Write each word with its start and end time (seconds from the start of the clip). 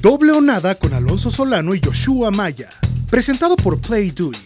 Doble 0.00 0.30
o 0.30 0.40
nada 0.40 0.76
con 0.76 0.94
Alonso 0.94 1.28
Solano 1.28 1.74
y 1.74 1.80
Joshua 1.84 2.30
Maya. 2.30 2.68
Presentado 3.10 3.56
por 3.56 3.80
Play 3.80 4.12
Do 4.12 4.30
It. 4.30 4.38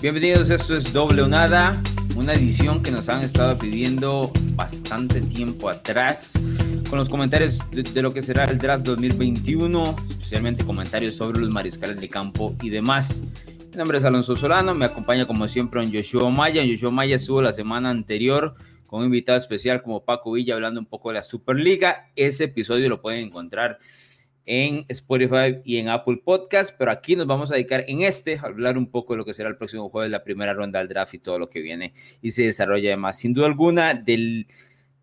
Bienvenidos, 0.00 0.50
esto 0.50 0.76
es 0.76 0.92
Doble 0.92 1.22
o 1.22 1.26
Nada, 1.26 1.72
una 2.14 2.32
edición 2.32 2.80
que 2.84 2.92
nos 2.92 3.08
han 3.08 3.22
estado 3.22 3.58
pidiendo 3.58 4.30
bastante 4.54 5.20
tiempo 5.20 5.68
atrás, 5.68 6.32
con 6.88 6.98
los 6.98 7.08
comentarios 7.08 7.58
de, 7.72 8.02
lo 8.02 8.14
que 8.14 8.22
será 8.22 8.44
el 8.44 8.58
draft 8.58 8.84
2021, 8.84 9.96
especialmente 10.10 10.64
comentarios 10.64 11.16
sobre 11.16 11.40
los 11.40 11.50
mariscales 11.50 12.00
de 12.00 12.08
campo 12.08 12.54
y 12.62 12.70
demás. 12.70 13.20
Mi 13.70 13.76
nombre 13.76 13.98
es 13.98 14.04
Alonso 14.04 14.34
Solano, 14.34 14.74
me 14.74 14.86
acompaña 14.86 15.26
como 15.26 15.46
siempre 15.46 15.80
en 15.80 15.92
Joshua 15.94 16.28
Maya. 16.28 16.64
Joshua 16.68 16.90
Maya 16.90 17.14
estuvo 17.14 17.40
la 17.40 17.52
semana 17.52 17.88
anterior 17.88 18.56
con 18.84 18.98
un 18.98 19.06
invitado 19.06 19.38
especial 19.38 19.80
como 19.80 20.04
Paco 20.04 20.32
Villa 20.32 20.54
hablando 20.54 20.80
un 20.80 20.86
poco 20.86 21.10
de 21.10 21.14
la 21.14 21.22
Superliga. 21.22 22.10
Ese 22.16 22.44
episodio 22.44 22.88
lo 22.88 23.00
pueden 23.00 23.26
encontrar 23.26 23.78
en 24.44 24.86
Spotify 24.88 25.60
y 25.64 25.76
en 25.76 25.88
Apple 25.88 26.20
Podcast, 26.24 26.74
pero 26.76 26.90
aquí 26.90 27.14
nos 27.14 27.28
vamos 27.28 27.52
a 27.52 27.54
dedicar 27.54 27.84
en 27.86 28.02
este 28.02 28.38
a 28.38 28.46
hablar 28.46 28.76
un 28.76 28.90
poco 28.90 29.12
de 29.12 29.18
lo 29.18 29.24
que 29.24 29.34
será 29.34 29.48
el 29.48 29.56
próximo 29.56 29.88
jueves, 29.88 30.10
la 30.10 30.24
primera 30.24 30.52
ronda 30.52 30.80
del 30.80 30.88
draft 30.88 31.14
y 31.14 31.18
todo 31.20 31.38
lo 31.38 31.48
que 31.48 31.60
viene 31.60 31.94
y 32.20 32.32
se 32.32 32.42
desarrolla 32.42 32.88
además. 32.88 33.20
Sin 33.20 33.34
duda 33.34 33.46
alguna, 33.46 33.94
del 33.94 34.48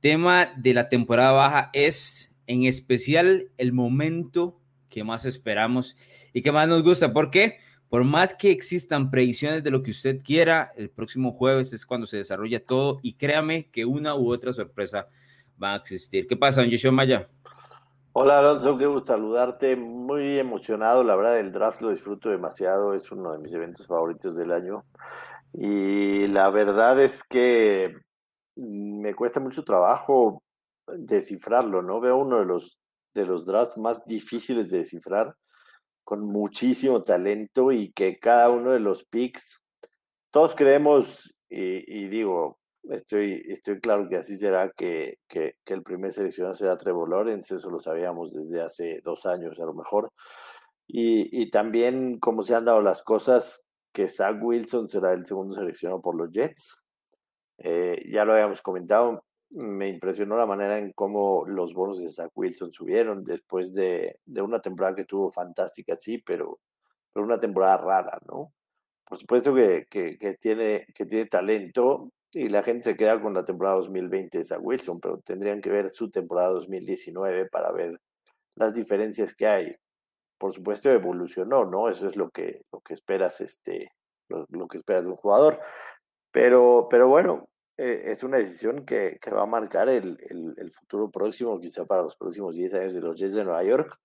tema 0.02 0.50
de 0.58 0.74
la 0.74 0.90
temporada 0.90 1.32
baja 1.32 1.70
es 1.72 2.34
en 2.48 2.66
especial 2.66 3.48
el 3.58 3.72
momento 3.72 4.60
que 4.90 5.06
más 5.06 5.24
esperamos 5.24 5.96
y 6.34 6.42
que 6.42 6.52
más 6.52 6.68
nos 6.68 6.84
gusta. 6.84 7.14
¿Por 7.14 7.32
qué? 7.32 7.66
Por 7.90 8.04
más 8.04 8.34
que 8.34 8.52
existan 8.52 9.10
predicciones 9.10 9.64
de 9.64 9.72
lo 9.72 9.82
que 9.82 9.92
usted 9.92 10.22
quiera, 10.22 10.74
el 10.76 10.90
próximo 10.90 11.32
jueves 11.32 11.72
es 11.72 11.86
cuando 11.86 12.06
se 12.06 12.18
desarrolla 12.18 12.64
todo 12.64 13.00
y 13.02 13.16
créame 13.16 13.70
que 13.70 13.86
una 13.86 14.16
u 14.16 14.32
otra 14.32 14.52
sorpresa 14.52 15.08
va 15.62 15.74
a 15.74 15.78
existir. 15.78 16.28
¿Qué 16.28 16.36
pasa, 16.36 16.62
don 16.62 16.70
Yeshua 16.70 16.92
Maya? 16.92 17.30
Hola 18.12 18.40
Alonso, 18.40 18.78
qué 18.78 18.88
gusto 18.88 19.14
saludarte. 19.14 19.76
Muy 19.76 20.40
emocionado, 20.40 21.04
la 21.04 21.16
verdad, 21.16 21.40
el 21.40 21.52
draft 21.52 21.82
lo 21.82 21.92
disfruto 21.92 22.30
demasiado, 22.30 22.94
es 22.94 23.12
uno 23.12 23.32
de 23.32 23.38
mis 23.38 23.54
eventos 23.54 23.86
favoritos 23.88 24.36
del 24.36 24.52
año. 24.52 24.84
Y 25.54 26.28
la 26.28 26.50
verdad 26.50 27.00
es 27.00 27.24
que 27.24 27.96
me 28.56 29.14
cuesta 29.14 29.40
mucho 29.40 29.64
trabajo 29.64 30.42
descifrarlo, 30.88 31.82
¿no? 31.82 32.00
Veo 32.00 32.18
uno 32.18 32.40
de 32.40 32.46
los, 32.46 32.80
de 33.14 33.26
los 33.26 33.46
drafts 33.46 33.78
más 33.78 34.04
difíciles 34.06 34.70
de 34.72 34.80
descifrar, 34.80 35.36
con 36.08 36.22
muchísimo 36.24 37.04
talento 37.04 37.74
y 37.74 37.92
que 37.92 38.18
cada 38.18 38.50
uno 38.50 38.72
de 38.72 38.80
los 38.80 39.04
picks, 39.04 39.62
todos 40.32 40.56
creemos, 40.56 41.36
y 41.50 42.08
digo, 42.08 42.60
estoy, 42.84 43.44
estoy 43.50 43.82
claro 43.82 44.08
que 44.08 44.16
así 44.16 44.38
será, 44.38 44.72
que, 44.72 45.18
que, 45.28 45.56
el 45.66 45.84
primer 45.84 46.14
seleccionado 46.14 46.56
será 46.56 46.78
Trevor 46.78 47.10
Lawrence, 47.10 47.56
eso 47.56 47.70
lo 47.70 47.80
sabíamos 47.80 48.34
desde 48.34 48.62
hace 48.62 49.02
dos 49.04 49.26
años 49.26 49.60
a 49.60 49.66
lo 49.66 49.74
mejor. 49.74 50.10
Y, 50.88 51.28
y 51.42 51.50
también 51.50 52.20
como 52.20 52.42
se 52.42 52.56
han 52.56 52.64
dado 52.64 52.82
las 52.82 53.04
cosas, 53.04 53.66
que 53.92 54.08
Zach 54.08 54.42
Wilson 54.42 54.88
será 54.88 55.12
el 55.12 55.26
segundo 55.26 55.56
seleccionado 55.56 56.02
por 56.02 56.16
los 56.16 56.32
Jets. 56.32 56.78
Eh, 57.58 58.02
ya 58.10 58.24
lo 58.24 58.32
habíamos 58.32 58.62
comentado, 58.62 59.26
me 59.52 59.88
impresionó 59.88 60.38
la 60.38 60.46
manera 60.46 60.78
en 60.80 60.92
cómo 60.94 61.46
los 61.46 61.74
bonos 61.74 62.00
de 62.00 62.10
Zach 62.10 62.32
Wilson 62.36 62.72
subieron 62.72 63.24
después 63.24 63.74
de, 63.74 64.20
de 64.26 64.42
una 64.42 64.60
temporada 64.60 64.96
que 64.96 65.06
tuvo 65.06 65.32
fantástica, 65.32 65.96
sí, 65.96 66.18
pero, 66.20 66.60
pero 67.14 67.26
una 67.26 67.40
temporada 67.40 67.78
rara, 67.78 68.20
¿no? 68.28 68.54
Por 69.06 69.18
supuesto 69.18 69.54
que, 69.56 69.88
que, 69.90 70.38
tiene, 70.40 70.86
que 70.94 71.06
tiene 71.06 71.28
talento, 71.28 72.12
y 72.34 72.50
la 72.50 72.62
gente 72.62 72.84
se 72.84 72.98
queda 72.98 73.20
con 73.20 73.34
la 73.34 73.46
temporada 73.46 73.78
2020 73.78 74.38
de 74.38 74.44
Zach 74.44 74.60
Wilson, 74.62 75.00
pero 75.00 75.20
tendrían 75.20 75.62
que 75.62 75.70
ver 75.70 75.90
su 75.90 76.10
temporada 76.10 76.50
2019 76.50 77.48
para 77.48 77.72
ver 77.72 78.00
las 78.56 78.76
diferencias 78.76 79.34
que 79.34 79.48
hay. 79.48 79.76
Por 80.38 80.54
supuesto, 80.54 80.92
evolucionó, 80.92 81.66
¿no? 81.66 81.90
Eso 81.90 82.08
es 82.08 82.16
lo 82.16 82.30
que, 82.30 82.62
lo 82.72 82.82
que 82.82 82.94
esperas, 82.94 83.42
este, 83.42 83.94
lo, 84.30 84.68
que 84.68 84.78
esperas 84.78 85.06
de 85.06 85.12
un 85.12 85.18
jugador. 85.18 85.60
Pero, 86.32 86.88
pero 86.90 87.08
bueno, 87.08 87.48
eh, 87.78 88.04
es 88.06 88.24
una 88.24 88.38
decisión 88.38 88.86
que, 88.86 89.20
que 89.22 89.32
va 89.32 89.44
a 89.44 89.48
marcar 89.48 89.90
el, 89.90 90.18
el, 90.30 90.72
futuro 90.72 91.10
próximo, 91.12 91.60
quizá 91.60 91.86
para 91.86 92.04
los 92.04 92.16
próximos 92.16 92.56
10 92.56 92.74
años 92.76 92.94
de 92.94 93.02
los 93.02 93.20
Jets 93.20 93.36
de 93.36 93.46
Nueva 93.46 93.64
York. 93.64 94.00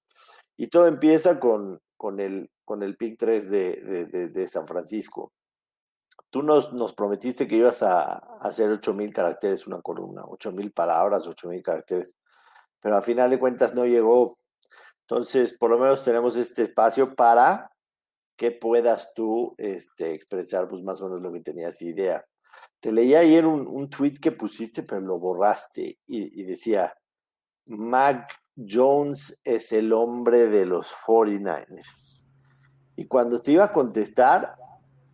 Y 0.56 0.68
todo 0.68 0.86
empieza 0.86 1.40
con, 1.40 1.80
con, 1.96 2.20
el, 2.20 2.50
con 2.64 2.82
el 2.82 2.96
pick 2.96 3.16
3 3.18 3.50
de, 3.50 4.06
de, 4.10 4.28
de 4.28 4.46
San 4.46 4.66
Francisco 4.66 5.32
tú 6.32 6.42
nos, 6.42 6.72
nos 6.72 6.94
prometiste 6.94 7.46
que 7.46 7.56
ibas 7.56 7.82
a, 7.82 8.14
hacer 8.40 8.70
8000 8.70 9.12
caracteres 9.12 9.66
una 9.66 9.82
columna, 9.82 10.24
8000 10.24 10.72
palabras, 10.72 11.26
8000 11.26 11.62
caracteres, 11.62 12.18
pero 12.80 12.96
al 12.96 13.02
final 13.02 13.28
de 13.28 13.38
cuentas 13.38 13.74
no 13.74 13.84
llegó. 13.84 14.38
Entonces, 15.02 15.56
por 15.56 15.70
lo 15.70 15.78
menos 15.78 16.02
tenemos 16.02 16.36
este 16.36 16.62
espacio 16.62 17.14
para 17.14 17.70
que 18.34 18.50
puedas 18.50 19.12
tú 19.14 19.54
este, 19.58 20.14
expresar 20.14 20.68
pues, 20.68 20.82
más 20.82 21.02
o 21.02 21.04
menos 21.04 21.22
lo 21.22 21.30
que 21.32 21.40
tenías 21.40 21.82
idea. 21.82 22.24
Te 22.82 22.91
leí 22.91 23.15
ayer 23.15 23.47
un, 23.47 23.69
un 23.69 23.88
tweet 23.88 24.15
que 24.15 24.32
pusiste, 24.32 24.82
pero 24.82 25.00
lo 25.03 25.16
borraste 25.20 26.00
y, 26.04 26.43
decía, 26.43 26.93
Mac 27.66 28.43
Jones 28.56 29.41
es 29.44 29.70
el 29.70 29.93
hombre 29.93 30.48
de 30.48 30.66
los 30.66 30.93
49ers. 30.93 32.25
Y 32.97 33.06
cuando 33.06 33.41
te 33.41 33.53
iba 33.53 33.62
a 33.62 33.72
contestar, 33.72 34.56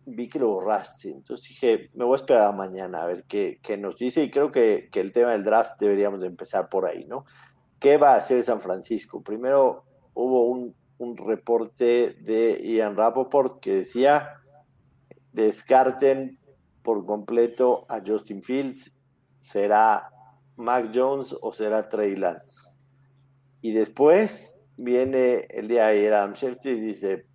vi 0.03 0.27
que 0.27 0.39
lo 0.39 0.47
borraste. 0.47 1.11
Entonces 1.11 1.47
dije, 1.47 1.91
me 1.93 2.05
voy 2.05 2.13
a 2.13 2.15
esperar 2.15 2.55
mañana 2.55 3.03
a 3.03 3.05
ver 3.05 3.25
qué, 3.25 3.59
qué 3.61 3.77
nos 3.77 3.99
dice. 3.99 4.23
Y 4.23 4.31
creo 4.31 4.51
que, 4.51 4.89
que, 4.91 4.99
el 4.99 5.11
tema 5.11 5.33
del 5.33 5.43
draft 5.43 5.79
deberíamos 5.79 6.21
de 6.21 6.25
empezar 6.25 6.69
por 6.69 6.87
ahí, 6.87 7.05
¿no? 7.05 7.25
¿Qué 7.79 7.97
va 7.97 8.13
a 8.13 8.17
hacer 8.17 8.41
San 8.41 8.61
Francisco? 8.61 9.21
Primero 9.21 9.83
hubo 10.15 10.47
un, 10.47 10.73
un 10.97 11.15
reporte 11.17 12.17
de 12.19 12.59
Ian 12.63 12.97
Rapoport 12.97 13.59
que 13.59 13.75
decía, 13.75 14.41
descarten 15.33 16.38
por 16.83 17.05
completo 17.05 17.85
a 17.89 18.01
Justin 18.05 18.43
Fields, 18.43 18.95
será 19.39 20.11
Mac 20.55 20.91
Jones 20.93 21.35
o 21.41 21.51
será 21.51 21.87
Trey 21.87 22.15
Lance. 22.15 22.71
Y 23.61 23.71
después 23.73 24.61
viene 24.77 25.47
el 25.49 25.67
día 25.67 25.85
de 25.87 25.91
ayer 25.91 26.13
Adam 26.13 26.33
Schefter 26.33 26.73
y 26.73 26.79
dice, 26.79 27.25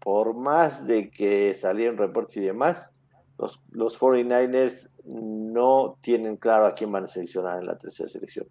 por 0.00 0.36
más 0.36 0.86
de 0.86 1.10
que 1.10 1.54
salieron 1.54 1.96
reportes 1.96 2.36
y 2.38 2.40
demás, 2.40 2.92
los, 3.38 3.60
los 3.70 3.98
49ers 3.98 4.90
no 5.04 5.98
tienen 6.00 6.36
claro 6.36 6.66
a 6.66 6.74
quién 6.74 6.92
van 6.92 7.04
a 7.04 7.06
seleccionar 7.06 7.60
en 7.60 7.66
la 7.66 7.76
tercera 7.76 8.08
selección. 8.08 8.46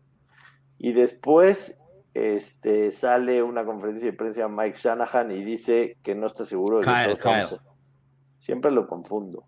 Y 0.78 0.94
después 0.94 1.80
este, 2.14 2.92
sale 2.92 3.42
una 3.42 3.66
conferencia 3.66 4.12
de 4.12 4.18
prensa 4.18 4.44
de 4.44 4.50
Mike 4.50 4.78
Shanahan 4.78 5.32
y 5.32 5.44
dice 5.44 5.98
que 6.04 6.16
no 6.16 6.28
está 6.28 6.46
seguro 6.46 6.80
de 6.80 6.86
que 6.86 7.16
todos 7.22 7.62
Siempre 8.38 8.72
lo 8.72 8.88
confundo. 8.88 9.46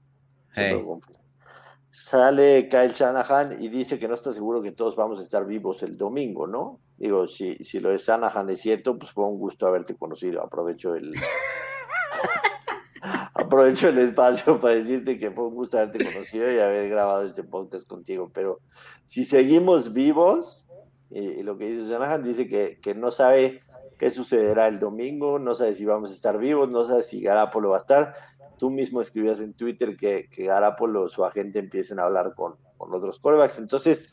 Sale 1.89 2.67
Kyle 2.67 2.91
Shanahan 2.91 3.63
y 3.63 3.69
dice 3.69 3.97
que 3.97 4.07
no 4.07 4.15
está 4.15 4.33
seguro 4.33 4.61
que 4.61 4.73
todos 4.73 4.97
vamos 4.97 5.19
a 5.19 5.21
estar 5.21 5.45
vivos 5.45 5.81
el 5.81 5.97
domingo, 5.97 6.45
¿no? 6.45 6.81
Digo, 6.97 7.27
si, 7.27 7.55
si 7.63 7.79
lo 7.79 7.89
de 7.89 7.97
Shanahan 7.97 8.49
es 8.49 8.61
cierto, 8.61 8.97
pues 8.97 9.13
fue 9.13 9.25
un 9.25 9.39
gusto 9.39 9.65
haberte 9.65 9.95
conocido. 9.95 10.43
Aprovecho 10.43 10.95
el, 10.95 11.13
aprovecho 13.33 13.89
el 13.89 13.97
espacio 13.99 14.59
para 14.59 14.75
decirte 14.75 15.17
que 15.17 15.31
fue 15.31 15.47
un 15.47 15.55
gusto 15.55 15.77
haberte 15.77 16.03
conocido 16.03 16.51
y 16.51 16.59
haber 16.59 16.89
grabado 16.89 17.23
este 17.23 17.43
podcast 17.43 17.87
contigo. 17.87 18.29
Pero 18.33 18.59
si 19.05 19.23
seguimos 19.23 19.93
vivos, 19.93 20.65
y, 21.09 21.43
lo 21.43 21.57
que 21.57 21.67
dice 21.67 21.89
Jonathan 21.89 22.23
dice 22.23 22.47
que, 22.47 22.79
que, 22.81 22.93
no 22.93 23.11
sabe 23.11 23.61
qué 23.97 24.09
sucederá 24.09 24.67
el 24.67 24.79
domingo, 24.79 25.39
no 25.39 25.53
sabe 25.53 25.73
si 25.73 25.85
vamos 25.85 26.11
a 26.11 26.13
estar 26.13 26.37
vivos, 26.37 26.69
no 26.69 26.85
sabe 26.85 27.03
si 27.03 27.21
Garapolo 27.21 27.69
va 27.69 27.77
a 27.77 27.79
estar. 27.79 28.13
Tú 28.57 28.69
mismo 28.69 29.01
escribías 29.01 29.39
en 29.39 29.53
Twitter 29.53 29.95
que, 29.95 30.27
que 30.29 30.45
Garapolo, 30.45 31.07
su 31.07 31.25
agente, 31.25 31.59
empiecen 31.59 31.99
a 31.99 32.03
hablar 32.03 32.33
con, 32.35 32.55
con 32.77 32.93
otros 32.93 33.19
corebacks. 33.19 33.59
Entonces, 33.59 34.11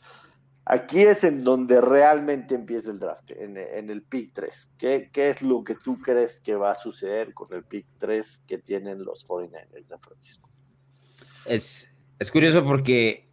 Aquí 0.65 1.01
es 1.01 1.25
en 1.25 1.43
donde 1.43 1.81
realmente 1.81 2.55
empieza 2.55 2.89
el 2.89 2.97
draft, 2.97 3.31
en, 3.31 3.57
el 3.57 4.01
pick 4.03 4.31
3. 4.31 4.71
¿Qué, 4.77 5.09
¿Qué, 5.11 5.29
es 5.29 5.41
lo 5.41 5.61
que 5.61 5.75
tú 5.75 5.99
crees 5.99 6.39
que 6.39 6.55
va 6.55 6.71
a 6.71 6.75
suceder 6.75 7.33
con 7.33 7.53
el 7.53 7.65
pick 7.65 7.85
3 7.97 8.45
que 8.47 8.59
tienen 8.59 9.03
los 9.03 9.27
49ers 9.27 9.89
de 9.89 9.97
Francisco? 9.97 10.49
Es, 11.45 11.93
es 12.17 12.31
curioso 12.31 12.63
porque 12.63 13.29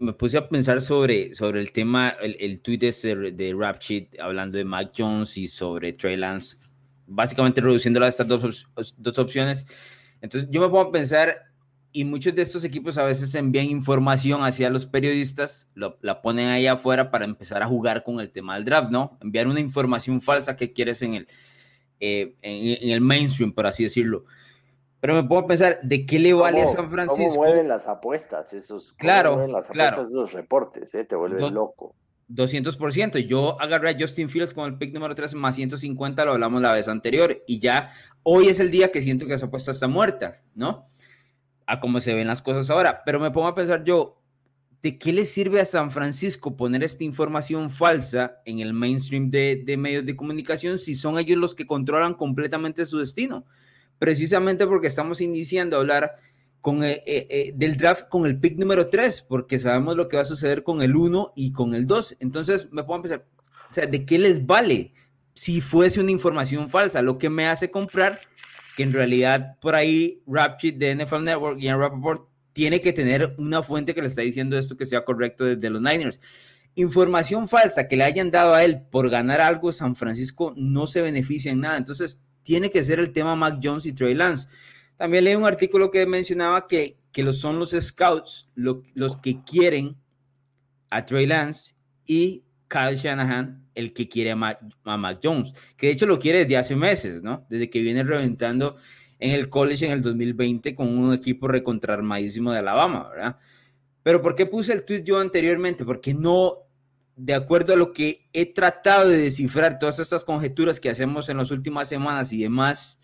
me 0.00 0.12
puse 0.12 0.38
a 0.38 0.48
pensar 0.48 0.80
sobre, 0.80 1.32
sobre 1.34 1.60
el 1.60 1.70
tema, 1.70 2.08
el, 2.20 2.36
el 2.40 2.60
tweet 2.60 2.78
de, 2.78 3.32
de 3.32 3.54
Rap 3.56 3.80
hablando 4.20 4.58
de 4.58 4.64
Mike 4.64 4.92
Jones 4.98 5.38
y 5.38 5.46
sobre 5.46 5.92
Trey 5.92 6.16
Lance, 6.16 6.56
básicamente 7.06 7.60
reduciéndolo 7.60 8.06
a 8.06 8.08
estas 8.08 8.26
dos, 8.26 8.66
dos 8.96 9.18
opciones. 9.20 9.66
Entonces 10.22 10.48
yo 10.50 10.60
me 10.60 10.68
pongo 10.68 10.80
a 10.80 10.92
pensar 10.92 11.52
y 11.92 12.04
muchos 12.04 12.34
de 12.34 12.40
estos 12.40 12.64
equipos 12.64 12.96
a 12.96 13.04
veces 13.04 13.34
envían 13.34 13.66
información 13.66 14.42
hacia 14.42 14.70
los 14.70 14.86
periodistas, 14.86 15.68
la 15.74 16.22
ponen 16.22 16.48
ahí 16.48 16.66
afuera 16.66 17.10
para 17.10 17.26
empezar 17.26 17.62
a 17.62 17.66
jugar 17.66 18.02
con 18.02 18.18
el 18.18 18.32
tema 18.32 18.54
del 18.54 18.64
draft, 18.64 18.90
¿no? 18.90 19.18
Enviar 19.20 19.46
una 19.46 19.60
información 19.60 20.22
falsa 20.22 20.56
que 20.56 20.72
quieres 20.72 21.02
en 21.02 21.14
el, 21.14 21.26
eh, 22.00 22.34
en, 22.40 22.90
el 22.90 23.02
mainstream, 23.02 23.52
por 23.52 23.66
así 23.66 23.82
decirlo. 23.82 24.24
Pero 25.00 25.14
me 25.14 25.24
puedo 25.24 25.46
pensar, 25.46 25.80
¿de 25.82 26.06
qué 26.06 26.18
le 26.18 26.32
vale 26.32 26.62
a 26.62 26.66
San 26.66 26.88
Francisco? 26.88 27.34
¿Cómo 27.34 27.46
mueven 27.46 27.68
las 27.68 27.86
apuestas? 27.88 28.54
Esos, 28.54 28.92
claro, 28.94 29.46
las 29.48 29.68
apuestas, 29.68 30.08
esos 30.08 30.32
reportes, 30.32 30.94
¿eh? 30.94 31.04
te 31.04 31.16
vuelves 31.16 31.50
loco. 31.52 31.94
200%. 32.34 33.18
Yo 33.26 33.60
agarré 33.60 33.90
a 33.90 33.96
Justin 33.98 34.28
Fields 34.28 34.54
con 34.54 34.70
el 34.70 34.78
pick 34.78 34.92
número 34.94 35.14
3 35.14 35.34
más 35.34 35.56
150, 35.56 36.24
lo 36.24 36.32
hablamos 36.32 36.62
la 36.62 36.72
vez 36.72 36.88
anterior, 36.88 37.42
y 37.46 37.58
ya 37.58 37.90
hoy 38.22 38.48
es 38.48 38.60
el 38.60 38.70
día 38.70 38.90
que 38.90 39.02
siento 39.02 39.26
que 39.26 39.34
esa 39.34 39.46
apuesta 39.46 39.70
está 39.70 39.88
muerta, 39.88 40.42
¿no? 40.54 40.88
A 41.66 41.80
cómo 41.80 42.00
se 42.00 42.14
ven 42.14 42.26
las 42.26 42.42
cosas 42.42 42.70
ahora. 42.70 43.02
Pero 43.04 43.20
me 43.20 43.30
pongo 43.30 43.48
a 43.48 43.54
pensar 43.54 43.84
yo, 43.84 44.22
¿de 44.82 44.98
qué 44.98 45.12
le 45.12 45.24
sirve 45.24 45.60
a 45.60 45.64
San 45.64 45.90
Francisco 45.90 46.56
poner 46.56 46.82
esta 46.82 47.04
información 47.04 47.70
falsa 47.70 48.40
en 48.44 48.60
el 48.60 48.72
mainstream 48.72 49.30
de, 49.30 49.62
de 49.64 49.76
medios 49.76 50.04
de 50.04 50.16
comunicación 50.16 50.78
si 50.78 50.94
son 50.94 51.18
ellos 51.18 51.38
los 51.38 51.54
que 51.54 51.66
controlan 51.66 52.14
completamente 52.14 52.84
su 52.86 52.98
destino? 52.98 53.46
Precisamente 53.98 54.66
porque 54.66 54.88
estamos 54.88 55.20
iniciando 55.20 55.76
a 55.76 55.80
hablar 55.80 56.16
con, 56.62 56.84
eh, 56.84 57.02
eh, 57.04 57.26
eh, 57.28 57.52
del 57.54 57.76
draft 57.76 58.08
con 58.08 58.24
el 58.24 58.38
pick 58.38 58.56
número 58.56 58.88
3, 58.88 59.26
porque 59.28 59.58
sabemos 59.58 59.96
lo 59.96 60.08
que 60.08 60.16
va 60.16 60.22
a 60.22 60.24
suceder 60.24 60.62
con 60.62 60.80
el 60.80 60.96
1 60.96 61.32
y 61.36 61.52
con 61.52 61.74
el 61.74 61.86
2. 61.86 62.16
Entonces 62.20 62.72
me 62.72 62.84
puedo 62.84 62.96
empezar, 62.96 63.26
o 63.70 63.74
sea, 63.74 63.86
¿de 63.86 64.06
qué 64.06 64.18
les 64.18 64.46
vale 64.46 64.94
si 65.34 65.60
fuese 65.60 66.00
una 66.00 66.12
información 66.12 66.70
falsa? 66.70 67.02
Lo 67.02 67.18
que 67.18 67.28
me 67.28 67.48
hace 67.48 67.70
comprar 67.70 68.18
que 68.76 68.84
en 68.84 68.92
realidad 68.92 69.58
por 69.60 69.74
ahí 69.74 70.22
Rapchit 70.26 70.78
de 70.78 70.94
NFL 70.94 71.24
Network 71.24 71.58
y 71.60 71.68
en 71.68 71.78
Rappaport 71.78 72.28
tiene 72.52 72.80
que 72.80 72.92
tener 72.92 73.34
una 73.38 73.62
fuente 73.62 73.94
que 73.94 74.00
le 74.00 74.08
está 74.08 74.22
diciendo 74.22 74.56
esto 74.56 74.76
que 74.76 74.86
sea 74.86 75.04
correcto 75.04 75.44
desde 75.44 75.68
los 75.68 75.82
Niners. 75.82 76.20
Información 76.76 77.48
falsa 77.48 77.88
que 77.88 77.96
le 77.96 78.04
hayan 78.04 78.30
dado 78.30 78.54
a 78.54 78.64
él 78.64 78.82
por 78.90 79.10
ganar 79.10 79.40
algo, 79.40 79.72
San 79.72 79.96
Francisco 79.96 80.54
no 80.56 80.86
se 80.86 81.02
beneficia 81.02 81.50
en 81.50 81.60
nada. 81.60 81.76
Entonces, 81.76 82.20
tiene 82.44 82.70
que 82.70 82.82
ser 82.82 82.98
el 82.98 83.12
tema 83.12 83.36
Mac 83.36 83.58
Jones 83.62 83.84
y 83.84 83.92
Trey 83.92 84.14
Lance. 84.14 84.48
También 85.02 85.24
leí 85.24 85.34
un 85.34 85.44
artículo 85.44 85.90
que 85.90 86.06
mencionaba 86.06 86.68
que, 86.68 86.96
que 87.10 87.24
los, 87.24 87.40
son 87.40 87.58
los 87.58 87.72
scouts 87.72 88.48
los 88.54 89.16
que 89.16 89.42
quieren 89.42 89.96
a 90.90 91.04
Trey 91.04 91.26
Lance 91.26 91.74
y 92.06 92.44
Kyle 92.68 92.94
Shanahan 92.94 93.66
el 93.74 93.94
que 93.94 94.08
quiere 94.08 94.30
a 94.30 94.36
Mac, 94.36 94.60
Jones, 95.20 95.54
que 95.76 95.88
de 95.88 95.94
hecho 95.94 96.06
lo 96.06 96.20
quiere 96.20 96.44
desde 96.44 96.56
hace 96.56 96.76
meses, 96.76 97.20
¿no? 97.20 97.44
Desde 97.50 97.68
que 97.68 97.80
viene 97.80 98.04
reventando 98.04 98.76
en 99.18 99.32
el 99.32 99.48
college 99.48 99.86
en 99.86 99.90
el 99.90 100.02
2020 100.02 100.72
con 100.76 100.96
un 100.96 101.12
equipo 101.12 101.48
recontrarmadísimo 101.48 102.52
de 102.52 102.60
Alabama, 102.60 103.08
¿verdad? 103.08 103.38
Pero 104.04 104.22
¿por 104.22 104.36
qué 104.36 104.46
puse 104.46 104.72
el 104.72 104.84
tweet 104.84 105.02
yo 105.02 105.18
anteriormente? 105.18 105.84
Porque 105.84 106.14
no, 106.14 106.58
de 107.16 107.34
acuerdo 107.34 107.72
a 107.72 107.76
lo 107.76 107.92
que 107.92 108.28
he 108.32 108.46
tratado 108.46 109.08
de 109.08 109.18
descifrar, 109.18 109.80
todas 109.80 109.98
estas 109.98 110.22
conjeturas 110.22 110.78
que 110.78 110.90
hacemos 110.90 111.28
en 111.28 111.38
las 111.38 111.50
últimas 111.50 111.88
semanas 111.88 112.32
y 112.32 112.40
demás, 112.40 113.00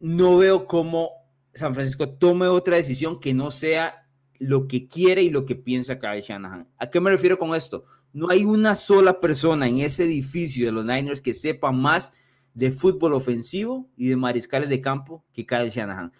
no 0.00 0.38
veo 0.38 0.66
cómo 0.66 1.10
San 1.54 1.74
Francisco 1.74 2.08
tome 2.08 2.48
otra 2.48 2.76
decisión 2.76 3.20
que 3.20 3.34
no 3.34 3.50
sea 3.50 4.08
lo 4.38 4.66
que 4.66 4.88
quiere 4.88 5.22
y 5.22 5.30
lo 5.30 5.44
que 5.44 5.54
piensa 5.54 5.98
Kyle 5.98 6.22
Shanahan. 6.22 6.66
¿A 6.78 6.88
qué 6.88 7.00
me 7.00 7.10
refiero 7.10 7.38
con 7.38 7.54
esto? 7.54 7.84
No 8.12 8.30
hay 8.30 8.44
una 8.44 8.74
sola 8.74 9.20
persona 9.20 9.68
en 9.68 9.78
ese 9.78 10.04
edificio 10.04 10.66
de 10.66 10.72
los 10.72 10.84
Niners 10.84 11.20
que 11.20 11.34
sepa 11.34 11.70
más 11.70 12.12
de 12.54 12.70
fútbol 12.70 13.12
ofensivo 13.12 13.88
y 13.96 14.08
de 14.08 14.16
mariscales 14.16 14.68
de 14.68 14.80
campo 14.80 15.24
que 15.32 15.46
Kyle 15.46 15.70
Shanahan. 15.70 16.12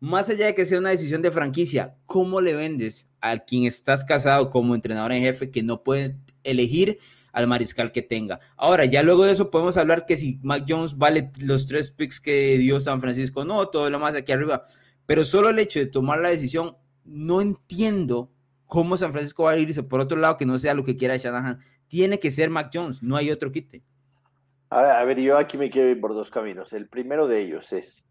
Más 0.00 0.30
allá 0.30 0.46
de 0.46 0.54
que 0.54 0.64
sea 0.64 0.78
una 0.78 0.90
decisión 0.90 1.22
de 1.22 1.30
franquicia, 1.30 1.96
¿cómo 2.06 2.40
le 2.40 2.54
vendes 2.54 3.08
a 3.20 3.38
quien 3.38 3.64
estás 3.64 4.04
casado 4.04 4.48
como 4.48 4.74
entrenador 4.74 5.12
en 5.12 5.22
jefe 5.22 5.50
que 5.50 5.62
no 5.62 5.82
puede 5.82 6.16
elegir 6.44 6.98
al 7.38 7.46
mariscal 7.46 7.92
que 7.92 8.02
tenga. 8.02 8.40
Ahora, 8.56 8.84
ya 8.84 9.04
luego 9.04 9.24
de 9.24 9.32
eso 9.32 9.48
podemos 9.48 9.76
hablar 9.76 10.06
que 10.06 10.16
si 10.16 10.40
Mac 10.42 10.64
Jones 10.68 10.98
vale 10.98 11.30
los 11.40 11.66
tres 11.66 11.92
picks 11.92 12.20
que 12.20 12.58
dio 12.58 12.80
San 12.80 13.00
Francisco, 13.00 13.44
no, 13.44 13.68
todo 13.68 13.88
lo 13.90 14.00
más 14.00 14.16
aquí 14.16 14.32
arriba. 14.32 14.64
Pero 15.06 15.22
solo 15.22 15.48
el 15.50 15.58
hecho 15.60 15.78
de 15.78 15.86
tomar 15.86 16.18
la 16.18 16.30
decisión, 16.30 16.76
no 17.04 17.40
entiendo 17.40 18.32
cómo 18.66 18.96
San 18.96 19.12
Francisco 19.12 19.44
va 19.44 19.52
a 19.52 19.56
irse 19.56 19.84
por 19.84 20.00
otro 20.00 20.18
lado 20.18 20.36
que 20.36 20.46
no 20.46 20.58
sea 20.58 20.74
lo 20.74 20.82
que 20.82 20.96
quiera 20.96 21.16
Shanahan. 21.16 21.60
Tiene 21.86 22.18
que 22.18 22.32
ser 22.32 22.50
Mac 22.50 22.70
Jones, 22.74 23.04
no 23.04 23.16
hay 23.16 23.30
otro 23.30 23.52
quite. 23.52 23.84
A 24.70 25.04
ver, 25.04 25.20
yo 25.20 25.38
aquí 25.38 25.56
me 25.56 25.70
quiero 25.70 25.90
ir 25.90 26.00
por 26.00 26.12
dos 26.12 26.30
caminos. 26.30 26.72
El 26.72 26.88
primero 26.88 27.28
de 27.28 27.40
ellos 27.40 27.72
es, 27.72 28.08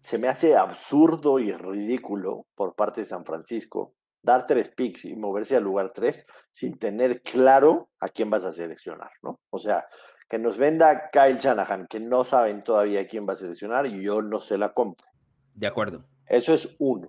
se 0.00 0.18
me 0.18 0.28
hace 0.28 0.56
absurdo 0.56 1.38
y 1.38 1.52
ridículo 1.52 2.46
por 2.54 2.74
parte 2.74 3.00
de 3.00 3.06
San 3.06 3.24
Francisco 3.24 3.94
dar 4.22 4.46
tres 4.46 4.68
picks 4.68 5.04
y 5.04 5.16
moverse 5.16 5.56
al 5.56 5.64
lugar 5.64 5.92
tres 5.92 6.26
sin 6.50 6.78
tener 6.78 7.22
claro 7.22 7.90
a 8.00 8.08
quién 8.08 8.30
vas 8.30 8.44
a 8.44 8.52
seleccionar, 8.52 9.10
¿no? 9.22 9.40
O 9.50 9.58
sea, 9.58 9.86
que 10.28 10.38
nos 10.38 10.58
venda 10.58 11.10
Kyle 11.10 11.38
Shanahan, 11.38 11.86
que 11.86 12.00
no 12.00 12.24
saben 12.24 12.62
todavía 12.62 13.06
quién 13.06 13.26
va 13.26 13.32
a 13.32 13.36
seleccionar 13.36 13.86
y 13.86 14.02
yo 14.02 14.20
no 14.22 14.38
se 14.40 14.58
la 14.58 14.72
compro. 14.74 15.06
De 15.54 15.66
acuerdo. 15.66 16.04
Eso 16.26 16.52
es 16.52 16.76
uno. 16.78 17.08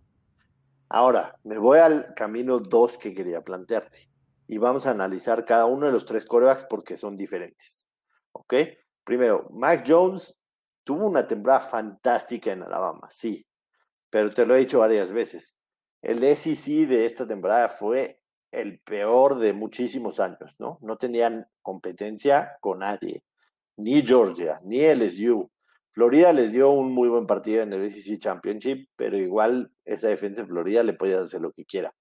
Ahora, 0.88 1.38
me 1.44 1.58
voy 1.58 1.80
al 1.80 2.14
camino 2.16 2.60
dos 2.60 2.98
que 2.98 3.14
quería 3.14 3.42
plantearte 3.42 4.10
y 4.48 4.58
vamos 4.58 4.88
a 4.88 4.92
analizar 4.92 5.46
cada 5.46 5.66
uno 5.66 5.86
de 5.86 5.92
los 5.92 6.06
tres 6.06 6.26
corebacks 6.26 6.66
porque 6.66 6.98
son 6.98 7.16
diferentes. 7.16 7.88
¿Ok? 8.32 8.54
Primero, 9.04 9.48
Mac 9.52 9.84
Jones 9.88 10.40
tuvo 10.84 11.08
una 11.08 11.28
temporada 11.28 11.60
fantástica 11.60 12.52
en 12.52 12.64
Alabama, 12.64 13.08
sí, 13.12 13.46
pero 14.10 14.32
te 14.32 14.46
lo 14.46 14.56
he 14.56 14.60
dicho 14.60 14.80
varias 14.80 15.12
veces 15.12 15.59
el 16.02 16.36
SEC 16.36 16.88
de 16.88 17.06
esta 17.06 17.28
temporada 17.28 17.68
fue 17.68 18.22
el 18.52 18.80
peor 18.80 19.38
de 19.40 19.54
muchísimos 19.54 20.20
años, 20.20 20.56
¿no? 20.60 20.80
No 20.82 20.98
tenían 20.98 21.48
competencia 21.62 22.58
con 22.62 22.80
nadie, 22.80 23.24
ni 23.78 24.02
Georgia, 24.02 24.60
ni 24.64 24.80
LSU. 24.80 25.50
Florida 25.92 26.32
les 26.34 26.54
dio 26.54 26.72
un 26.72 26.94
muy 26.94 27.10
buen 27.10 27.28
partido 27.28 27.64
en 27.64 27.74
el 27.74 27.90
SEC 27.90 28.20
Championship, 28.20 28.88
pero 28.96 29.18
igual 29.18 29.72
esa 29.86 30.08
defensa 30.08 30.42
en 30.42 30.48
Florida 30.48 30.84
le 30.84 30.94
podía 30.94 31.20
hacer 31.20 31.42
lo 31.42 31.52
que 31.52 31.66
quiera. 31.66 31.94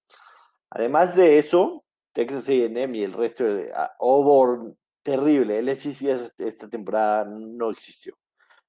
Además 0.69 1.15
de 1.15 1.37
eso, 1.37 1.83
Texas 2.13 2.47
A&M 2.49 2.97
y 2.97 3.03
el 3.03 3.13
resto 3.13 3.43
de 3.43 3.71
Auburn, 3.99 4.77
terrible. 5.03 5.59
El 5.59 5.75
SEC 5.75 6.31
esta 6.37 6.69
temporada 6.69 7.25
no 7.25 7.69
existió. 7.69 8.15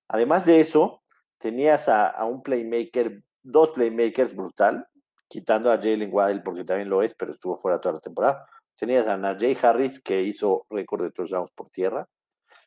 Además 0.08 0.44
de 0.44 0.60
eso, 0.60 1.02
tenías 1.38 1.88
a 1.88 2.24
un 2.24 2.42
playmaker, 2.42 3.22
dos 3.42 3.70
playmakers 3.70 4.34
brutal, 4.34 4.86
quitando 5.30 5.70
a 5.70 5.76
Jalen 5.76 6.12
Waddell 6.12 6.42
porque 6.42 6.64
también 6.64 6.90
lo 6.90 7.02
es, 7.02 7.14
pero 7.14 7.32
estuvo 7.32 7.56
fuera 7.56 7.80
toda 7.80 7.94
la 7.94 8.00
temporada. 8.00 8.46
Tenías 8.74 9.06
a 9.06 9.16
Najee 9.16 9.56
Harris 9.62 10.00
que 10.00 10.22
hizo 10.22 10.66
récord 10.68 11.04
de 11.04 11.12
touchdowns 11.12 11.52
por 11.52 11.70
tierra 11.70 12.08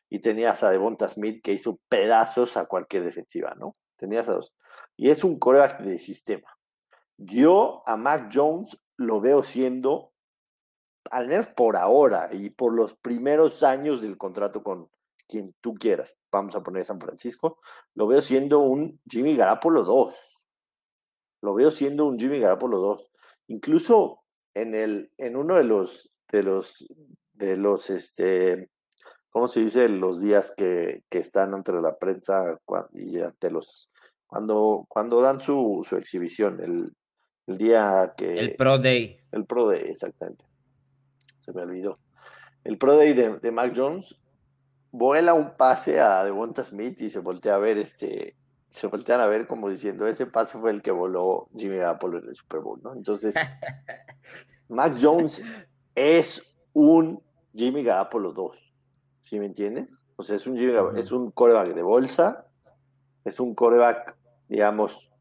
y 0.08 0.20
tenías 0.20 0.62
a 0.62 0.70
Devonta 0.70 1.08
Smith 1.08 1.42
que 1.42 1.52
hizo 1.52 1.78
pedazos 1.90 2.56
a 2.56 2.64
cualquier 2.64 3.04
defensiva, 3.04 3.54
¿no? 3.58 3.74
Tenías 3.96 4.28
a 4.30 4.32
dos. 4.32 4.54
Y 4.96 5.10
es 5.10 5.24
un 5.24 5.38
coreback 5.38 5.82
de 5.82 5.98
sistema. 5.98 6.56
Yo 7.18 7.82
a 7.84 7.98
Mac 7.98 8.30
Jones 8.32 8.78
lo 8.96 9.20
veo 9.20 9.42
siendo, 9.42 10.12
al 11.10 11.28
menos 11.28 11.48
por 11.48 11.76
ahora 11.76 12.30
y 12.32 12.48
por 12.48 12.74
los 12.74 12.94
primeros 12.94 13.62
años 13.62 14.00
del 14.00 14.16
contrato 14.16 14.62
con 14.62 14.88
quien 15.28 15.54
tú 15.60 15.74
quieras, 15.74 16.16
vamos 16.32 16.54
a 16.54 16.62
poner 16.62 16.84
San 16.84 17.00
Francisco, 17.00 17.58
lo 17.94 18.06
veo 18.06 18.22
siendo 18.22 18.60
un 18.60 19.00
Jimmy 19.06 19.36
Garapolo 19.36 19.82
2 19.82 20.43
lo 21.44 21.54
veo 21.54 21.70
siendo 21.70 22.06
un 22.06 22.18
Jimmy 22.18 22.40
Garoppolo 22.40 22.78
2. 22.78 23.10
Incluso 23.48 24.22
en, 24.54 24.74
el, 24.74 25.10
en 25.18 25.36
uno 25.36 25.56
de 25.56 25.64
los, 25.64 26.10
de 26.32 26.42
los, 26.42 26.86
de 27.34 27.58
los, 27.58 27.90
este, 27.90 28.70
¿cómo 29.28 29.46
se 29.46 29.60
dice? 29.60 29.88
Los 29.90 30.22
días 30.22 30.54
que, 30.56 31.02
están 31.10 31.52
entre 31.52 31.82
la 31.82 31.98
prensa 31.98 32.58
y 32.94 33.20
ante 33.20 33.50
los, 33.50 33.90
cuando, 34.26 34.86
cuando 34.88 35.20
dan 35.20 35.40
su, 35.40 35.86
exhibición, 35.92 36.60
el, 36.60 36.92
día 37.58 38.14
que... 38.16 38.38
El 38.38 38.56
Pro 38.56 38.78
Day. 38.78 39.18
El 39.30 39.44
Pro 39.44 39.68
Day, 39.68 39.82
exactamente. 39.86 40.46
Se 41.40 41.52
me 41.52 41.60
olvidó. 41.60 41.98
El 42.64 42.78
Pro 42.78 42.96
Day 42.96 43.12
de, 43.12 43.38
de 43.38 43.52
Mac 43.52 43.74
Jones 43.76 44.18
vuela 44.90 45.34
un 45.34 45.58
pase 45.58 46.00
a 46.00 46.24
Devonta 46.24 46.64
Smith 46.64 47.02
y 47.02 47.10
se 47.10 47.18
voltea 47.18 47.56
a 47.56 47.58
ver 47.58 47.76
este 47.76 48.34
se 48.74 48.88
voltean 48.88 49.20
a 49.20 49.28
ver 49.28 49.46
como 49.46 49.68
diciendo, 49.68 50.04
ese 50.04 50.26
pase 50.26 50.58
fue 50.58 50.72
el 50.72 50.82
que 50.82 50.90
voló 50.90 51.48
Jimmy 51.56 51.76
Garoppolo 51.76 52.18
en 52.18 52.26
el 52.26 52.34
Super 52.34 52.58
Bowl, 52.58 52.80
¿no? 52.82 52.92
Entonces, 52.92 53.36
Mac 54.68 54.98
Jones 55.00 55.44
es 55.94 56.56
un 56.72 57.22
Jimmy 57.54 57.84
Garoppolo 57.84 58.32
2, 58.32 58.74
¿sí 59.20 59.38
me 59.38 59.46
entiendes? 59.46 60.02
O 60.16 60.24
sea, 60.24 60.34
es 60.34 60.48
un, 60.48 60.56
Jimmy, 60.56 60.72
es 60.96 61.12
un 61.12 61.30
coreback 61.30 61.68
de 61.68 61.82
bolsa, 61.84 62.48
es 63.24 63.38
un 63.38 63.54
coreback, 63.54 64.16
digamos, 64.48 65.12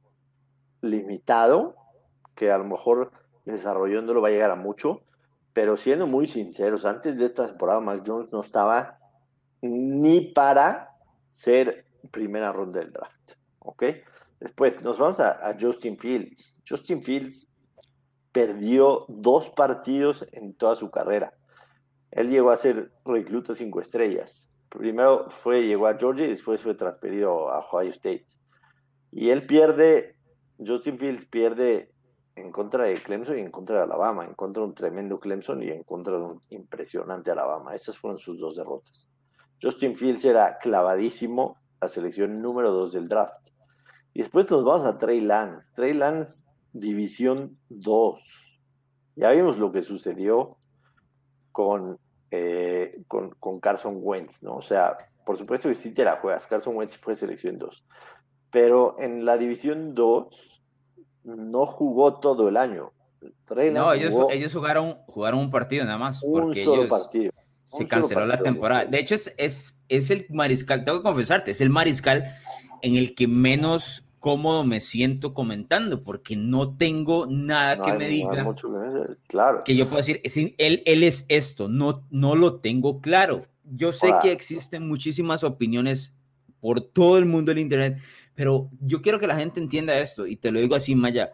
limitado, 0.81 1.75
que 2.33 2.50
a 2.50 2.57
lo 2.57 2.63
mejor 2.63 3.12
desarrollándolo 3.45 4.19
va 4.19 4.29
a 4.29 4.31
llegar 4.31 4.50
a 4.50 4.55
mucho, 4.55 5.03
pero 5.53 5.77
siendo 5.77 6.07
muy 6.07 6.25
sinceros, 6.25 6.86
antes 6.86 7.19
de 7.19 7.27
esta 7.27 7.45
temporada 7.45 7.79
Mac 7.81 8.01
Jones 8.03 8.31
no 8.31 8.41
estaba 8.41 8.98
ni 9.62 10.22
para 10.22 10.98
ser 11.29 11.86
primera 12.10 12.51
ronda 12.51 12.79
del 12.79 12.91
draft. 12.91 13.42
¿Ok? 13.63 13.84
Después 14.39 14.82
nos 14.84 15.00
vamos 15.00 15.20
a, 15.20 15.55
Justin 15.60 15.98
Fields. 15.98 16.55
Justin 16.67 17.03
Fields 17.03 17.48
perdió 18.32 19.05
dos 19.08 19.50
partidos 19.51 20.27
en 20.34 20.53
toda 20.53 20.75
su 20.75 20.91
carrera. 20.91 21.34
Él 22.12 22.29
llegó 22.29 22.51
a 22.51 22.58
ser 22.58 22.91
recluta 23.05 23.55
cinco 23.55 23.79
estrellas. 23.79 24.51
Primero 24.70 25.29
fue, 25.29 25.65
llegó 25.65 25.88
a 25.88 25.98
Georgia 25.98 26.25
y 26.25 26.32
después 26.32 26.62
fue 26.62 26.75
transferido 26.75 27.50
a 27.50 27.60
Ohio 27.60 27.91
State. 27.91 28.25
Y 29.12 29.29
él 29.29 29.46
pierde, 29.46 30.17
Justin 30.58 30.98
Fields 30.98 31.25
pierde 31.25 31.93
en 32.36 32.51
contra 32.51 32.86
de 32.86 33.01
Clemson 33.01 33.38
y 33.38 33.41
en 33.41 33.51
contra 33.51 33.77
de 33.77 33.84
Alabama, 33.84 34.25
en 34.25 34.34
contra 34.34 34.62
de 34.62 34.70
un 34.70 34.74
tremendo 34.74 35.20
Clemson 35.20 35.62
y 35.62 35.70
en 35.70 35.84
contra 35.84 36.17
de 36.17 36.24
un 36.24 36.41
impresionante 36.50 37.32
Alabama. 37.32 37.75
Esas 37.75 37.98
fueron 37.98 38.17
sus 38.17 38.39
dos 38.39 38.55
derrotas. 38.55 39.10
Justin 39.62 39.96
Fields 39.96 40.25
era 40.25 40.58
clavadísimo, 40.58 41.58
la 41.79 41.88
selección 41.88 42.41
número 42.41 42.72
dos 42.72 42.93
del 42.93 43.08
draft. 43.08 43.52
Y 44.13 44.20
después 44.20 44.50
nos 44.51 44.63
vamos 44.63 44.86
a 44.86 44.98
Trey 44.98 45.22
Lance. 45.22 45.72
Trey 45.74 45.93
Lance, 45.93 46.46
División 46.72 47.58
2. 47.70 48.60
Ya 49.15 49.32
vimos 49.32 49.58
lo 49.58 49.72
que 49.72 49.82
sucedió 49.82 50.58
con, 51.51 52.00
eh, 52.32 53.00
con, 53.08 53.32
con, 53.39 53.60
Carson 53.60 54.00
Wentz, 54.01 54.43
¿no? 54.43 54.55
O 54.55 54.62
sea, 54.62 54.98
por 55.25 55.38
supuesto 55.38 55.70
que 55.70 55.75
sí 55.75 55.93
te 55.93 56.03
la 56.03 56.17
juegas. 56.17 56.48
Carson 56.48 56.75
Wentz 56.75 56.98
fue 56.98 57.15
selección 57.15 57.58
2. 57.58 57.86
Pero 58.51 58.96
en 59.00 59.25
la 59.25 59.38
División 59.38 59.96
2 59.96 60.62
no 61.24 61.65
jugó 61.65 62.20
todo 62.20 62.50
el 62.50 62.58
año. 62.58 62.91
no, 63.72 63.93
ellos, 63.93 64.15
ellos 64.32 64.53
jugaron, 64.53 64.98
jugaron 65.08 65.39
un 65.39 65.51
partido 65.51 65.86
nada 65.86 65.98
más. 65.98 66.22
Un 66.24 66.53
solo 66.53 66.88
partido. 66.88 67.32
Se 67.65 67.88
canceló 67.88 68.25
la 68.27 68.41
temporada. 68.41 68.86
De 68.86 69.00
hecho, 69.00 69.15
es, 69.15 69.34
es, 69.38 69.79
es, 69.88 70.12
el 70.12 70.27
mariscal, 70.29 70.84
tengo 70.84 71.00
que 71.00 71.03
confesarte, 71.03 71.51
es 71.51 71.62
el 71.62 71.70
mariscal 71.70 72.36
en 72.83 72.95
el 72.95 73.15
que 73.15 73.27
menos 73.27 74.05
cómodo 74.19 74.63
me 74.63 74.79
siento 74.79 75.33
comentando, 75.33 76.03
porque 76.03 76.35
no 76.35 76.77
tengo 76.77 77.25
nada 77.25 77.83
que 77.83 77.93
me 77.93 78.07
diga. 78.07 78.45
que, 78.55 79.15
claro. 79.27 79.63
que 79.65 79.75
yo 79.75 79.85
puedo 79.87 79.97
decir, 79.97 80.21
él, 80.57 80.83
él 80.85 81.03
es 81.03 81.25
esto, 81.27 81.67
no, 81.67 82.05
no 82.11 82.35
lo 82.35 82.59
tengo 82.59 83.01
claro. 83.01 83.47
Yo 83.65 83.91
sé 83.91 84.13
que 84.21 84.31
existen 84.31 84.87
muchísimas 84.87 85.43
opiniones 85.43 86.13
por 86.61 86.79
todo 86.79 87.17
el 87.17 87.25
mundo 87.25 87.51
del 87.51 87.59
Internet 87.59 87.97
pero 88.35 88.69
yo 88.79 89.01
quiero 89.01 89.19
que 89.19 89.27
la 89.27 89.35
gente 89.35 89.59
entienda 89.59 89.97
esto 89.97 90.25
y 90.25 90.35
te 90.37 90.51
lo 90.51 90.59
digo 90.59 90.75
así, 90.75 90.95
Maya. 90.95 91.33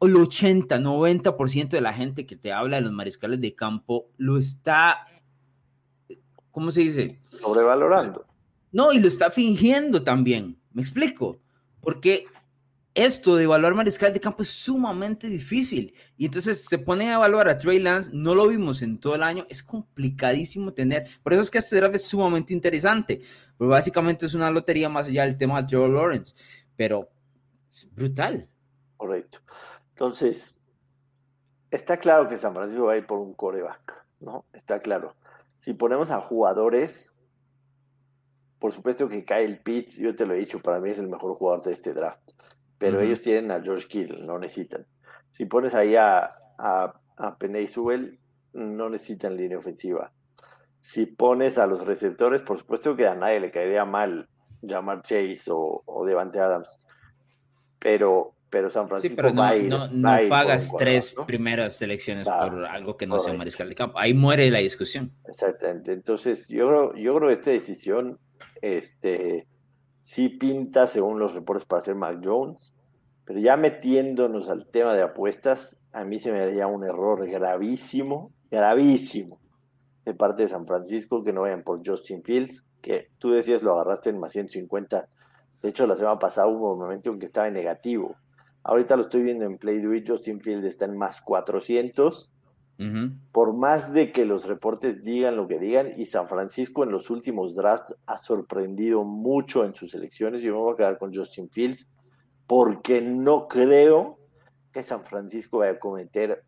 El 0.00 0.16
80, 0.16 0.78
90% 0.78 1.68
de 1.68 1.80
la 1.80 1.92
gente 1.92 2.26
que 2.26 2.36
te 2.36 2.52
habla 2.52 2.76
de 2.76 2.82
los 2.82 2.92
mariscales 2.92 3.40
de 3.40 3.54
campo 3.54 4.06
lo 4.16 4.38
está, 4.38 5.06
¿cómo 6.52 6.70
se 6.70 6.82
dice? 6.82 7.20
Sobrevalorando. 7.40 8.24
No, 8.74 8.92
y 8.92 8.98
lo 8.98 9.06
está 9.06 9.30
fingiendo 9.30 10.02
también. 10.02 10.60
¿Me 10.72 10.82
explico? 10.82 11.40
Porque 11.80 12.24
esto 12.92 13.36
de 13.36 13.44
evaluar 13.44 13.72
mariscal 13.72 14.12
de 14.12 14.18
campo 14.18 14.42
es 14.42 14.48
sumamente 14.48 15.28
difícil. 15.28 15.94
Y 16.16 16.24
entonces 16.24 16.64
se 16.64 16.78
pone 16.78 17.08
a 17.08 17.14
evaluar 17.14 17.48
a 17.48 17.56
Trey 17.56 17.78
Lance, 17.78 18.10
no 18.12 18.34
lo 18.34 18.48
vimos 18.48 18.82
en 18.82 18.98
todo 18.98 19.14
el 19.14 19.22
año, 19.22 19.46
es 19.48 19.62
complicadísimo 19.62 20.74
tener. 20.74 21.06
Por 21.22 21.32
eso 21.32 21.42
es 21.42 21.52
que 21.52 21.58
este 21.58 21.76
draft 21.76 21.94
es 21.94 22.02
sumamente 22.02 22.52
interesante. 22.52 23.22
Pero 23.56 23.70
básicamente 23.70 24.26
es 24.26 24.34
una 24.34 24.50
lotería 24.50 24.88
más 24.88 25.06
allá 25.06 25.24
del 25.24 25.36
tema 25.36 25.62
de 25.62 25.68
Trevor 25.68 25.90
Lawrence. 25.90 26.34
Pero 26.74 27.08
es 27.70 27.88
brutal. 27.94 28.48
Correcto. 28.96 29.38
Entonces, 29.90 30.58
está 31.70 31.96
claro 31.96 32.28
que 32.28 32.36
San 32.36 32.52
Francisco 32.52 32.86
va 32.86 32.94
a 32.94 32.96
ir 32.96 33.06
por 33.06 33.20
un 33.20 33.34
coreback, 33.34 34.04
¿no? 34.18 34.44
Está 34.52 34.80
claro. 34.80 35.14
Si 35.58 35.74
ponemos 35.74 36.10
a 36.10 36.20
jugadores, 36.20 37.13
por 38.64 38.72
supuesto 38.72 39.10
que 39.10 39.26
Kyle 39.26 39.58
Pitts, 39.58 39.98
yo 39.98 40.16
te 40.16 40.24
lo 40.24 40.32
he 40.32 40.38
dicho, 40.38 40.58
para 40.58 40.80
mí 40.80 40.88
es 40.88 40.98
el 40.98 41.10
mejor 41.10 41.34
jugador 41.34 41.62
de 41.64 41.72
este 41.74 41.92
draft 41.92 42.30
pero 42.78 42.98
ellos 42.98 43.20
tienen 43.20 43.50
a 43.50 43.62
George 43.62 43.86
Kittle, 43.86 44.24
no 44.24 44.38
necesitan. 44.38 44.86
Si 45.30 45.44
pones 45.44 45.74
ahí 45.74 45.96
a, 45.96 46.34
a, 46.58 46.98
a 47.18 47.38
Penny 47.38 47.66
Sewell, 47.66 48.18
no 48.54 48.88
necesitan 48.88 49.36
línea 49.36 49.58
ofensiva. 49.58 50.12
Si 50.80 51.04
pones 51.04 51.58
a 51.58 51.66
los 51.66 51.84
receptores, 51.86 52.40
por 52.40 52.58
supuesto 52.58 52.96
que 52.96 53.06
a 53.06 53.14
nadie 53.14 53.40
le 53.40 53.50
caería 53.50 53.84
mal 53.84 54.30
llamar 54.62 55.02
Chase 55.02 55.50
o, 55.50 55.82
o 55.84 56.06
Devante 56.06 56.40
Adams, 56.40 56.80
pero, 57.78 58.34
pero 58.48 58.70
San 58.70 58.88
Francisco 58.88 59.20
no, 59.22 59.42
va 59.42 59.48
a 59.50 59.56
ir, 59.56 59.68
no, 59.70 60.10
pagas 60.30 60.72
tres 60.78 61.14
primeras 61.26 61.76
selecciones 61.76 62.26
por 62.26 62.64
algo 62.64 62.96
que 62.96 63.06
no 63.06 63.18
sea 63.18 63.32
un 63.32 63.38
mariscal 63.38 63.68
de 63.68 63.74
campo. 63.74 63.98
Ahí 63.98 64.14
muere 64.14 64.50
la 64.50 64.60
discusión. 64.60 65.12
Exactamente. 65.28 65.92
Entonces, 65.92 66.48
yo, 66.48 66.94
yo 66.94 67.14
creo 67.14 67.28
que 67.28 67.34
esta 67.34 67.50
decisión 67.50 68.18
este, 68.64 69.46
sí 70.00 70.30
pinta, 70.30 70.86
según 70.86 71.18
los 71.18 71.34
reportes, 71.34 71.66
para 71.66 71.82
ser 71.82 71.96
Mac 71.96 72.20
Jones. 72.24 72.74
Pero 73.26 73.40
ya 73.40 73.56
metiéndonos 73.56 74.48
al 74.48 74.66
tema 74.66 74.94
de 74.94 75.02
apuestas, 75.02 75.82
a 75.92 76.04
mí 76.04 76.18
se 76.18 76.32
me 76.32 76.40
haría 76.40 76.66
un 76.66 76.84
error 76.84 77.26
gravísimo, 77.28 78.32
gravísimo, 78.50 79.40
de 80.04 80.14
parte 80.14 80.42
de 80.42 80.48
San 80.48 80.66
Francisco, 80.66 81.24
que 81.24 81.32
no 81.32 81.42
vayan 81.42 81.62
por 81.62 81.86
Justin 81.86 82.22
Fields, 82.22 82.64
que 82.80 83.10
tú 83.18 83.30
decías 83.30 83.62
lo 83.62 83.72
agarraste 83.72 84.10
en 84.10 84.18
más 84.18 84.32
150. 84.32 85.08
De 85.62 85.68
hecho, 85.68 85.86
la 85.86 85.96
semana 85.96 86.18
pasada 86.18 86.48
hubo 86.48 86.74
un 86.74 86.80
momento 86.80 87.10
en 87.10 87.18
que 87.18 87.26
estaba 87.26 87.48
en 87.48 87.54
negativo. 87.54 88.16
Ahorita 88.62 88.96
lo 88.96 89.02
estoy 89.02 89.22
viendo 89.22 89.44
en 89.44 89.58
Play 89.58 89.82
Justin 90.06 90.40
Fields 90.40 90.64
está 90.64 90.86
en 90.86 90.96
más 90.96 91.20
400 91.20 92.33
por 93.30 93.54
más 93.54 93.92
de 93.92 94.10
que 94.10 94.24
los 94.24 94.46
reportes 94.46 95.02
digan 95.02 95.36
lo 95.36 95.46
que 95.46 95.58
digan, 95.58 95.90
y 95.96 96.06
San 96.06 96.26
Francisco 96.26 96.82
en 96.82 96.90
los 96.90 97.08
últimos 97.08 97.54
drafts 97.54 97.94
ha 98.06 98.18
sorprendido 98.18 99.04
mucho 99.04 99.64
en 99.64 99.74
sus 99.74 99.94
elecciones, 99.94 100.42
yo 100.42 100.52
me 100.52 100.58
voy 100.58 100.74
a 100.74 100.76
quedar 100.76 100.98
con 100.98 101.14
Justin 101.14 101.48
Fields, 101.50 101.86
porque 102.46 103.00
no 103.00 103.46
creo 103.48 104.18
que 104.72 104.82
San 104.82 105.04
Francisco 105.04 105.58
vaya 105.58 105.72
a 105.72 105.78
cometer 105.78 106.44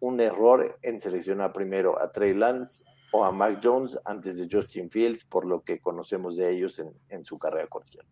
un 0.00 0.20
error 0.20 0.78
en 0.82 1.00
seleccionar 1.00 1.52
primero 1.52 2.02
a 2.02 2.10
Trey 2.10 2.34
Lance 2.34 2.84
o 3.12 3.24
a 3.24 3.32
Mac 3.32 3.60
Jones 3.62 3.98
antes 4.04 4.38
de 4.38 4.48
Justin 4.50 4.90
Fields, 4.90 5.24
por 5.24 5.46
lo 5.46 5.62
que 5.62 5.78
conocemos 5.78 6.36
de 6.36 6.50
ellos 6.50 6.82
en, 7.08 7.24
su 7.24 7.38
carrera 7.38 7.66
colegial. 7.66 8.06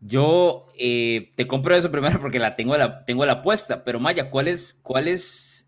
Yo 0.00 0.66
eh, 0.76 1.30
te 1.36 1.46
compro 1.46 1.74
eso 1.74 1.90
primero 1.90 2.20
porque 2.20 2.38
la 2.38 2.56
tengo 2.56 2.76
la, 2.76 3.04
tengo 3.04 3.24
la 3.24 3.34
apuesta, 3.34 3.84
pero 3.84 4.00
Maya, 4.00 4.30
¿cuál 4.30 4.48
es, 4.48 4.78
cuál 4.82 5.08
es, 5.08 5.66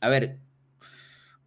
a 0.00 0.08
ver, 0.08 0.38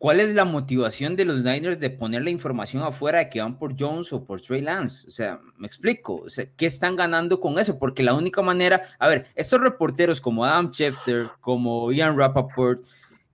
¿Cuál 0.05 0.19
es 0.19 0.35
la 0.35 0.45
motivación 0.45 1.15
de 1.15 1.25
los 1.25 1.43
Niners 1.43 1.79
de 1.79 1.89
poner 1.89 2.21
la 2.21 2.29
información 2.29 2.83
afuera 2.83 3.17
de 3.17 3.27
que 3.27 3.41
van 3.41 3.57
por 3.57 3.75
Jones 3.75 4.13
o 4.13 4.23
por 4.23 4.39
Trey 4.39 4.61
Lance? 4.61 5.07
O 5.07 5.09
sea, 5.09 5.41
me 5.57 5.65
explico. 5.65 6.17
O 6.17 6.29
sea, 6.29 6.45
¿qué 6.55 6.67
están 6.67 6.95
ganando 6.95 7.39
con 7.39 7.57
eso? 7.57 7.79
Porque 7.79 8.03
la 8.03 8.13
única 8.13 8.43
manera, 8.43 8.83
a 8.99 9.07
ver, 9.07 9.25
estos 9.33 9.61
reporteros 9.61 10.21
como 10.21 10.45
Adam 10.45 10.69
Schefter, 10.71 11.31
como 11.41 11.91
Ian 11.91 12.15
Rappaport, 12.15 12.85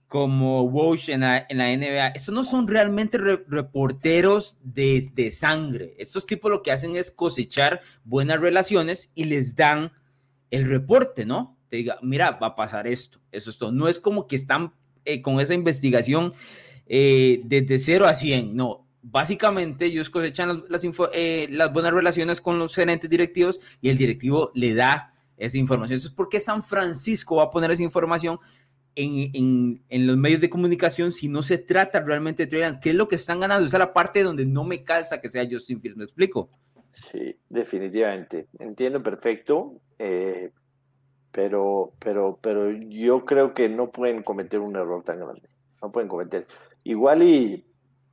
como 0.08 0.64
Walsh 0.64 1.10
en 1.10 1.20
la, 1.20 1.46
NBA, 1.50 2.08
estos 2.16 2.34
no 2.34 2.46
son 2.46 2.70
realmente 2.70 3.18
reporteros 3.18 4.58
de, 4.64 5.12
de, 5.14 5.30
sangre. 5.30 5.94
Estos 5.98 6.26
tipos 6.26 6.50
lo 6.50 6.64
que 6.64 6.72
hacen 6.72 6.96
es 6.96 7.12
cosechar 7.12 7.82
buenas 8.06 8.40
relaciones 8.40 9.12
y 9.14 9.26
les 9.26 9.58
dan 9.58 9.92
el 10.52 10.70
reporte, 10.70 11.26
¿no? 11.26 11.58
Te 11.68 11.76
diga, 11.76 11.98
mira, 12.02 12.32
va 12.32 12.48
a 12.48 12.56
pasar 12.56 12.88
esto, 12.88 13.20
eso 13.34 13.50
es 13.50 13.58
todo. 13.58 13.74
No 13.74 13.90
es 13.90 14.00
como 14.00 14.26
que 14.26 14.38
están 14.38 14.72
eh, 15.06 15.22
con 15.22 15.40
esa 15.40 15.54
investigación 15.54 16.34
eh, 16.86 17.42
desde 17.46 17.78
0 17.78 18.06
a 18.08 18.14
100, 18.14 18.56
no. 18.56 18.88
Básicamente 19.04 19.86
ellos 19.86 20.10
cosechan 20.10 20.66
las, 20.70 20.84
eh, 21.14 21.48
las, 21.50 21.74
buenas 21.74 21.94
relaciones 21.94 22.40
con 22.40 22.60
los 22.60 22.76
gerentes 22.76 23.10
directivos 23.10 23.60
y 23.82 23.90
el 23.90 23.98
directivo 23.98 24.52
le 24.54 24.76
da 24.76 25.14
esa 25.38 25.58
información. 25.58 25.96
Entonces, 25.96 26.16
¿por 26.16 26.30
qué 26.30 26.40
San 26.40 26.62
Francisco 26.62 27.38
va 27.38 27.44
a 27.44 27.52
poner 27.52 27.72
esa 27.72 27.82
información 27.82 28.40
en, 28.96 29.32
en, 29.34 29.84
en, 29.90 30.08
los 30.08 30.18
medios 30.18 30.42
de 30.42 30.50
comunicación 30.50 31.12
si 31.14 31.30
no 31.30 31.42
se 31.42 31.58
trata 31.58 32.02
realmente 32.02 32.46
de 32.46 32.48
Trey 32.48 32.80
¿Qué 32.82 32.90
es 32.90 32.96
lo 32.96 33.08
que 33.08 33.16
están 33.16 33.40
ganando? 33.40 33.66
Esa 33.66 33.78
es 33.78 33.80
la 33.80 33.94
parte 33.94 34.22
donde 34.22 34.46
no 34.46 34.64
me 34.64 34.84
calza 34.84 35.22
que 35.22 35.32
sea 35.32 35.48
Justin 35.50 35.82
Fields. 35.82 35.98
¿Me 35.98 36.04
explico? 36.04 36.50
Sí, 36.90 37.36
definitivamente. 37.50 38.48
Entiendo 38.60 39.02
perfecto. 39.02 39.74
Eh, 39.98 40.52
pero, 41.32 41.94
pero, 42.00 42.38
pero 42.42 42.72
yo 42.72 43.26
creo 43.26 43.54
que 43.54 43.70
no 43.70 43.92
pueden 43.92 44.24
cometer 44.24 44.60
un 44.60 44.76
error 44.76 45.02
tan 45.04 45.20
grande. 45.20 45.42
No 45.82 45.92
pueden 45.92 46.10
cometer. 46.10 46.48
Igual 46.84 47.24
y. 47.24 47.66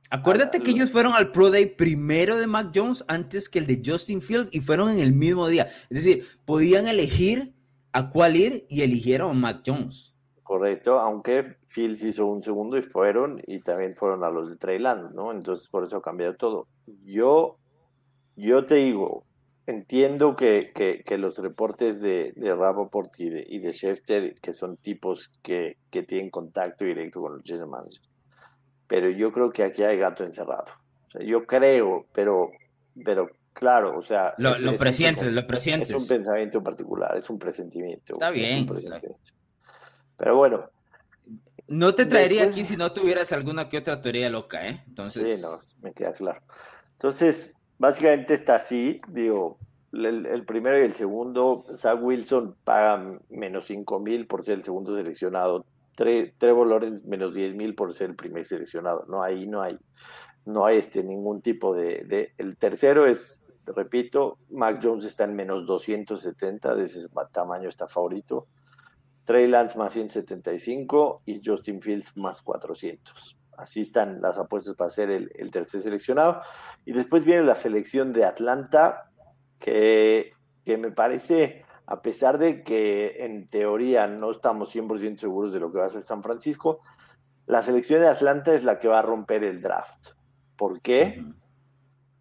Acuérdate 0.09 0.59
que 0.61 0.71
ellos 0.71 0.91
fueron 0.91 1.13
al 1.13 1.31
Pro 1.31 1.51
Day 1.51 1.67
primero 1.67 2.37
de 2.37 2.47
Mac 2.47 2.71
Jones 2.73 3.03
antes 3.07 3.47
que 3.47 3.59
el 3.59 3.67
de 3.67 3.81
Justin 3.85 4.21
Fields 4.21 4.49
y 4.51 4.59
fueron 4.59 4.89
en 4.89 4.99
el 4.99 5.13
mismo 5.13 5.47
día. 5.47 5.67
Es 5.89 6.03
decir, 6.03 6.25
podían 6.45 6.87
elegir 6.87 7.53
a 7.91 8.09
cuál 8.09 8.35
ir 8.35 8.65
y 8.69 8.81
eligieron 8.81 9.31
a 9.31 9.33
Mac 9.33 9.61
Jones. 9.65 10.15
Correcto, 10.41 10.97
aunque 10.97 11.57
Fields 11.67 12.03
hizo 12.03 12.25
un 12.25 12.41
segundo 12.41 12.75
y 12.75 12.81
fueron, 12.81 13.39
y 13.45 13.59
también 13.59 13.93
fueron 13.95 14.23
a 14.23 14.31
los 14.31 14.49
de 14.49 14.55
Treyland, 14.55 15.13
¿no? 15.13 15.31
Entonces 15.31 15.67
por 15.67 15.83
eso 15.83 15.97
ha 15.97 16.01
cambiado 16.01 16.33
todo. 16.33 16.67
Yo, 17.05 17.59
yo 18.35 18.65
te 18.65 18.75
digo, 18.75 19.25
entiendo 19.69 20.35
que, 20.35 20.71
que, 20.73 21.17
los 21.17 21.37
reportes 21.37 22.01
de, 22.01 22.33
de 22.35 22.55
Rappaport 22.55 23.11
y 23.19 23.29
de, 23.29 23.45
y 23.47 23.59
de 23.59 23.71
Schefter, 23.71 24.35
que 24.39 24.53
son 24.53 24.77
tipos 24.77 25.31
que, 25.41 25.77
que 25.89 26.03
tienen 26.03 26.29
contacto 26.29 26.85
directo 26.85 27.21
con 27.21 27.33
los 27.33 27.43
general 27.43 27.69
managers, 27.69 28.09
pero 28.87 29.09
yo 29.09 29.31
creo 29.31 29.51
que 29.51 29.63
aquí 29.63 29.83
hay 29.83 29.97
gato 29.97 30.23
encerrado. 30.23 30.65
O 31.07 31.11
sea, 31.11 31.21
yo 31.23 31.45
creo, 31.45 32.07
pero, 32.13 32.51
pero 33.03 33.29
claro, 33.53 33.97
o 33.97 34.01
sea... 34.01 34.33
Lo, 34.37 34.57
lo 34.57 34.75
presientes, 34.75 35.31
lo 35.31 35.45
presientes. 35.45 35.89
Es 35.89 35.95
un 35.95 36.07
pensamiento 36.07 36.63
particular, 36.63 37.15
es 37.17 37.29
un 37.29 37.37
presentimiento. 37.37 38.13
Está 38.13 38.31
bien. 38.31 38.67
Pero 40.17 40.35
bueno. 40.35 40.69
No 41.67 41.93
te 41.93 42.07
traería 42.07 42.45
aquí 42.45 42.65
si 42.65 42.75
no 42.75 42.91
tuvieras 42.93 43.31
alguna 43.31 43.69
que 43.69 43.77
otra 43.77 44.01
teoría 44.01 44.29
loca, 44.29 44.67
¿eh? 44.67 44.83
Entonces... 44.87 45.39
Sí, 45.39 45.41
no, 45.41 45.49
me 45.83 45.93
queda 45.93 46.13
claro. 46.13 46.41
Entonces, 46.93 47.58
básicamente 47.79 48.35
está 48.35 48.55
así, 48.55 49.01
digo, 49.07 49.57
el, 49.91 50.45
primero 50.45 50.77
y 50.77 50.83
el 50.83 50.93
segundo, 50.93 51.65
Zach 51.75 51.99
Wilson 51.99 52.55
paga 52.63 53.19
menos 53.29 53.65
5 53.65 53.99
mil 53.99 54.27
por 54.27 54.43
ser 54.43 54.59
el 54.59 54.63
segundo 54.63 54.95
seleccionado, 54.95 55.65
Trevor 55.95 56.67
Lawrence 56.67 57.05
menos 57.07 57.33
10 57.33 57.55
mil 57.55 57.75
por 57.75 57.93
ser 57.93 58.11
el 58.11 58.15
primer 58.15 58.45
seleccionado. 58.45 59.05
No, 59.09 59.21
ahí 59.21 59.47
no 59.47 59.61
hay, 59.61 59.77
no 60.45 60.65
hay 60.65 60.77
este, 60.77 61.03
ningún 61.03 61.41
tipo 61.41 61.75
de, 61.75 62.05
de, 62.05 62.33
El 62.37 62.55
tercero 62.55 63.05
es, 63.05 63.41
repito, 63.65 64.37
Mac 64.49 64.79
Jones 64.81 65.03
está 65.03 65.25
en 65.25 65.35
menos 65.35 65.65
270, 65.65 66.75
de 66.75 66.83
ese 66.85 67.07
tamaño 67.33 67.67
está 67.67 67.87
favorito. 67.87 68.47
Trey 69.25 69.47
Lance 69.47 69.77
más 69.77 69.93
175 69.93 71.23
y 71.25 71.41
Justin 71.43 71.81
Fields 71.81 72.15
más 72.15 72.41
400. 72.41 73.38
Así 73.59 73.81
están 73.81 74.21
las 74.21 74.37
apuestas 74.37 74.75
para 74.75 74.89
ser 74.89 75.11
el, 75.11 75.31
el 75.35 75.51
tercer 75.51 75.81
seleccionado. 75.81 76.41
Y 76.85 76.93
después 76.93 77.25
viene 77.25 77.43
la 77.43 77.55
selección 77.55 78.13
de 78.13 78.25
Atlanta, 78.25 79.11
que, 79.59 80.31
que 80.65 80.77
me 80.77 80.91
parece 80.91 81.63
a 81.91 82.03
pesar 82.03 82.37
de 82.37 82.61
que 82.61 83.25
en 83.25 83.47
teoría 83.47 84.05
no 84.05 84.29
estamos 84.29 84.75
100% 84.75 85.17
seguros 85.17 85.51
de 85.51 85.59
lo 85.59 85.71
que 85.71 85.79
va 85.79 85.85
a 85.85 85.87
hacer 85.87 86.03
San 86.03 86.21
Francisco, 86.21 86.81
la 87.47 87.63
selección 87.63 87.99
de 87.99 88.07
Atlanta 88.07 88.53
es 88.53 88.63
la 88.63 88.77
que 88.77 88.87
va 88.87 88.99
a 88.99 89.01
romper 89.01 89.43
el 89.43 89.59
draft. 89.59 90.09
¿Por 90.55 90.81
qué? 90.81 91.25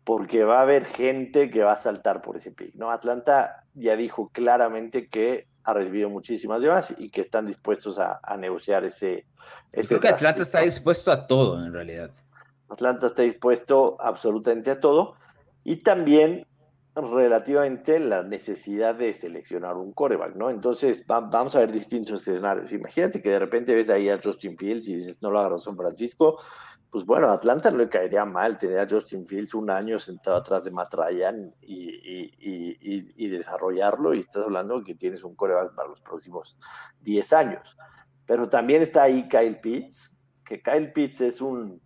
Porque 0.04 0.44
va 0.44 0.60
a 0.60 0.62
haber 0.62 0.86
gente 0.86 1.50
que 1.50 1.64
va 1.64 1.72
a 1.72 1.76
saltar 1.76 2.22
por 2.22 2.36
ese 2.36 2.50
pick. 2.50 2.76
¿no? 2.76 2.90
Atlanta 2.90 3.66
ya 3.74 3.94
dijo 3.94 4.30
claramente 4.30 5.10
que 5.10 5.48
ha 5.68 5.74
recibido 5.74 6.08
muchísimas 6.08 6.62
llamadas 6.62 6.94
y 6.96 7.10
que 7.10 7.20
están 7.20 7.44
dispuestos 7.44 7.98
a, 7.98 8.18
negociar 8.38 8.84
ese, 8.84 9.26
ese 9.70 9.88
Creo 9.88 10.00
que 10.00 10.08
Atlanta 10.08 10.42
está 10.42 10.62
dispuesto 10.62 11.12
a 11.12 11.26
todo, 11.26 11.62
en 11.62 11.74
realidad. 11.74 12.10
Atlanta 12.70 13.06
está 13.06 13.20
dispuesto 13.20 13.98
absolutamente 14.00 14.70
a 14.70 14.80
todo. 14.80 15.16
Y 15.64 15.82
también 15.82 16.46
relativamente 16.96 18.00
la 18.00 18.22
necesidad 18.22 18.94
de 18.94 19.12
seleccionar 19.12 19.76
un 19.76 19.92
coreback, 19.92 20.36
¿no? 20.36 20.48
Entonces, 20.48 21.04
vamos 21.06 21.54
a 21.54 21.60
ver 21.60 21.70
distintos 21.70 22.26
escenarios. 22.26 22.72
Imagínate 22.72 23.20
que 23.20 23.28
de 23.28 23.38
repente 23.38 23.74
ves 23.74 23.90
ahí 23.90 24.08
a 24.08 24.18
Justin 24.22 24.56
Fields 24.56 24.88
y 24.88 24.96
dices, 24.96 25.20
no 25.20 25.30
lo 25.30 25.38
haga 25.38 25.58
San 25.58 25.76
Francisco. 25.76 26.40
Pues 26.90 27.04
bueno, 27.04 27.28
Atlanta 27.28 27.70
no 27.70 27.78
le 27.78 27.88
caería 27.88 28.24
mal 28.24 28.56
tener 28.56 28.78
a 28.78 28.88
Justin 28.88 29.26
Fields 29.26 29.52
un 29.52 29.68
año 29.68 29.98
sentado 29.98 30.38
atrás 30.38 30.64
de 30.64 30.70
Matt 30.70 30.94
Ryan 30.94 31.54
y, 31.60 33.28
desarrollarlo. 33.28 34.14
Y 34.14 34.20
estás 34.20 34.44
hablando 34.44 34.82
que 34.82 34.94
tienes 34.94 35.22
un 35.22 35.34
coreback 35.34 35.74
para 35.74 35.88
los 35.88 36.00
próximos 36.00 36.56
10 37.02 37.32
años. 37.34 37.76
Pero 38.24 38.48
también 38.48 38.80
está 38.80 39.02
ahí 39.02 39.28
Kyle 39.28 39.60
Pitts, 39.60 40.16
que 40.44 40.62
Kyle 40.62 40.92
Pitts 40.92 41.20
es 41.20 41.40
un 41.42 41.82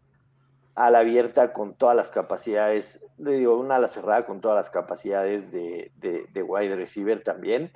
ala 0.75 1.00
abierta 1.00 1.52
con 1.52 1.75
todas 1.75 1.97
las 1.97 2.11
capacidades, 2.11 3.04
digo, 3.18 3.59
una 3.59 3.76
ala 3.76 3.88
cerrada 3.88 4.25
con 4.25 4.40
todas 4.40 4.56
las 4.56 4.71
capacidades 4.71 5.52
de, 5.52 5.92
de, 5.97 6.42
wide 6.42 6.76
receiver 6.76 7.23
también, 7.23 7.73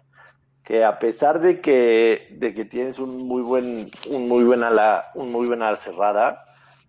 que 0.62 0.85
a 0.85 0.99
pesar 0.99 1.40
de 1.40 1.61
que, 1.61 2.28
de 2.38 2.54
que 2.54 2.64
tienes 2.64 2.99
un 2.99 3.26
muy 3.26 3.42
buen, 3.42 3.88
un 4.11 4.28
muy 4.28 4.45
buen 4.45 4.62
ala, 4.62 5.06
un 5.14 5.30
muy 5.30 5.47
buena 5.47 5.68
ala 5.68 5.76
cerrada, 5.76 6.45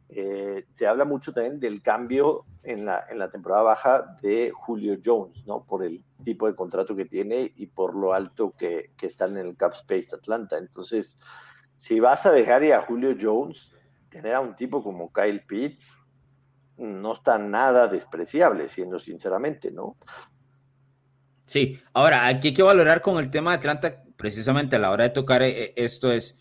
eh, 0.09 0.65
se 0.71 0.87
habla 0.87 1.03
mucho 1.03 1.33
también 1.33 1.59
del 1.59 1.81
cambio 1.81 2.45
en 2.63 2.85
la, 2.85 3.05
en 3.09 3.19
la 3.19 3.29
temporada 3.29 3.63
baja 3.63 4.17
de 4.21 4.51
Julio 4.53 4.97
Jones, 5.03 5.45
¿no? 5.45 5.63
Por 5.65 5.83
el 5.83 6.03
tipo 6.23 6.47
de 6.47 6.55
contrato 6.55 6.95
que 6.95 7.05
tiene 7.05 7.51
y 7.55 7.67
por 7.67 7.95
lo 7.95 8.13
alto 8.13 8.53
que, 8.57 8.91
que 8.95 9.07
están 9.07 9.37
en 9.37 9.45
el 9.45 9.57
cap 9.57 9.73
space 9.73 10.15
Atlanta. 10.15 10.57
Entonces, 10.57 11.19
si 11.75 11.99
vas 11.99 12.25
a 12.25 12.31
dejar 12.31 12.63
a 12.63 12.81
Julio 12.81 13.15
Jones, 13.19 13.73
tener 14.09 14.33
a 14.33 14.39
un 14.39 14.55
tipo 14.55 14.81
como 14.81 15.11
Kyle 15.11 15.41
Pitts 15.41 16.07
no 16.77 17.13
está 17.13 17.37
nada 17.37 17.87
despreciable, 17.87 18.69
siendo 18.69 18.99
sinceramente, 18.99 19.71
¿no? 19.71 19.97
Sí, 21.45 21.79
ahora 21.93 22.27
aquí 22.27 22.49
hay 22.49 22.53
que 22.53 22.63
valorar 22.63 23.01
con 23.01 23.17
el 23.17 23.31
tema 23.31 23.51
de 23.51 23.57
Atlanta, 23.57 24.03
precisamente 24.15 24.75
a 24.75 24.79
la 24.79 24.91
hora 24.91 25.05
de 25.05 25.09
tocar 25.11 25.41
eh, 25.43 25.73
esto 25.75 26.11
es 26.11 26.37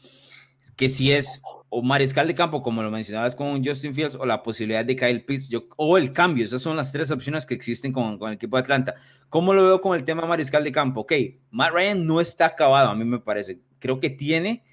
que 0.77 0.89
si 0.89 1.13
es 1.13 1.41
o 1.69 1.83
mariscal 1.83 2.27
de 2.27 2.35
campo, 2.35 2.63
como 2.63 2.83
lo 2.83 2.91
mencionabas 2.91 3.35
con 3.35 3.65
Justin 3.65 3.95
Fields, 3.95 4.15
o 4.15 4.25
la 4.25 4.43
posibilidad 4.43 4.85
de 4.85 4.97
Kyle 4.97 5.25
Pitts, 5.25 5.51
o 5.77 5.99
el 5.99 6.13
cambio, 6.13 6.45
esas 6.45 6.63
son 6.63 6.77
las 6.77 6.93
tres 6.93 7.11
opciones 7.11 7.45
que 7.45 7.55
existen 7.55 7.93
con, 7.93 8.19
con, 8.19 8.29
el 8.29 8.37
equipo 8.37 8.57
de 8.57 8.63
Atlanta. 8.63 8.95
¿Cómo 9.29 9.53
lo 9.53 9.65
veo 9.65 9.81
con 9.81 9.97
el 9.97 10.05
tema 10.05 10.27
mariscal 10.27 10.65
de 10.65 10.73
campo? 10.73 11.01
Ok, 11.01 11.13
Matt 11.51 11.73
Ryan 11.73 12.07
no 12.07 12.21
está 12.21 12.47
acabado, 12.47 12.91
a 12.91 12.95
mí 12.95 13.05
me 13.05 13.19
parece. 13.19 13.61
Creo 13.79 14.01
que 14.01 14.11
tiene 14.11 14.65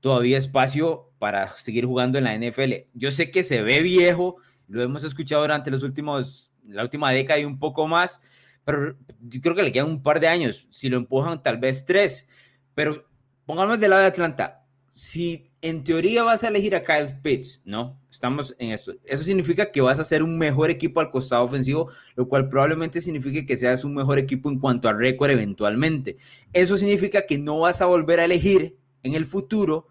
todavía 0.00 0.38
espacio 0.38 1.10
para 1.18 1.50
seguir 1.50 1.84
jugando 1.84 2.18
en 2.18 2.24
la 2.24 2.36
NFL. 2.36 2.88
Yo 2.94 3.10
sé 3.10 3.30
que 3.30 3.42
se 3.42 3.62
ve 3.62 3.82
viejo, 3.82 4.36
lo 4.68 4.82
hemos 4.82 5.04
escuchado 5.04 5.42
durante 5.42 5.70
los 5.70 5.82
últimos, 5.82 6.52
la 6.66 6.82
última 6.82 7.10
década 7.10 7.40
y 7.40 7.44
un 7.44 7.58
poco 7.58 7.86
más, 7.86 8.20
pero 8.64 8.96
yo 9.20 9.40
creo 9.40 9.54
que 9.54 9.62
le 9.62 9.72
quedan 9.72 9.88
un 9.88 10.02
par 10.02 10.20
de 10.20 10.28
años. 10.28 10.68
Si 10.70 10.88
lo 10.88 10.98
empujan, 10.98 11.42
tal 11.42 11.58
vez 11.58 11.84
tres. 11.84 12.28
Pero 12.74 13.08
pongamos 13.46 13.80
del 13.80 13.90
lado 13.90 14.02
de 14.02 14.08
Atlanta. 14.08 14.66
Si 14.90 15.50
en 15.60 15.84
teoría 15.84 16.22
vas 16.22 16.44
a 16.44 16.48
elegir 16.48 16.74
a 16.76 16.82
Kyle 16.82 17.20
Pitts, 17.22 17.62
¿no? 17.64 18.00
Estamos 18.10 18.54
en 18.58 18.70
esto. 18.70 18.94
Eso 19.04 19.24
significa 19.24 19.70
que 19.70 19.80
vas 19.80 19.98
a 19.98 20.04
ser 20.04 20.22
un 20.22 20.38
mejor 20.38 20.70
equipo 20.70 21.00
al 21.00 21.10
costado 21.10 21.44
ofensivo, 21.44 21.90
lo 22.14 22.28
cual 22.28 22.48
probablemente 22.48 23.00
signifique 23.00 23.46
que 23.46 23.56
seas 23.56 23.84
un 23.84 23.94
mejor 23.94 24.18
equipo 24.18 24.48
en 24.48 24.58
cuanto 24.58 24.88
a 24.88 24.92
récord 24.92 25.30
eventualmente. 25.30 26.16
Eso 26.52 26.76
significa 26.76 27.26
que 27.26 27.38
no 27.38 27.60
vas 27.60 27.82
a 27.82 27.86
volver 27.86 28.20
a 28.20 28.24
elegir 28.24 28.76
en 29.02 29.14
el 29.14 29.24
futuro 29.24 29.88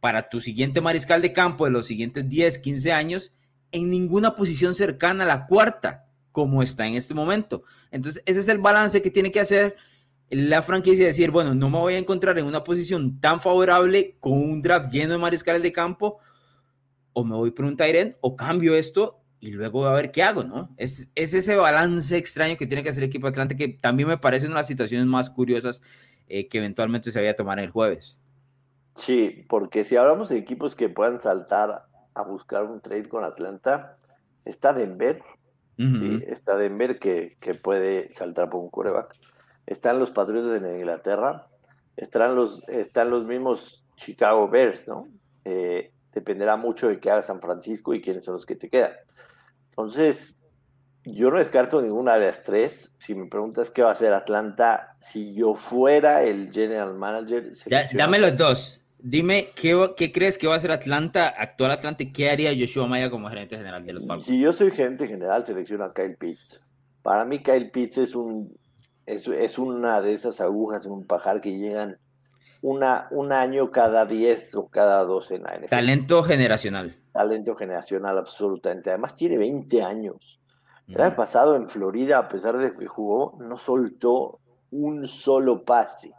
para 0.00 0.28
tu 0.28 0.40
siguiente 0.40 0.80
mariscal 0.80 1.22
de 1.22 1.32
campo 1.32 1.64
de 1.64 1.70
los 1.70 1.86
siguientes 1.86 2.28
10, 2.28 2.58
15 2.58 2.92
años 2.92 3.34
en 3.72 3.90
ninguna 3.90 4.34
posición 4.34 4.74
cercana 4.74 5.24
a 5.24 5.26
la 5.26 5.46
cuarta, 5.46 6.06
como 6.30 6.62
está 6.62 6.86
en 6.86 6.94
este 6.94 7.14
momento. 7.14 7.64
Entonces, 7.90 8.22
ese 8.26 8.40
es 8.40 8.48
el 8.48 8.58
balance 8.58 9.00
que 9.02 9.10
tiene 9.10 9.32
que 9.32 9.40
hacer 9.40 9.76
la 10.30 10.62
franquicia, 10.62 11.06
decir, 11.06 11.30
bueno, 11.30 11.54
no 11.54 11.70
me 11.70 11.78
voy 11.78 11.94
a 11.94 11.98
encontrar 11.98 12.38
en 12.38 12.46
una 12.46 12.64
posición 12.64 13.20
tan 13.20 13.40
favorable 13.40 14.16
con 14.20 14.32
un 14.32 14.62
draft 14.62 14.90
lleno 14.90 15.12
de 15.12 15.18
mariscales 15.18 15.62
de 15.62 15.72
campo, 15.72 16.18
o 17.12 17.24
me 17.24 17.36
voy 17.36 17.50
por 17.50 17.64
un 17.64 17.76
Tyren, 17.76 18.16
o 18.20 18.34
cambio 18.36 18.74
esto 18.74 19.20
y 19.44 19.50
luego 19.50 19.86
a 19.86 19.92
ver 19.92 20.10
qué 20.10 20.22
hago, 20.22 20.42
¿no? 20.42 20.70
Es, 20.78 21.10
es 21.14 21.34
ese 21.34 21.54
balance 21.56 22.16
extraño 22.16 22.56
que 22.56 22.66
tiene 22.66 22.82
que 22.82 22.88
hacer 22.88 23.02
el 23.02 23.10
equipo 23.10 23.26
Atlante, 23.26 23.56
que 23.56 23.68
también 23.68 24.08
me 24.08 24.16
parece 24.16 24.46
una 24.46 24.54
de 24.54 24.60
las 24.60 24.66
situaciones 24.66 25.06
más 25.06 25.28
curiosas 25.28 25.82
eh, 26.28 26.48
que 26.48 26.58
eventualmente 26.58 27.12
se 27.12 27.18
vaya 27.18 27.32
a 27.32 27.36
tomar 27.36 27.58
el 27.58 27.70
jueves. 27.70 28.18
Sí, 28.94 29.44
porque 29.48 29.84
si 29.84 29.96
hablamos 29.96 30.30
de 30.30 30.38
equipos 30.38 30.74
que 30.74 30.88
puedan 30.88 31.20
saltar 31.20 31.84
a 32.14 32.22
buscar 32.22 32.64
un 32.64 32.80
trade 32.80 33.06
con 33.06 33.22
Atlanta, 33.22 33.98
está 34.46 34.72
Denver, 34.72 35.20
sí, 35.76 36.22
está 36.26 36.56
Denver 36.56 36.98
que, 36.98 37.36
que, 37.38 37.54
puede 37.54 38.10
saltar 38.14 38.48
por 38.48 38.62
un 38.62 38.70
coreback. 38.70 39.14
Están 39.66 39.98
los 39.98 40.10
Patriots 40.10 40.48
de 40.48 40.78
Inglaterra, 40.78 41.48
están 41.96 42.34
los, 42.34 42.62
están 42.68 43.10
los 43.10 43.24
mismos 43.24 43.84
Chicago 43.96 44.48
Bears, 44.48 44.88
¿no? 44.88 45.08
Eh, 45.44 45.92
dependerá 46.12 46.56
mucho 46.56 46.88
de 46.88 46.98
qué 46.98 47.10
haga 47.10 47.22
San 47.22 47.40
Francisco 47.40 47.94
y 47.94 48.00
quiénes 48.00 48.24
son 48.24 48.34
los 48.34 48.46
que 48.46 48.56
te 48.56 48.68
quedan. 48.68 48.92
Entonces, 49.70 50.40
yo 51.04 51.30
no 51.30 51.38
descarto 51.38 51.82
ninguna 51.82 52.16
de 52.16 52.26
las 52.26 52.44
tres. 52.44 52.96
Si 52.98 53.14
me 53.14 53.26
preguntas 53.26 53.70
qué 53.70 53.82
va 53.82 53.90
a 53.90 53.92
hacer 53.92 54.12
Atlanta, 54.12 54.96
si 55.00 55.34
yo 55.34 55.54
fuera 55.54 56.22
el 56.22 56.50
general 56.52 56.94
manager. 56.94 57.50
dame 57.92 58.18
los 58.18 58.38
dos. 58.38 58.80
Dime, 58.98 59.48
¿qué, 59.54 60.12
crees 60.14 60.38
que 60.38 60.46
va 60.46 60.54
a 60.54 60.56
hacer 60.56 60.70
Atlanta, 60.70 61.28
actual 61.28 61.72
Atlanta, 61.72 62.04
qué 62.10 62.30
haría 62.30 62.54
Joshua 62.58 62.86
Maya 62.86 63.10
como 63.10 63.28
gerente 63.28 63.54
general 63.54 63.84
de 63.84 63.92
los 63.92 64.06
Falcons? 64.06 64.24
Si 64.24 64.40
yo 64.40 64.50
soy 64.50 64.70
gerente 64.70 65.06
general, 65.06 65.44
selecciono 65.44 65.84
a 65.84 65.92
Kyle 65.92 66.16
Pitts. 66.16 66.62
Para 67.02 67.26
mí, 67.26 67.40
Kyle 67.40 67.70
Pitts 67.70 67.98
es, 67.98 68.14
un, 68.14 68.56
es, 69.06 69.58
una 69.58 70.00
de 70.00 70.14
esas 70.14 70.40
agujas 70.40 70.86
en 70.86 70.92
un 70.92 71.06
pajar 71.06 71.40
que 71.40 71.56
llegan 71.56 71.98
una, 72.62 73.08
un 73.10 73.32
año 73.32 73.70
cada 73.70 74.06
10 74.06 74.54
o 74.56 74.68
cada 74.68 75.04
12 75.04 75.36
en 75.36 75.42
la 75.42 75.56
NFL. 75.58 75.68
Talento 75.68 76.22
generacional. 76.22 76.94
Talento 77.12 77.54
generacional, 77.54 78.18
absolutamente. 78.18 78.90
Además, 78.90 79.14
tiene 79.14 79.38
20 79.38 79.82
años. 79.82 80.40
El 80.86 81.00
año 81.00 81.16
pasado 81.16 81.56
en 81.56 81.68
Florida, 81.68 82.18
a 82.18 82.28
pesar 82.28 82.58
de 82.58 82.74
que 82.74 82.86
jugó, 82.86 83.38
no 83.40 83.56
soltó 83.56 84.40
un 84.70 85.06
solo 85.06 85.64
pase. 85.64 86.12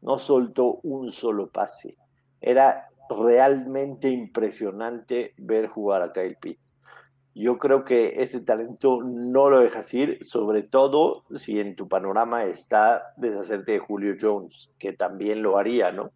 No 0.00 0.18
soltó 0.18 0.80
un 0.82 1.10
solo 1.10 1.48
pase 1.50 1.96
era 2.42 2.88
realmente 3.08 4.10
impresionante 4.10 5.34
ver 5.38 5.68
jugar 5.68 6.02
a 6.02 6.12
Kyle 6.12 6.36
Pitts. 6.36 6.71
Yo 7.34 7.58
creo 7.58 7.84
que 7.84 8.20
ese 8.22 8.42
talento 8.42 9.02
no 9.02 9.48
lo 9.48 9.60
dejas 9.60 9.92
ir, 9.94 10.18
sobre 10.22 10.62
todo 10.62 11.24
si 11.34 11.60
en 11.60 11.76
tu 11.76 11.88
panorama 11.88 12.44
está 12.44 13.14
deshacerte 13.16 13.72
de 13.72 13.78
Julio 13.78 14.14
Jones, 14.20 14.70
que 14.78 14.92
también 14.92 15.42
lo 15.42 15.56
haría, 15.56 15.92
¿no? 15.92 16.12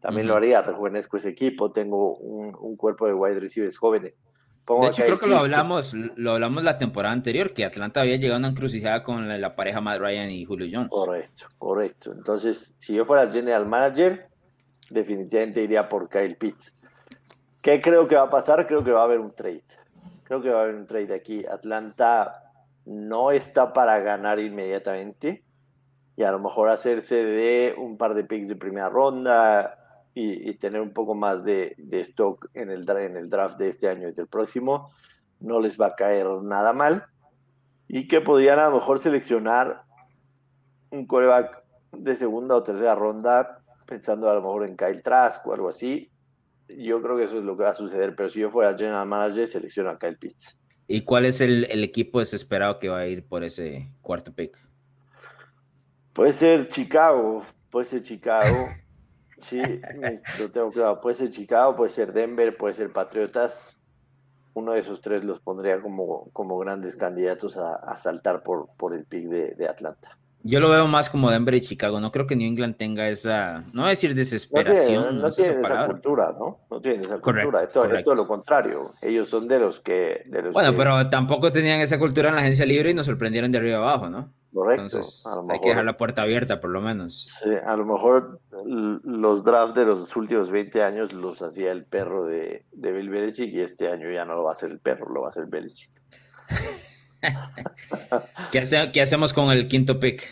También 0.00 0.28
lo 0.28 0.36
haría, 0.36 0.62
rejuvenezco 0.62 1.16
ese 1.16 1.30
equipo, 1.30 1.72
tengo 1.72 2.14
un, 2.16 2.76
cuerpo 2.76 3.06
de 3.06 3.14
wide 3.14 3.40
receivers 3.40 3.78
jóvenes. 3.78 4.22
de 4.68 4.86
hecho, 4.86 5.04
creo 5.04 5.18
que 5.18 5.26
lo 5.26 5.38
hablamos, 5.38 5.94
lo 5.94 6.32
hablamos 6.32 6.62
la 6.62 6.78
temporada 6.78 7.14
anterior, 7.14 7.52
que 7.52 7.64
Atlanta 7.64 8.02
había 8.02 8.16
llegado 8.16 8.36
a 8.36 8.38
una 8.38 8.48
encrucijada 8.48 9.02
con 9.02 9.26
la, 9.26 9.38
la 9.38 9.56
pareja 9.56 9.80
Matt 9.80 9.98
Ryan 9.98 10.30
y 10.30 10.44
Julio 10.44 10.68
Jones. 10.70 10.90
Correcto, 10.90 11.46
correcto. 11.58 12.12
Entonces, 12.12 12.76
si 12.78 12.94
yo 12.94 13.04
fuera 13.04 13.28
general 13.28 13.66
manager, 13.66 14.28
definitivamente 14.90 15.62
iría 15.62 15.88
por 15.88 16.08
Kyle 16.08 16.36
Pitts. 16.36 16.74
¿Qué 17.60 17.80
creo 17.80 18.06
que 18.06 18.14
va 18.14 18.24
a 18.24 18.30
pasar? 18.30 18.66
Creo 18.66 18.84
que 18.84 18.92
va 18.92 19.00
a 19.00 19.04
haber 19.04 19.18
un 19.18 19.34
trade. 19.34 19.64
Creo 20.28 20.42
que 20.42 20.50
va 20.50 20.58
a 20.60 20.62
haber 20.64 20.74
un 20.74 20.86
trade 20.86 21.14
aquí. 21.14 21.46
Atlanta 21.46 22.52
no 22.84 23.30
está 23.30 23.72
para 23.72 23.98
ganar 24.00 24.38
inmediatamente. 24.38 25.42
y 26.16 26.24
a 26.24 26.32
lo 26.32 26.38
mejor 26.38 26.68
hacerse 26.68 27.24
de 27.24 27.74
un 27.78 27.96
par 27.96 28.12
de 28.12 28.24
picks 28.24 28.48
de 28.48 28.56
primera 28.56 28.90
ronda 28.90 29.78
y, 30.14 30.52
tener 30.54 30.82
un 30.82 30.92
poco 30.92 31.14
más 31.14 31.44
de, 31.44 31.76
stock 31.92 32.50
en 32.52 32.70
el, 32.70 32.90
en 32.90 33.16
el 33.16 33.30
draft 33.30 33.56
de 33.56 33.68
este 33.68 33.88
año 33.88 34.08
y 34.08 34.12
del 34.12 34.26
próximo, 34.26 34.90
no 35.40 35.60
les 35.60 35.80
va 35.80 35.86
a 35.86 35.94
caer 35.94 36.26
nada 36.42 36.74
mal. 36.74 37.06
Y 37.86 38.06
que 38.06 38.20
podrían 38.20 38.58
a 38.58 38.68
lo 38.68 38.76
mejor 38.76 38.98
seleccionar 38.98 39.84
un 40.90 41.06
coreback 41.06 41.62
de 41.92 42.16
segunda 42.16 42.54
o 42.56 42.62
tercera 42.62 42.94
ronda, 42.94 43.62
pensando 43.86 44.28
a 44.28 44.34
lo 44.34 44.42
mejor 44.42 44.64
en 44.64 44.76
Kyle 44.76 45.02
Trask 45.02 45.46
o 45.46 45.54
algo 45.54 45.70
así. 45.70 46.10
Yo 46.68 47.00
creo 47.02 47.16
que 47.16 47.24
eso 47.24 47.38
es 47.38 47.44
lo 47.44 47.56
que 47.56 47.62
va 47.64 47.70
a 47.70 47.74
suceder, 47.74 48.14
pero 48.14 48.28
si 48.28 48.40
yo 48.40 48.50
fuera 48.50 48.76
general 48.76 49.06
manager, 49.06 49.46
selecciono 49.46 49.90
a 49.90 49.98
Kyle 49.98 50.18
Pitts. 50.18 50.58
¿Y 50.86 51.02
cuál 51.02 51.26
es 51.26 51.40
el, 51.42 51.66
el 51.70 51.84
equipo 51.84 52.18
desesperado 52.18 52.78
que 52.78 52.88
va 52.88 53.00
a 53.00 53.06
ir 53.06 53.26
por 53.26 53.44
ese 53.44 53.92
cuarto 54.00 54.34
pick? 54.34 54.58
Puede 56.14 56.32
ser 56.32 56.66
Chicago, 56.68 57.44
puede 57.70 57.84
ser 57.84 58.02
Chicago. 58.02 58.68
Sí, 59.40 59.62
lo 60.40 60.50
tengo 60.50 60.72
claro. 60.72 61.00
Puede 61.00 61.14
ser 61.14 61.30
Chicago, 61.30 61.76
puede 61.76 61.90
ser 61.90 62.12
Denver, 62.12 62.56
puede 62.56 62.74
ser 62.74 62.92
Patriotas. 62.92 63.78
Uno 64.52 64.72
de 64.72 64.80
esos 64.80 65.00
tres 65.00 65.22
los 65.22 65.38
pondría 65.38 65.80
como, 65.80 66.28
como 66.32 66.58
grandes 66.58 66.96
candidatos 66.96 67.56
a, 67.56 67.96
saltar 67.96 68.42
por, 68.42 68.68
por 68.76 68.94
el 68.94 69.04
pick 69.04 69.26
de, 69.26 69.68
Atlanta. 69.68 70.18
Yo 70.48 70.60
lo 70.60 70.70
veo 70.70 70.86
más 70.86 71.10
como 71.10 71.30
Denver 71.30 71.54
y 71.54 71.60
Chicago. 71.60 72.00
No 72.00 72.10
creo 72.10 72.26
que 72.26 72.34
New 72.34 72.48
England 72.48 72.76
tenga 72.76 73.06
esa, 73.08 73.64
no 73.74 73.82
voy 73.82 73.88
a 73.88 73.90
decir 73.90 74.14
desesperación. 74.14 75.20
No, 75.20 75.30
tienen, 75.30 75.62
esa 75.62 75.86
cultura, 75.86 76.34
¿no? 76.38 76.60
No 76.70 76.80
tienen 76.80 77.00
esa 77.00 77.18
cultura. 77.20 77.62
Esto, 77.62 77.84
es 77.84 78.06
lo 78.06 78.26
contrario. 78.26 78.92
Ellos 79.02 79.28
son 79.28 79.46
de 79.46 79.58
los 79.58 79.80
que. 79.80 80.24
bueno, 80.52 80.74
pero 80.74 81.10
tampoco 81.10 81.52
tenían 81.52 81.80
esa 81.80 81.98
cultura 81.98 82.30
en 82.30 82.36
la 82.36 82.40
agencia 82.40 82.64
libre 82.64 82.90
y 82.90 82.94
nos 82.94 83.04
sorprendieron 83.04 83.52
de 83.52 83.58
arriba 83.58 83.76
abajo, 83.76 84.08
¿no? 84.08 84.32
Correcto. 84.54 84.84
Entonces, 84.84 85.24
hay 85.50 85.60
que 85.60 85.68
dejar 85.68 85.84
la 85.84 85.98
puerta 85.98 86.22
abierta, 86.22 86.60
por 86.60 86.70
lo 86.70 86.80
menos. 86.80 87.38
Sí, 87.42 87.50
a 87.66 87.76
lo 87.76 87.84
mejor 87.84 88.40
los 89.04 89.44
drafts 89.44 89.74
de 89.74 89.84
los 89.84 90.16
últimos 90.16 90.50
20 90.50 90.82
años 90.82 91.12
los 91.12 91.42
hacía 91.42 91.72
el 91.72 91.84
perro 91.84 92.24
de, 92.24 92.64
de 92.72 92.92
Bill 92.92 93.10
Belichick 93.10 93.52
y 93.52 93.60
este 93.60 93.88
año 93.90 94.10
ya 94.10 94.24
no 94.24 94.34
lo 94.34 94.44
va 94.44 94.50
a 94.50 94.52
hacer 94.52 94.70
el 94.70 94.78
perro, 94.78 95.12
lo 95.12 95.20
va 95.20 95.26
a 95.26 95.30
hacer 95.30 95.44
Belichick. 95.44 95.90
¿Qué, 98.52 99.00
hacemos 99.00 99.32
con 99.32 99.50
el 99.50 99.68
quinto 99.68 99.98
pick? 99.98 100.28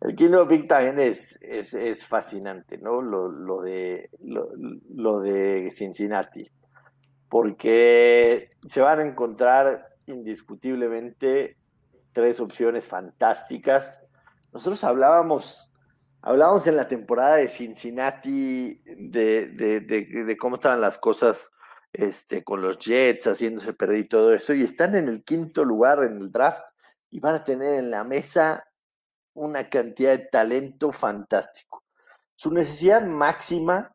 El 0.00 0.14
quinto 0.14 0.48
pick 0.48 0.66
también 0.66 0.98
es, 0.98 1.40
es, 1.42 2.04
fascinante, 2.04 2.78
¿no? 2.78 3.02
Lo, 3.02 3.60
de, 3.62 4.10
lo 4.20 5.20
de 5.20 5.70
Cincinnati. 5.70 6.50
Porque 7.28 8.50
se 8.64 8.80
van 8.80 8.98
a 8.98 9.02
encontrar 9.02 9.90
indiscutiblemente 10.06 11.56
tres 12.12 12.40
opciones 12.40 12.86
fantásticas. 12.86 14.08
Nosotros 14.52 14.82
hablábamos, 14.84 15.72
hablábamos 16.22 16.66
en 16.66 16.76
la 16.76 16.88
temporada 16.88 17.36
de 17.36 17.48
Cincinnati 17.48 18.82
de, 18.84 19.46
de, 19.46 20.36
cómo 20.36 20.56
estaban 20.56 20.80
las 20.80 20.98
cosas 20.98 21.52
este, 21.92 22.44
con 22.44 22.62
los 22.62 22.78
Jets 22.78 23.26
haciéndose 23.26 23.72
perder 23.72 23.98
y 23.98 24.08
todo 24.08 24.34
eso, 24.34 24.54
y 24.54 24.62
están 24.62 24.94
en 24.94 25.08
el 25.08 25.24
quinto 25.24 25.64
lugar 25.64 26.02
en 26.04 26.16
el 26.16 26.30
draft 26.30 26.64
y 27.10 27.20
van 27.20 27.34
a 27.34 27.44
tener 27.44 27.74
en 27.74 27.90
la 27.90 28.04
mesa 28.04 28.64
una 29.34 29.68
cantidad 29.68 30.16
de 30.16 30.26
talento 30.26 30.92
fantástico. 30.92 31.84
Su 32.34 32.52
necesidad 32.52 33.04
máxima 33.06 33.94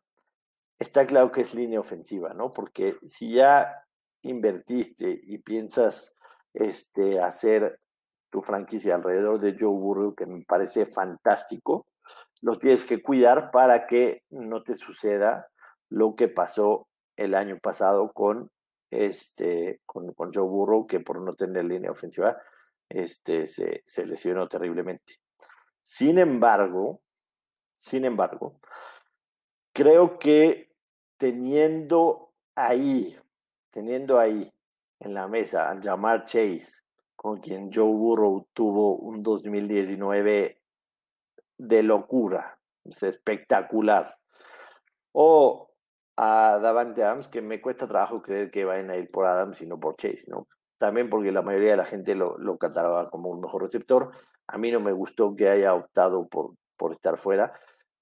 está 0.78 1.06
claro 1.06 1.32
que 1.32 1.42
es 1.42 1.54
línea 1.54 1.80
ofensiva, 1.80 2.34
¿no? 2.34 2.52
Porque 2.52 2.96
si 3.04 3.32
ya 3.32 3.84
invertiste 4.22 5.18
y 5.22 5.38
piensas 5.38 6.14
este, 6.52 7.20
hacer 7.20 7.78
tu 8.30 8.42
franquicia 8.42 8.94
alrededor 8.94 9.40
de 9.40 9.56
Joe 9.58 9.70
Burrow, 9.70 10.14
que 10.14 10.26
me 10.26 10.44
parece 10.44 10.84
fantástico, 10.84 11.86
los 12.42 12.58
tienes 12.58 12.84
que 12.84 13.02
cuidar 13.02 13.50
para 13.50 13.86
que 13.86 14.22
no 14.30 14.62
te 14.62 14.76
suceda 14.76 15.48
lo 15.88 16.14
que 16.16 16.28
pasó 16.28 16.88
el 17.16 17.34
año 17.34 17.58
pasado 17.58 18.12
con, 18.12 18.50
este, 18.90 19.80
con, 19.86 20.14
Joe 20.32 20.44
Burrow, 20.44 20.86
que 20.86 21.00
por 21.00 21.20
no 21.20 21.34
tener 21.34 21.64
línea 21.64 21.90
ofensiva 21.90 22.36
este, 22.88 23.46
se, 23.46 24.06
lesionó 24.06 24.48
terriblemente. 24.48 25.14
Sin 25.82 26.18
embargo, 26.18 27.00
sin 27.72 28.04
embargo, 28.04 28.60
creo 29.72 30.18
que 30.18 30.72
teniendo 31.16 32.32
ahí, 32.54 33.18
teniendo 33.70 34.18
ahí 34.18 34.52
en 35.00 35.14
la 35.14 35.28
mesa 35.28 35.70
al 35.70 35.80
llamar 35.80 36.24
Chase, 36.24 36.82
con 37.14 37.38
quien 37.38 37.72
Joe 37.72 37.92
Burrow 37.92 38.46
tuvo 38.52 38.96
un 38.96 39.22
2019 39.22 40.62
de 41.58 41.82
locura, 41.82 42.58
es 42.84 43.02
espectacular. 43.02 44.18
O 45.12 45.65
a 46.16 46.58
Davante 46.60 47.02
Adams, 47.02 47.28
que 47.28 47.42
me 47.42 47.60
cuesta 47.60 47.86
trabajo 47.86 48.22
creer 48.22 48.50
que 48.50 48.64
vayan 48.64 48.90
a 48.90 48.96
ir 48.96 49.10
por 49.10 49.26
Adams 49.26 49.60
y 49.60 49.66
no 49.66 49.78
por 49.78 49.96
Chase, 49.96 50.24
¿no? 50.28 50.48
También 50.78 51.08
porque 51.10 51.32
la 51.32 51.42
mayoría 51.42 51.72
de 51.72 51.76
la 51.76 51.84
gente 51.84 52.14
lo, 52.14 52.36
lo 52.38 52.58
cataloga 52.58 53.08
como 53.10 53.30
un 53.30 53.40
mejor 53.40 53.62
receptor. 53.62 54.10
A 54.46 54.58
mí 54.58 54.70
no 54.70 54.80
me 54.80 54.92
gustó 54.92 55.34
que 55.34 55.48
haya 55.48 55.74
optado 55.74 56.28
por, 56.28 56.54
por 56.76 56.92
estar 56.92 57.16
fuera, 57.16 57.52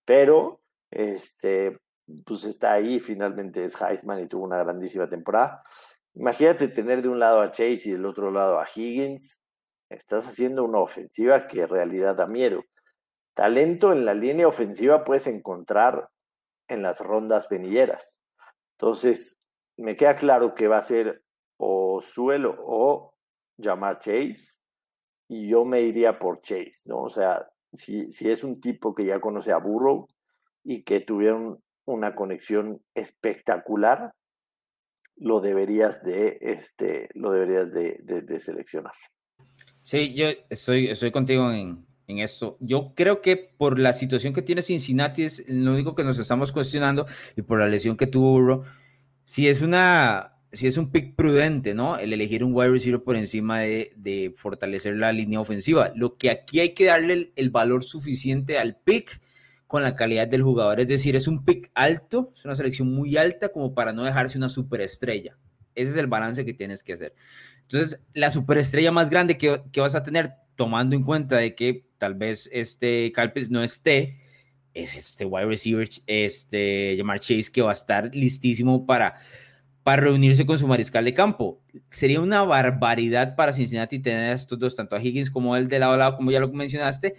pero 0.05 0.61
este, 0.91 1.79
pues 2.25 2.45
está 2.45 2.73
ahí, 2.73 3.01
finalmente 3.01 3.65
es 3.65 3.81
Heisman 3.81 4.21
y 4.21 4.29
tuvo 4.29 4.45
una 4.45 4.59
grandísima 4.59 5.09
temporada. 5.09 5.63
Imagínate 6.15 6.69
tener 6.69 7.03
de 7.03 7.09
un 7.09 7.19
lado 7.19 7.41
a 7.41 7.51
Chase 7.51 7.83
y 7.87 7.93
del 7.93 8.07
otro 8.07 8.31
lado 8.31 8.61
a 8.61 8.67
Higgins. 8.73 9.45
Estás 9.89 10.29
haciendo 10.29 10.65
una 10.65 10.79
ofensiva 10.79 11.47
que 11.47 11.63
en 11.63 11.69
realidad 11.69 12.17
da 12.17 12.27
miedo. 12.27 12.63
Talento 13.35 13.93
en 13.93 14.05
la 14.05 14.15
línea 14.15 14.47
ofensiva 14.47 15.03
puedes 15.03 15.27
encontrar 15.27 16.09
en 16.69 16.83
las 16.83 17.01
rondas 17.01 17.49
venideras. 17.49 18.23
Entonces, 18.73 19.43
me 19.77 19.97
queda 19.97 20.17
claro 20.17 20.55
que 20.55 20.69
va 20.69 20.79
a 20.79 20.83
ser 20.83 21.23
o 21.57 22.01
Suelo 22.01 22.57
o 22.59 23.15
llamar 23.57 23.99
Chase 23.99 24.61
y 25.29 25.49
yo 25.49 25.65
me 25.65 25.83
iría 25.83 26.19
por 26.19 26.41
Chase, 26.43 26.83
¿no? 26.87 27.03
O 27.03 27.11
sea, 27.11 27.49
si, 27.73 28.11
si 28.11 28.31
es 28.31 28.45
un 28.45 28.61
tipo 28.61 28.95
que 28.95 29.05
ya 29.05 29.21
conoce 29.21 29.53
a 29.53 29.59
Burrow 29.59 30.09
y 30.63 30.83
que 30.83 31.01
tuvieron 31.01 31.63
una 31.87 32.15
conexión 32.15 32.83
espectacular, 32.95 34.15
lo 35.17 35.41
deberías 35.41 36.03
de, 36.05 36.39
este, 36.41 37.09
lo 37.15 37.31
deberías 37.31 37.73
de, 37.73 37.99
de, 38.03 38.41
seleccionar. 38.41 38.93
Sí, 39.83 40.15
yo 40.15 40.27
estoy, 40.51 41.13
contigo 41.13 41.53
en, 41.53 41.87
en 42.07 42.19
esto. 42.19 42.57
Yo 42.61 42.93
creo 42.95 43.23
que 43.23 43.37
por 43.37 43.79
la 43.79 43.93
situación 43.93 44.33
que 44.35 44.43
tiene 44.43 44.63
Cincinnati 44.63 45.23
es 45.23 45.45
lo 45.47 45.73
único 45.73 45.95
que 45.95 46.05
nos 46.05 46.19
estamos 46.19 46.53
cuestionando 46.53 47.07
y 47.37 47.43
por 47.43 47.59
la 47.59 47.69
lesión 47.69 47.97
que 47.97 48.07
tuvo 48.07 48.33
Burrow, 48.33 48.65
si 49.25 49.49
es 49.49 49.63
una 49.63 50.31
si 50.53 50.69
es 50.69 50.77
un 50.79 50.91
pick 50.91 51.17
prudente, 51.17 51.75
¿no? 51.75 51.99
El 51.99 52.13
elegir 52.13 52.45
un 52.45 52.55
wide 52.55 52.71
receiver 52.71 53.03
por 53.03 53.17
encima 53.17 53.61
de, 53.61 53.93
de 53.97 54.33
fortalecer 54.37 54.97
la 54.97 55.13
línea 55.13 55.41
ofensiva. 55.41 55.93
Lo 55.97 56.17
que 56.17 56.31
aquí 56.31 56.61
hay 56.61 56.75
que 56.75 56.85
darle 56.85 57.13
el, 57.13 57.33
el 57.35 57.51
valor 57.51 57.83
suficiente 57.83 58.59
al 58.59 58.77
pick 58.77 59.21
con 59.67 59.83
la 59.83 59.97
calidad 59.97 60.29
del 60.29 60.43
jugador. 60.43 60.81
Es 60.81 60.87
decir, 60.87 61.17
es 61.17 61.27
un 61.27 61.45
pick 61.45 61.73
alto, 61.75 62.33
es 62.37 62.45
una 62.45 62.55
selección 62.55 62.93
muy 62.95 63.17
alta 63.17 63.49
como 63.49 63.75
para 63.75 63.93
no 63.93 64.05
dejarse 64.05 64.39
una 64.39 64.49
superestrella. 64.49 65.37
Ese 65.75 65.91
es 65.91 65.97
el 65.97 66.07
balance 66.07 66.45
que 66.45 66.55
tienes 66.55 66.85
que 66.85 66.93
hacer. 66.93 67.15
Entonces, 67.63 68.01
la 68.13 68.31
superestrella 68.31 68.93
más 68.93 69.11
grande 69.11 69.37
que, 69.37 69.63
que 69.73 69.81
vas 69.81 69.97
a 69.97 70.05
tener, 70.05 70.35
tomando 70.55 70.95
en 70.95 71.03
cuenta 71.03 71.37
de 71.37 71.57
que 71.57 71.87
tal 72.05 72.15
vez 72.17 72.51
este 72.53 73.11
Calpes 73.13 73.51
no 73.51 73.63
esté, 73.63 74.19
es 74.75 74.95
este 74.95 75.25
wide 75.25 75.47
receiver, 75.47 75.89
este 76.07 76.97
Jamar 76.99 77.19
Chase, 77.19 77.51
que 77.51 77.63
va 77.63 77.71
a 77.71 77.73
estar 77.73 78.15
listísimo 78.15 78.85
para, 78.85 79.15
para 79.83 80.03
reunirse 80.03 80.45
con 80.45 80.59
su 80.59 80.67
mariscal 80.67 81.07
de 81.07 81.15
campo. 81.15 81.63
Sería 81.89 82.21
una 82.21 82.43
barbaridad 82.43 83.37
para 83.37 83.55
Cincinnati 83.55 84.01
tener 84.01 84.33
a 84.33 84.35
estos 84.35 84.59
dos, 84.59 84.77
tanto 84.77 84.95
a 84.95 85.03
Higgins 85.03 85.31
como 85.31 85.57
el 85.57 85.67
de 85.67 85.79
lado 85.79 85.95
a 85.95 85.97
lado, 85.97 86.17
como 86.17 86.31
ya 86.31 86.41
lo 86.41 86.53
mencionaste, 86.53 87.15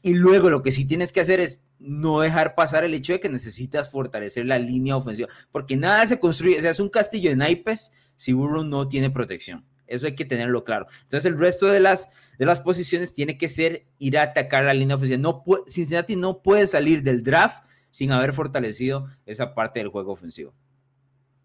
y 0.00 0.14
luego 0.14 0.48
lo 0.48 0.62
que 0.62 0.70
sí 0.70 0.86
tienes 0.86 1.12
que 1.12 1.20
hacer 1.20 1.38
es 1.38 1.62
no 1.78 2.22
dejar 2.22 2.54
pasar 2.54 2.82
el 2.82 2.94
hecho 2.94 3.12
de 3.12 3.20
que 3.20 3.28
necesitas 3.28 3.90
fortalecer 3.90 4.46
la 4.46 4.58
línea 4.58 4.96
ofensiva, 4.96 5.28
porque 5.52 5.76
nada 5.76 6.06
se 6.06 6.18
construye, 6.18 6.56
o 6.56 6.62
sea, 6.62 6.70
es 6.70 6.80
un 6.80 6.88
castillo 6.88 7.28
de 7.28 7.36
naipes 7.36 7.92
si 8.16 8.32
Burrow 8.32 8.64
no 8.64 8.88
tiene 8.88 9.10
protección. 9.10 9.66
Eso 9.86 10.06
hay 10.06 10.14
que 10.14 10.24
tenerlo 10.24 10.64
claro. 10.64 10.86
Entonces 11.02 11.30
el 11.30 11.38
resto 11.38 11.66
de 11.66 11.80
las, 11.80 12.08
de 12.40 12.46
las 12.46 12.62
posiciones 12.62 13.12
tiene 13.12 13.36
que 13.36 13.50
ser 13.50 13.84
ir 13.98 14.16
a 14.16 14.22
atacar 14.22 14.64
la 14.64 14.72
línea 14.72 14.96
ofensiva. 14.96 15.20
No 15.20 15.44
Cincinnati 15.68 16.16
no 16.16 16.40
puede 16.40 16.66
salir 16.66 17.02
del 17.02 17.22
draft 17.22 17.62
sin 17.90 18.12
haber 18.12 18.32
fortalecido 18.32 19.08
esa 19.26 19.54
parte 19.54 19.80
del 19.80 19.88
juego 19.88 20.12
ofensivo. 20.12 20.54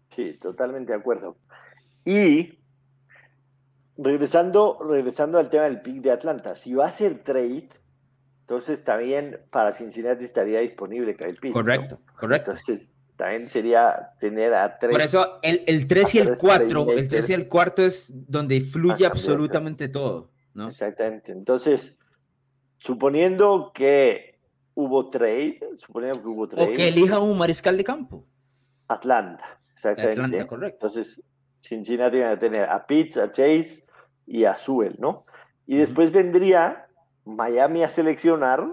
Sí, 0.08 0.38
totalmente 0.40 0.92
de 0.92 0.98
acuerdo. 0.98 1.36
Y 2.02 2.60
regresando, 3.98 4.78
regresando 4.88 5.38
al 5.38 5.50
tema 5.50 5.64
del 5.64 5.82
pick 5.82 5.96
de 5.96 6.12
Atlanta, 6.12 6.54
si 6.54 6.72
va 6.72 6.86
a 6.86 6.90
ser 6.90 7.22
trade, 7.22 7.68
entonces 8.40 8.82
también 8.82 9.40
para 9.50 9.72
Cincinnati 9.72 10.24
estaría 10.24 10.60
disponible 10.60 11.14
Kyle 11.14 11.36
Pitts. 11.36 11.52
Correcto, 11.52 12.00
correcto. 12.14 12.52
Entonces 12.52 12.96
también 13.16 13.50
sería 13.50 14.12
tener 14.18 14.54
a 14.54 14.72
tres. 14.72 14.92
Por 14.92 15.02
eso 15.02 15.40
el, 15.42 15.62
el 15.66 15.86
3 15.86 16.14
y 16.14 16.18
el 16.20 16.36
4, 16.36 16.92
el 16.92 17.08
3 17.08 17.28
y 17.28 17.32
el 17.34 17.48
4 17.48 17.84
es 17.84 18.14
donde 18.14 18.62
fluye 18.62 19.04
absolutamente 19.04 19.88
todo, 19.88 20.30
¿no? 20.56 20.68
Exactamente. 20.68 21.32
Entonces, 21.32 21.98
suponiendo 22.78 23.72
que 23.74 24.40
hubo 24.74 25.08
trade, 25.10 25.60
suponiendo 25.74 26.22
que 26.22 26.28
hubo 26.28 26.48
trade. 26.48 26.72
O 26.72 26.76
que 26.76 26.88
elija 26.88 27.20
un 27.20 27.38
mariscal 27.38 27.76
de 27.76 27.84
campo. 27.84 28.24
Atlanta, 28.88 29.60
exactamente. 29.72 30.20
Atlanta, 30.22 30.46
correcto. 30.46 30.86
Entonces, 30.86 31.22
Cincinnati 31.60 32.20
va 32.20 32.32
a 32.32 32.38
tener 32.38 32.68
a 32.68 32.86
Pitts, 32.86 33.18
a 33.18 33.30
Chase 33.30 33.86
y 34.26 34.44
a 34.44 34.54
Sewell, 34.54 34.96
¿no? 34.98 35.26
Y 35.66 35.76
después 35.76 36.12
vendría 36.12 36.86
Miami 37.24 37.82
a 37.82 37.88
seleccionar 37.88 38.64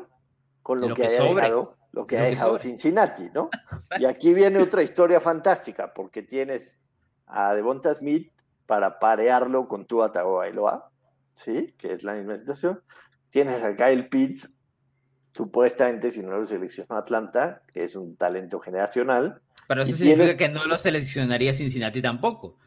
con 0.62 0.80
lo, 0.80 0.90
Lo 0.90 0.96
que, 0.96 1.02
que 1.02 1.08
haya 1.08 1.24
dejado, 1.24 1.76
lo 1.92 2.08
que 2.08 2.16
Lo 2.16 2.22
ha 2.22 2.26
dejado. 2.26 2.58
Cincinnati, 2.58 3.30
¿no? 3.34 3.50
Y 4.00 4.06
aquí 4.06 4.34
viene 4.34 4.60
otra 4.60 4.84
historia 4.84 5.20
fantástica, 5.20 5.94
porque 5.94 6.22
tienes 6.22 6.80
a 7.26 7.54
Devonta 7.54 7.94
Smith 7.94 8.32
para 8.66 9.00
parearlo 9.00 9.68
con 9.68 9.86
Tua 9.86 10.12
Tagovailoa, 10.12 10.93
¿sí? 11.34 11.74
Que 11.78 11.92
es 11.94 12.04
la 12.04 12.14
misma 12.14 12.38
situación. 12.38 12.82
Tienes 13.30 13.62
a 13.64 13.76
Kyle 13.76 14.08
Pitts, 14.10 14.56
supuestamente, 15.34 16.12
si 16.12 16.22
no 16.22 16.38
lo 16.38 16.46
seleccionó 16.46 16.96
Atlanta, 16.96 17.62
que 17.74 17.84
es 17.84 17.96
un 17.96 18.16
talento 18.16 18.60
generacional. 18.60 19.42
Pero 19.68 19.84
eso 19.84 19.96
significa 19.96 20.24
tienes- 20.26 20.38
que 20.38 20.50
no 20.50 20.66
lo 20.66 20.78
seleccionaría 20.78 21.54
Cincinnati 21.54 22.02
tampoco. 22.02 22.58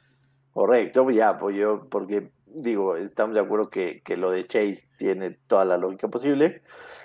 Correcto, 0.52 1.09
ya, 1.11 1.38
pues 1.38 1.57
yo, 1.57 1.88
porque 1.90 2.31
digo, 2.46 2.96
estamos 2.96 3.35
de 3.35 3.40
acuerdo 3.40 3.68
que, 3.68 4.00
que 4.02 4.16
lo 4.16 4.31
de 4.31 4.46
Chase 4.46 4.88
tiene 4.96 5.33
toda 5.46 5.64
la 5.64 5.76
lógica 5.76 6.09
posible. 6.09 6.62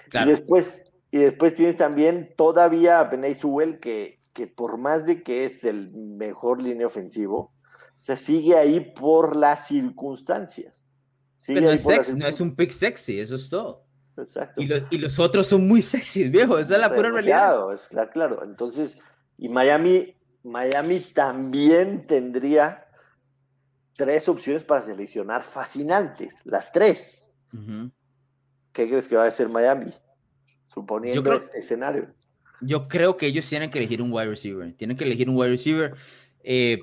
Claro. 0.09 0.27
Y 0.27 0.31
después, 0.31 0.85
y 1.11 1.17
después 1.17 1.55
tienes 1.55 1.75
también 1.77 2.33
todavía 2.37 2.99
a 3.01 3.09
Penay 3.09 3.35
Sewell, 3.35 3.79
que, 3.79 4.17
que 4.33 4.47
por 4.47 4.77
más 4.77 5.05
de 5.05 5.21
que 5.23 5.43
es 5.43 5.65
el 5.65 5.91
mejor 5.91 6.61
línea 6.61 6.87
ofensivo, 6.87 7.51
se 7.97 8.15
sigue 8.15 8.57
ahí 8.57 8.79
por 8.79 9.35
las 9.35 9.67
circunstancias. 9.67 10.89
Pero 11.47 11.61
no 11.61 11.71
es, 11.71 11.81
por 11.81 11.95
las 11.95 12.05
sexy, 12.07 12.19
no 12.19 12.27
es 12.27 12.41
un 12.41 12.55
pick 12.55 12.71
sexy, 12.71 13.19
eso 13.19 13.35
es 13.35 13.49
todo. 13.49 13.83
Exacto. 14.17 14.61
Y, 14.61 14.65
lo- 14.67 14.77
y 14.89 14.97
los 14.97 15.17
otros 15.19 15.47
son 15.47 15.67
muy 15.67 15.81
sexys, 15.81 16.29
viejo. 16.31 16.59
Esa 16.59 16.75
es 16.75 16.81
la 16.81 16.93
pura 16.93 17.09
realidad. 17.11 17.73
Es 17.73 17.89
cla- 17.89 18.09
claro. 18.11 18.43
Entonces, 18.43 18.99
y 19.37 19.49
Miami, 19.49 20.15
Miami 20.43 20.99
también 21.13 22.05
tendría 22.05 22.85
tres 23.95 24.27
opciones 24.29 24.63
para 24.63 24.81
seleccionar 24.81 25.41
fascinantes, 25.43 26.41
las 26.45 26.71
tres. 26.71 27.31
¿Qué 28.71 28.87
crees 28.89 29.07
que 29.07 29.15
va 29.15 29.23
a 29.25 29.27
hacer 29.27 29.49
Miami? 29.49 29.91
Suponiendo 30.63 31.23
creo- 31.23 31.37
este 31.37 31.59
escenario. 31.59 32.13
Yo 32.61 32.87
creo 32.87 33.17
que 33.17 33.25
ellos 33.25 33.47
tienen 33.49 33.71
que 33.71 33.79
elegir 33.79 34.01
un 34.01 34.13
wide 34.13 34.27
receiver. 34.27 34.71
Tienen 34.77 34.95
que 34.95 35.03
elegir 35.03 35.27
un 35.29 35.35
wide 35.35 35.49
receiver. 35.49 35.95
Eh, 36.43 36.79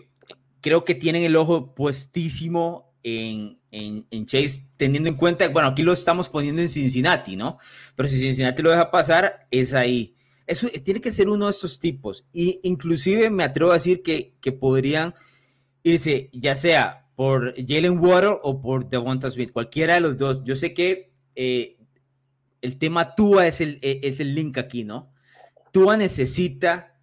creo 0.61 0.83
que 0.85 0.95
tienen 0.97 1.23
el 1.23 1.37
ojo 1.37 1.75
puestísimo 1.75 2.93
en, 3.05 3.58
en, 3.71 4.27
Chase, 4.27 4.67
teniendo 4.77 5.09
en 5.09 5.17
cuenta, 5.17 5.49
bueno, 5.49 5.69
aquí 5.69 5.83
lo 5.83 5.93
estamos 5.93 6.29
poniendo 6.29 6.61
en 6.63 6.69
Cincinnati, 6.69 7.37
¿no? 7.37 7.59
Pero 7.97 8.09
si 8.09 8.19
Cincinnati 8.19 8.63
lo 8.63 8.71
deja 8.71 8.91
pasar, 8.91 9.47
es 9.51 9.75
ahí. 9.75 10.15
Eso 10.47 10.67
eh, 10.73 10.81
tiene 10.81 11.01
que 11.01 11.11
ser 11.11 11.29
uno 11.29 11.47
de 11.47 11.51
estos 11.51 11.79
tipos. 11.79 12.27
Y 12.33 12.61
inclusive 12.63 13.31
me 13.31 13.45
atrevo 13.45 13.71
a 13.71 13.75
decir 13.75 14.03
que, 14.03 14.35
que 14.41 14.53
podrían 14.53 15.15
irse, 15.83 16.31
ya 16.33 16.55
sea 16.55 17.07
por 17.15 17.55
Jalen 17.57 17.99
Water 17.99 18.39
o 18.43 18.61
por 18.61 18.89
Devonta 18.89 19.31
Smith, 19.31 19.53
cualquiera 19.53 19.95
de 19.95 20.01
los 20.01 20.17
dos. 20.17 20.43
Yo 20.45 20.55
sé 20.55 20.73
que 20.73 21.13
eh, 21.35 21.77
el 22.63 22.79
tema 22.79 23.15
Tua 23.15 23.47
es 23.47 23.61
el, 23.61 23.79
e- 23.83 24.01
es 24.05 24.21
el 24.21 24.35
link 24.35 24.57
aquí, 24.57 24.85
¿no? 24.85 25.13
Tua 25.73 25.97
necesita 25.97 26.98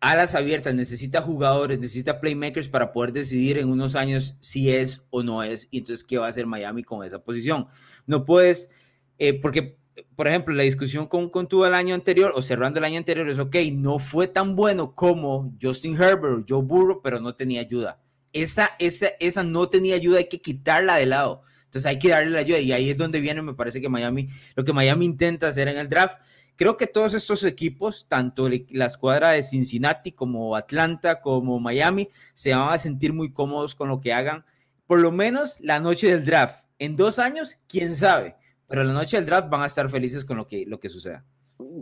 alas 0.00 0.34
abiertas, 0.34 0.74
necesita 0.74 1.22
jugadores, 1.22 1.78
necesita 1.78 2.20
playmakers 2.20 2.68
para 2.68 2.92
poder 2.92 3.12
decidir 3.12 3.58
en 3.58 3.68
unos 3.68 3.96
años 3.96 4.36
si 4.40 4.70
es 4.70 5.02
o 5.10 5.22
no 5.22 5.42
es. 5.42 5.68
Y 5.70 5.78
entonces, 5.78 6.04
¿qué 6.04 6.18
va 6.18 6.26
a 6.26 6.28
hacer 6.28 6.46
Miami 6.46 6.84
con 6.84 7.04
esa 7.04 7.18
posición? 7.22 7.66
No 8.06 8.24
puedes, 8.24 8.70
eh, 9.18 9.34
porque, 9.34 9.78
por 10.14 10.28
ejemplo, 10.28 10.54
la 10.54 10.62
discusión 10.62 11.06
con, 11.06 11.28
con 11.30 11.48
Tua 11.48 11.68
el 11.68 11.74
año 11.74 11.94
anterior 11.94 12.32
o 12.34 12.42
cerrando 12.42 12.78
el 12.78 12.84
año 12.84 12.98
anterior 12.98 13.28
es, 13.28 13.38
ok, 13.38 13.56
no 13.72 13.98
fue 13.98 14.28
tan 14.28 14.54
bueno 14.54 14.94
como 14.94 15.52
Justin 15.60 16.00
Herbert 16.00 16.38
o 16.38 16.44
Joe 16.48 16.62
Burrow, 16.62 17.00
pero 17.02 17.20
no 17.20 17.34
tenía 17.34 17.60
ayuda. 17.60 18.00
Esa, 18.32 18.70
esa, 18.78 19.08
esa 19.20 19.42
no 19.42 19.68
tenía 19.68 19.96
ayuda, 19.96 20.18
hay 20.18 20.28
que 20.28 20.40
quitarla 20.40 20.96
de 20.96 21.06
lado. 21.06 21.42
Entonces 21.64 21.86
hay 21.86 21.98
que 21.98 22.08
darle 22.08 22.30
la 22.30 22.38
ayuda 22.38 22.60
y 22.60 22.72
ahí 22.72 22.88
es 22.88 22.96
donde 22.96 23.20
viene, 23.20 23.42
me 23.42 23.52
parece 23.52 23.80
que 23.80 23.90
Miami, 23.90 24.30
lo 24.54 24.64
que 24.64 24.72
Miami 24.72 25.04
intenta 25.04 25.48
hacer 25.48 25.68
en 25.68 25.76
el 25.76 25.88
draft. 25.88 26.18
Creo 26.58 26.76
que 26.76 26.88
todos 26.88 27.14
estos 27.14 27.44
equipos, 27.44 28.06
tanto 28.08 28.48
la 28.48 28.86
escuadra 28.86 29.30
de 29.30 29.44
Cincinnati 29.44 30.10
como 30.10 30.56
Atlanta, 30.56 31.20
como 31.20 31.60
Miami, 31.60 32.10
se 32.34 32.52
van 32.52 32.72
a 32.72 32.78
sentir 32.78 33.12
muy 33.12 33.32
cómodos 33.32 33.76
con 33.76 33.88
lo 33.88 34.00
que 34.00 34.12
hagan, 34.12 34.44
por 34.84 34.98
lo 34.98 35.12
menos 35.12 35.60
la 35.60 35.78
noche 35.78 36.08
del 36.08 36.24
draft. 36.24 36.64
En 36.80 36.96
dos 36.96 37.20
años, 37.20 37.56
quién 37.68 37.94
sabe, 37.94 38.34
pero 38.66 38.82
la 38.82 38.92
noche 38.92 39.16
del 39.18 39.26
draft 39.26 39.48
van 39.48 39.62
a 39.62 39.66
estar 39.66 39.88
felices 39.88 40.24
con 40.24 40.36
lo 40.36 40.48
que, 40.48 40.66
lo 40.66 40.80
que 40.80 40.88
suceda. 40.88 41.24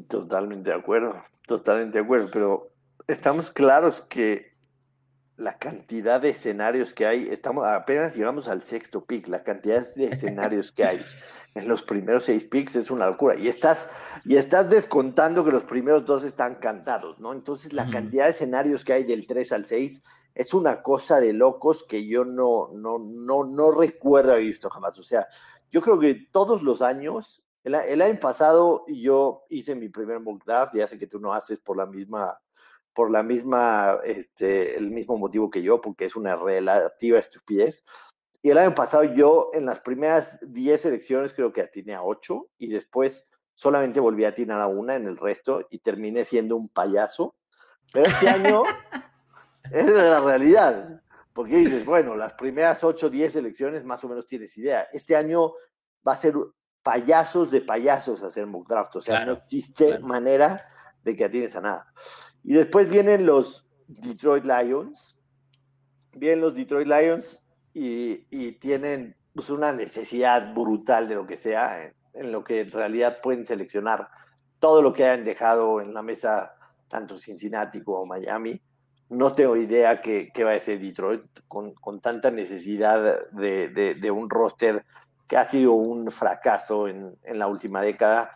Totalmente 0.09 0.69
de 0.69 0.77
acuerdo, 0.77 1.25
totalmente 1.47 1.97
de 1.97 2.05
acuerdo, 2.05 2.29
pero 2.31 2.71
estamos 3.09 3.51
claros 3.51 4.05
que 4.11 4.57
la 5.39 5.59
cantidad 5.59 6.21
de 6.21 6.31
escenarios 6.31 6.93
que 6.93 7.07
hay, 7.07 7.29
estamos 7.31 7.65
apenas 7.65 8.15
llegamos 8.15 8.47
al 8.47 8.61
sexto 8.61 9.07
pick, 9.07 9.29
la 9.29 9.43
cantidad 9.43 9.87
de 9.95 10.09
escenarios 10.13 10.71
que 10.71 10.85
hay 10.85 11.01
en 11.57 11.69
los 11.69 11.83
primeros 11.83 12.25
seis 12.25 12.45
picks 12.45 12.77
es 12.77 12.91
una 12.91 13.07
locura 13.07 13.37
y 13.37 13.49
estás 13.49 13.91
y 14.25 14.37
estás 14.37 14.71
descontando 14.71 15.45
que 15.45 15.51
los 15.51 15.65
primeros 15.65 16.05
dos 16.05 16.23
están 16.23 16.57
cantados, 16.57 17.19
¿no? 17.19 17.33
Entonces 17.33 17.73
la 17.73 17.91
cantidad 17.91 18.25
de 18.25 18.31
escenarios 18.31 18.85
que 18.85 18.93
hay 18.93 19.05
del 19.05 19.27
3 19.27 19.53
al 19.53 19.67
6 19.67 20.03
es 20.35 20.55
una 20.55 20.83
cosa 20.83 21.19
de 21.21 21.33
locos 21.33 21.85
que 21.85 22.07
yo 22.07 22.25
no 22.25 22.71
no 22.75 22.99
no 22.99 23.45
no 23.45 23.71
recuerdo 23.73 24.33
haber 24.33 24.45
visto 24.45 24.71
jamás, 24.71 24.99
o 24.99 25.03
sea, 25.03 25.27
yo 25.71 25.81
creo 25.81 25.99
que 25.99 26.15
todos 26.31 26.63
los 26.63 26.83
años 26.83 27.43
el, 27.65 27.75
el 27.75 28.01
año 28.01 28.21
pasado 28.21 28.85
yo 28.87 29.45
hice 29.49 29.75
mi 29.75 29.89
primer 29.89 30.21
mock 30.21 30.45
draft, 30.45 30.75
ya 30.77 30.87
sé 30.87 30.99
que 30.99 31.09
tú 31.09 31.19
no 31.19 31.33
haces 31.33 31.59
por 31.59 31.77
la 31.77 31.87
misma, 31.87 32.41
por 32.95 33.11
la 33.11 33.25
misma, 33.25 33.99
este, 34.05 34.77
el 34.77 34.93
mismo 34.93 35.19
motivo 35.19 35.51
que 35.51 35.63
yo, 35.63 35.81
porque 35.81 36.05
es 36.05 36.15
una 36.15 36.37
relativa 36.37 37.19
estupidez. 37.19 37.85
Y 38.47 38.51
el 38.51 38.59
año 38.59 38.77
pasado 38.77 39.03
yo 39.03 39.51
en 39.55 39.67
las 39.67 39.81
primeras 39.81 40.39
10 40.41 40.85
elecciones 40.85 41.35
creo 41.35 41.53
que 41.53 41.63
atiné 41.63 41.97
a 41.97 42.05
8 42.05 42.47
y 42.59 42.69
después 42.69 43.29
solamente 43.55 43.99
volví 43.99 44.25
a 44.25 44.29
atinar 44.29 44.61
a 44.61 44.69
una 44.69 44.95
en 44.95 45.09
el 45.09 45.17
resto 45.17 45.67
y 45.69 45.79
terminé 45.79 46.25
siendo 46.25 46.55
un 46.55 46.69
payaso. 46.69 47.35
Pero 47.93 48.07
este 48.07 48.29
año 48.29 48.63
es 49.73 49.91
la 49.91 50.21
realidad. 50.21 51.03
Porque 51.33 51.57
dices, 51.57 51.85
bueno, 51.85 52.15
las 52.15 52.35
primeras 52.35 52.85
8 52.85 53.07
o 53.07 53.11
10 53.11 53.35
elecciones 53.35 53.85
más 53.85 54.05
o 54.05 54.09
menos 54.09 54.29
tienes 54.29 54.57
idea. 54.57 54.87
Este 54.93 55.17
año 55.17 55.55
va 56.07 56.13
a 56.13 56.17
ser 56.17 56.37
payasos 56.85 57.51
de 57.51 57.63
payasos 57.63 58.23
hacer 58.23 58.47
mock 58.47 58.69
draft. 58.69 58.95
O 58.95 59.01
sea, 59.01 59.17
Claro, 59.17 59.33
no 59.33 59.39
existe 59.39 59.87
claro. 59.89 60.07
manera 60.07 60.65
de 61.03 61.17
que 61.17 61.25
atines 61.25 61.57
a 61.57 61.63
nada. 61.63 61.93
Y 62.45 62.55
después 62.55 62.89
vienen 62.89 63.27
los 63.27 63.67
Detroit 63.89 64.45
Lions. 64.45 65.17
Vienen 66.13 66.43
los 66.43 66.55
Detroit 66.55 66.87
Lions 66.87 67.43
y, 67.79 68.53
tienen 68.53 69.17
pues, 69.35 69.51
una 69.51 69.73
necesidad 69.73 70.55
brutal 70.55 71.09
de 71.09 71.15
lo 71.15 71.27
que 71.27 71.37
sea, 71.37 71.93
en, 72.15 72.33
lo 72.33 72.43
que 72.43 72.61
en 72.61 72.71
realidad 72.71 73.19
pueden 73.23 73.45
seleccionar 73.45 74.09
todo 74.59 74.81
lo 74.81 74.95
que 74.95 75.05
hayan 75.05 75.25
dejado 75.25 75.83
en 75.83 75.93
la 75.93 76.01
mesa, 76.03 76.55
tanto 76.89 77.19
Cincinnati 77.19 77.83
como 77.83 78.07
Miami. 78.07 78.59
No 79.11 79.35
tengo 79.35 79.57
idea 79.57 80.01
qué, 80.01 80.33
va 80.43 80.53
a 80.53 80.61
ser 80.61 80.81
Detroit 80.81 81.23
con, 81.47 81.75
con 81.75 82.01
tanta 82.01 82.31
necesidad 82.31 83.19
de, 83.33 83.69
de- 83.69 83.95
de 83.95 84.11
un 84.11 84.31
roster 84.31 84.85
que 85.29 85.37
ha 85.37 85.45
sido 85.45 85.73
un 85.73 86.11
fracaso 86.11 86.89
en, 86.89 87.17
en 87.25 87.39
la 87.39 87.47
última 87.47 87.83
década. 87.83 88.31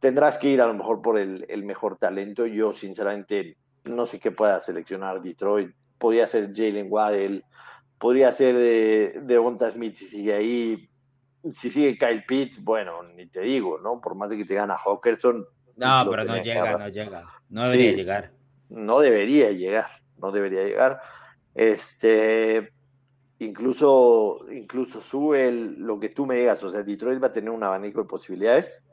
Tendrás 0.00 0.38
que 0.38 0.48
ir 0.48 0.62
a 0.62 0.66
lo 0.66 0.74
mejor 0.74 1.02
por 1.02 1.18
el, 1.18 1.44
el 1.48 1.64
mejor 1.64 1.96
talento. 1.96 2.46
Yo, 2.46 2.72
sinceramente, 2.72 3.58
no 3.84 4.06
sé 4.06 4.18
qué 4.18 4.30
pueda 4.30 4.58
seleccionar 4.60 5.20
Detroit. 5.20 5.74
Podría 5.98 6.26
ser 6.26 6.52
Jalen 6.54 6.86
Waddell, 6.90 7.44
podría 8.02 8.32
ser 8.32 8.56
de, 8.58 9.20
de 9.22 9.38
Bonta 9.38 9.70
Smith 9.70 9.94
si 9.94 10.06
sigue 10.06 10.34
ahí. 10.34 10.90
Si 11.52 11.70
sigue 11.70 11.96
Kyle 11.96 12.24
Pitts, 12.26 12.64
bueno, 12.64 13.04
ni 13.14 13.26
te 13.28 13.42
digo, 13.42 13.78
¿no? 13.78 14.00
Por 14.00 14.16
más 14.16 14.30
de 14.30 14.36
que 14.38 14.44
te 14.44 14.54
gana 14.54 14.76
Hawkerson, 14.76 15.46
No, 15.76 16.04
lo 16.04 16.10
pero 16.10 16.24
no 16.24 16.42
llega, 16.42 16.76
no 16.78 16.88
llega. 16.88 17.22
No 17.48 17.64
debería 17.64 17.90
Sí. 17.90 17.96
llegar. 17.96 18.32
no 18.70 18.98
debería 19.00 19.50
llegar, 19.52 19.86
no 20.18 20.32
debería 20.32 20.64
llegar. 20.64 21.00
Este, 21.54 22.72
incluso, 23.38 24.46
incluso 24.50 25.00
sube 25.00 25.46
el- 25.48 25.80
lo 25.80 26.00
que 26.00 26.08
tú 26.08 26.26
me 26.26 26.36
digas, 26.36 26.62
o 26.64 26.70
sea, 26.70 26.82
Detroit 26.82 27.22
va 27.22 27.26
a 27.28 27.32
tener 27.32 27.50
un 27.50 27.62
abanico 27.62 28.00
de 28.02 28.08
posibilidades. 28.08 28.84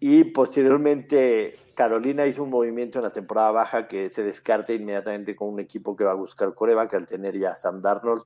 Y 0.00 0.24
posteriormente 0.24 1.56
Carolina 1.74 2.26
hizo 2.26 2.42
un 2.42 2.50
movimiento 2.50 2.98
en 2.98 3.04
la 3.04 3.12
temporada 3.12 3.50
baja 3.50 3.86
que 3.88 4.08
se 4.08 4.22
descarta 4.22 4.72
inmediatamente 4.72 5.34
con 5.34 5.48
un 5.48 5.60
equipo 5.60 5.96
que 5.96 6.04
va 6.04 6.12
a 6.12 6.14
buscar 6.14 6.54
coreback 6.54 6.94
al 6.94 7.06
tener 7.06 7.38
ya 7.38 7.52
a 7.52 7.56
Sam 7.56 7.80
Darnold. 7.80 8.22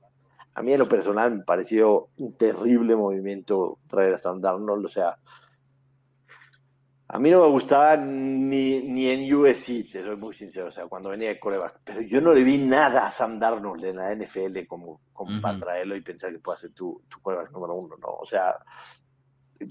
A 0.55 0.61
mí 0.61 0.73
en 0.73 0.79
lo 0.79 0.87
personal 0.87 1.35
me 1.35 1.43
pareció 1.43 2.09
un 2.17 2.33
terrible 2.35 2.95
movimiento 2.95 3.79
traer 3.87 4.13
a 4.13 4.17
Sam 4.17 4.41
Darnold, 4.41 4.85
o 4.85 4.89
sea, 4.89 5.17
a 7.09 7.19
mí 7.19 7.31
no 7.31 7.43
me 7.43 7.49
gustaba 7.49 7.95
ni, 7.95 8.79
ni 8.81 9.07
en 9.07 9.33
USC, 9.33 9.89
te 9.91 10.03
soy 10.03 10.17
muy 10.17 10.33
sincero, 10.33 10.67
o 10.67 10.71
sea, 10.71 10.87
cuando 10.87 11.09
venía 11.09 11.29
de 11.29 11.39
coreback, 11.39 11.79
pero 11.83 12.01
yo 12.01 12.19
no 12.21 12.33
le 12.33 12.43
vi 12.43 12.57
nada 12.57 13.05
a 13.05 13.11
Sam 13.11 13.39
Darnold 13.39 13.85
en 13.85 13.95
la 13.95 14.13
NFL 14.13 14.65
como, 14.67 15.01
como 15.13 15.33
Ujú. 15.33 15.41
para 15.41 15.57
traerlo 15.57 15.95
y 15.95 16.01
pensar 16.01 16.31
que 16.31 16.39
pueda 16.39 16.57
ser 16.57 16.71
tu, 16.71 17.03
tu 17.07 17.21
coreback 17.21 17.51
número 17.51 17.75
uno, 17.75 17.95
¿no? 17.97 18.09
O 18.09 18.25
sea, 18.25 18.57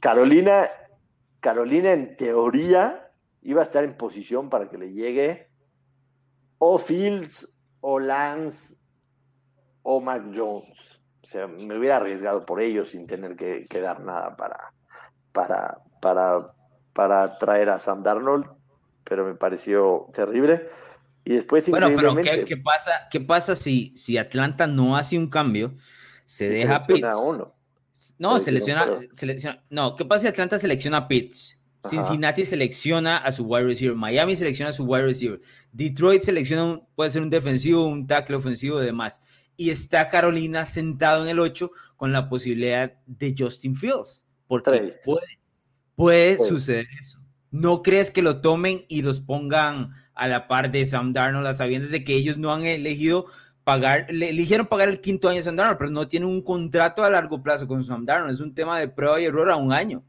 Carolina 0.00 0.68
Carolina 1.46 1.92
en 1.92 2.16
teoría 2.16 3.05
iba 3.46 3.61
a 3.61 3.64
estar 3.64 3.85
en 3.85 3.96
posición 3.96 4.50
para 4.50 4.68
que 4.68 4.76
le 4.76 4.92
llegue 4.92 5.48
o 6.59 6.78
Fields 6.78 7.48
o 7.80 8.00
Lance 8.00 8.76
o 9.82 10.00
Mac 10.00 10.24
Jones. 10.35 11.00
O 11.22 11.26
sea, 11.26 11.46
me 11.46 11.78
hubiera 11.78 11.96
arriesgado 11.96 12.44
por 12.44 12.61
ellos 12.61 12.88
sin 12.88 13.06
tener 13.06 13.37
que, 13.37 13.66
dar 13.80 14.00
nada 14.00 14.37
para, 14.37 14.72
para, 15.32 15.78
para, 16.00 16.54
para 16.92 17.38
traer 17.38 17.70
a 17.70 17.78
Sam 17.78 18.02
Darnold, 18.02 18.46
pero 19.04 19.24
me 19.24 19.35
pareció 19.35 20.09
terrible. 20.12 20.68
Y 21.24 21.35
después, 21.35 21.68
bueno, 21.70 21.88
pero 21.94 22.16
¿qué, 22.16 22.56
pasa, 22.56 22.90
qué 23.11 23.20
pasa 23.20 23.54
si, 23.54 23.92
si 23.96 24.18
Atlanta 24.18 24.66
no 24.66 24.96
hace 24.96 25.18
un 25.18 25.28
cambio? 25.28 25.74
Se 26.24 26.48
deja 26.48 26.80
Pitts. 26.80 27.06
No, 28.18 28.40
selecciona, 28.40 28.98
selecciona, 29.12 29.64
No, 29.70 29.94
¿qué 29.94 30.04
pasa 30.04 30.22
si 30.22 30.26
Atlanta 30.28 30.59
selecciona 30.59 30.98
a 30.98 31.09
Pitts? 31.09 31.59
Cincinnati 31.88 32.44
selecciona 32.44 33.18
a 33.18 33.33
su 33.33 33.44
wide 33.44 33.64
receiver. 33.64 33.96
Miami 33.96 34.37
selecciona 34.37 34.70
a 34.70 34.72
su 34.72 34.85
wide 34.85 35.05
receiver. 35.05 35.40
Detroit 35.72 36.22
selecciona, 36.22 36.81
puede 36.94 37.11
ser 37.11 37.22
un 37.22 37.31
defensivo, 37.31 37.87
un 37.87 38.07
tackle 38.07 38.37
ofensivo 38.37 38.83
y 38.83 38.87
demás. 38.87 39.22
Y 39.57 39.70
está 39.70 40.09
Carolina 40.09 40.64
sentado 40.64 41.22
en 41.22 41.31
el 41.31 41.38
8 41.38 41.70
con 41.96 42.12
la 42.12 42.29
posibilidad 42.29 42.92
de 43.07 43.35
Justin 43.37 43.75
Fields. 43.75 44.25
Porque 44.46 44.94
puede, 45.05 45.38
puede 45.94 46.38
suceder 46.38 46.87
eso. 47.01 47.18
¿No 47.51 47.83
crees 47.83 48.11
que 48.11 48.22
lo 48.22 48.40
tomen 48.40 48.83
y 48.88 49.03
los 49.03 49.20
pongan 49.20 49.92
a 50.14 50.29
la 50.29 50.46
par 50.46 50.70
de 50.70 50.85
Sam 50.85 51.12
Darnold, 51.12 51.46
a 51.46 51.55
sabiendas 51.55 51.90
de 51.90 52.05
que 52.05 52.14
ellos 52.14 52.37
no 52.37 52.53
han 52.53 52.64
elegido 52.64 53.27
pagar, 53.64 54.07
le 54.11 54.29
eligieron 54.29 54.66
pagar 54.66 54.88
el 54.88 55.01
quinto 55.01 55.29
año 55.29 55.40
a 55.40 55.42
Sam 55.42 55.57
Darnold, 55.57 55.79
pero 55.79 55.90
no 55.90 56.07
tienen 56.07 56.29
un 56.29 56.42
contrato 56.42 57.03
a 57.03 57.11
largo 57.11 57.42
plazo 57.42 57.66
con 57.66 57.83
Sam 57.83 58.05
Darnold? 58.05 58.35
Es 58.35 58.40
un 58.40 58.55
tema 58.55 58.79
de 58.79 58.88
prueba 58.88 59.20
y 59.20 59.25
error 59.25 59.51
a 59.51 59.57
un 59.57 59.72
año. 59.72 60.05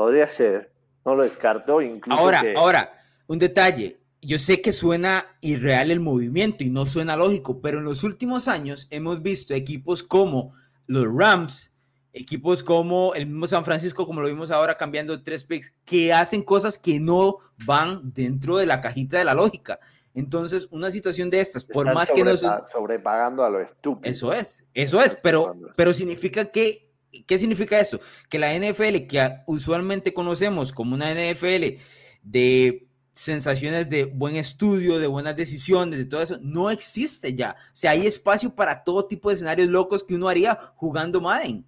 Podría 0.00 0.30
ser, 0.30 0.72
no 1.04 1.14
lo 1.14 1.24
descarto. 1.24 1.82
Incluso 1.82 2.18
ahora, 2.18 2.42
ahora, 2.56 3.02
un 3.26 3.38
detalle. 3.38 4.00
Yo 4.22 4.38
sé 4.38 4.62
que 4.62 4.72
suena 4.72 5.26
irreal 5.42 5.90
el 5.90 6.00
movimiento 6.00 6.64
y 6.64 6.70
no 6.70 6.86
suena 6.86 7.16
lógico, 7.16 7.60
pero 7.60 7.80
en 7.80 7.84
los 7.84 8.02
últimos 8.02 8.48
años 8.48 8.88
hemos 8.88 9.20
visto 9.20 9.52
equipos 9.52 10.02
como 10.02 10.54
los 10.86 11.04
Rams, 11.14 11.70
equipos 12.14 12.62
como 12.62 13.12
el 13.12 13.26
mismo 13.26 13.46
San 13.46 13.62
Francisco, 13.62 14.06
como 14.06 14.22
lo 14.22 14.28
vimos 14.28 14.50
ahora 14.50 14.78
cambiando 14.78 15.22
tres 15.22 15.44
picks, 15.44 15.74
que 15.84 16.14
hacen 16.14 16.44
cosas 16.44 16.78
que 16.78 16.98
no 16.98 17.36
van 17.66 18.00
dentro 18.14 18.56
de 18.56 18.64
la 18.64 18.80
cajita 18.80 19.18
de 19.18 19.24
la 19.24 19.34
lógica. 19.34 19.80
Entonces, 20.14 20.66
una 20.70 20.90
situación 20.90 21.28
de 21.28 21.42
estas, 21.42 21.62
por 21.62 21.92
más 21.92 22.10
que 22.10 22.24
no... 22.24 22.34
Sobrepagando 22.64 23.44
a 23.44 23.50
lo 23.50 23.60
estúpido. 23.60 24.10
Eso 24.10 24.32
es, 24.32 24.64
eso 24.72 25.02
es, 25.02 25.14
pero, 25.14 25.54
pero 25.76 25.92
significa 25.92 26.46
que 26.46 26.89
¿Qué 27.26 27.38
significa 27.38 27.78
eso? 27.80 27.98
Que 28.28 28.38
la 28.38 28.54
NFL, 28.54 29.06
que 29.08 29.42
usualmente 29.46 30.14
conocemos 30.14 30.72
como 30.72 30.94
una 30.94 31.12
NFL 31.12 31.80
de 32.22 32.86
sensaciones 33.12 33.90
de 33.90 34.04
buen 34.04 34.36
estudio, 34.36 34.98
de 34.98 35.06
buenas 35.06 35.36
decisiones, 35.36 35.98
de 35.98 36.04
todo 36.04 36.22
eso, 36.22 36.38
no 36.40 36.70
existe 36.70 37.34
ya. 37.34 37.56
O 37.66 37.76
sea, 37.76 37.90
hay 37.92 38.06
espacio 38.06 38.54
para 38.54 38.82
todo 38.84 39.06
tipo 39.06 39.28
de 39.28 39.34
escenarios 39.34 39.68
locos 39.68 40.04
que 40.04 40.14
uno 40.14 40.28
haría 40.28 40.56
jugando 40.76 41.20
Madden. 41.20 41.66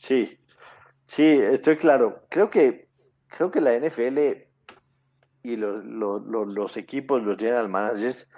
Sí, 0.00 0.38
sí, 1.04 1.24
estoy 1.24 1.76
claro. 1.76 2.22
Creo 2.30 2.48
que, 2.48 2.88
creo 3.26 3.50
que 3.50 3.60
la 3.60 3.76
NFL 3.78 4.18
y 5.42 5.56
los, 5.56 5.84
los 5.84 6.76
equipos, 6.76 7.22
los 7.22 7.36
general 7.36 7.68
managers, 7.68 8.28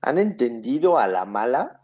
han 0.00 0.18
entendido 0.18 0.98
a 0.98 1.08
la 1.08 1.24
mala 1.24 1.80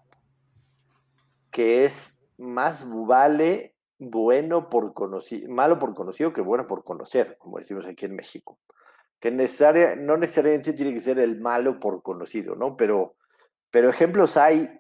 que 1.50 1.84
es 1.84 2.17
más 2.38 2.88
vale 3.07 3.74
bueno 3.98 4.70
por 4.70 4.94
conocido, 4.94 5.51
malo 5.51 5.79
por 5.79 5.94
conocido 5.94 6.33
que 6.33 6.40
bueno 6.40 6.66
por 6.66 6.85
conocer, 6.85 7.37
como 7.38 7.59
decimos 7.59 7.87
aquí 7.87 8.07
en 8.07 8.14
México. 8.14 8.59
Que 9.20 9.33
necesaria, 9.33 9.96
no 9.96 10.16
necesariamente 10.16 10.72
tiene 10.72 10.94
que 10.94 11.01
ser 11.01 11.18
el 11.18 11.40
malo 11.40 11.81
por 11.81 12.03
conocido, 12.03 12.55
¿no? 12.55 12.77
Pero, 12.77 13.16
pero 13.70 13.90
ejemplos 13.90 14.37
hay 14.37 14.70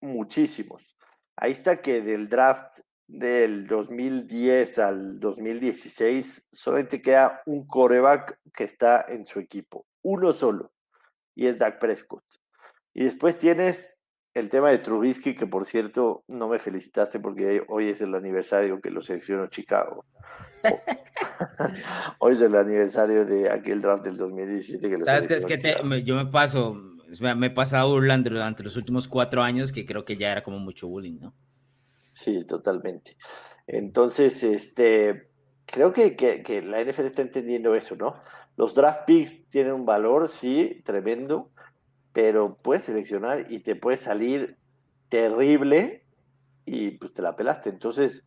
muchísimos. 0.00 0.96
Ahí 1.36 1.52
está 1.52 1.82
que 1.82 2.00
del 2.00 2.28
draft 2.28 2.80
del 3.06 3.66
2010 3.66 4.78
al 4.78 5.20
2016 5.20 6.48
solamente 6.50 7.02
queda 7.02 7.42
un 7.44 7.66
coreback 7.66 8.38
que 8.54 8.64
está 8.64 9.04
en 9.06 9.26
su 9.26 9.38
equipo, 9.38 9.86
uno 10.02 10.32
solo, 10.32 10.72
y 11.34 11.46
es 11.46 11.58
Dak 11.58 11.78
Prescott. 11.78 12.24
Y 12.94 13.04
después 13.04 13.36
tienes 13.36 14.01
el 14.34 14.48
tema 14.48 14.70
de 14.70 14.78
Trubisky, 14.78 15.34
que 15.34 15.46
por 15.46 15.64
cierto 15.66 16.24
no 16.28 16.48
me 16.48 16.58
felicitaste 16.58 17.20
porque 17.20 17.62
hoy 17.68 17.88
es 17.88 18.00
el 18.00 18.14
aniversario 18.14 18.80
que 18.80 18.90
lo 18.90 19.02
seleccionó 19.02 19.46
Chicago. 19.46 20.04
hoy 22.18 22.32
es 22.32 22.40
el 22.40 22.54
aniversario 22.54 23.26
de 23.26 23.50
aquel 23.50 23.82
draft 23.82 24.04
del 24.04 24.16
2017 24.16 24.88
que 24.88 24.96
lo 24.96 25.04
Sabes 25.04 25.26
que 25.26 25.34
es 25.34 25.44
que 25.44 26.02
yo 26.04 26.14
me 26.14 26.26
paso, 26.26 26.74
me 27.20 27.46
he 27.46 27.50
pasado 27.50 27.90
burlando 27.90 28.30
durante 28.30 28.62
los 28.62 28.76
últimos 28.76 29.06
cuatro 29.06 29.42
años 29.42 29.70
que 29.72 29.84
creo 29.84 30.04
que 30.04 30.16
ya 30.16 30.32
era 30.32 30.42
como 30.42 30.58
mucho 30.58 30.88
bullying, 30.88 31.18
¿no? 31.20 31.34
Sí, 32.10 32.44
totalmente. 32.44 33.16
Entonces, 33.66 34.42
este, 34.44 35.30
creo 35.66 35.92
que, 35.92 36.16
que, 36.16 36.42
que 36.42 36.62
la 36.62 36.82
NFL 36.82 37.06
está 37.06 37.22
entendiendo 37.22 37.74
eso, 37.74 37.96
¿no? 37.96 38.14
Los 38.56 38.74
draft 38.74 39.04
picks 39.06 39.48
tienen 39.48 39.72
un 39.72 39.86
valor, 39.86 40.28
sí, 40.28 40.82
tremendo 40.84 41.50
pero 42.12 42.56
puedes 42.56 42.84
seleccionar 42.84 43.50
y 43.50 43.60
te 43.60 43.76
puede 43.76 43.96
salir 43.96 44.58
terrible 45.08 46.04
y 46.64 46.92
pues 46.92 47.12
te 47.12 47.22
la 47.22 47.36
pelaste. 47.36 47.70
Entonces, 47.70 48.24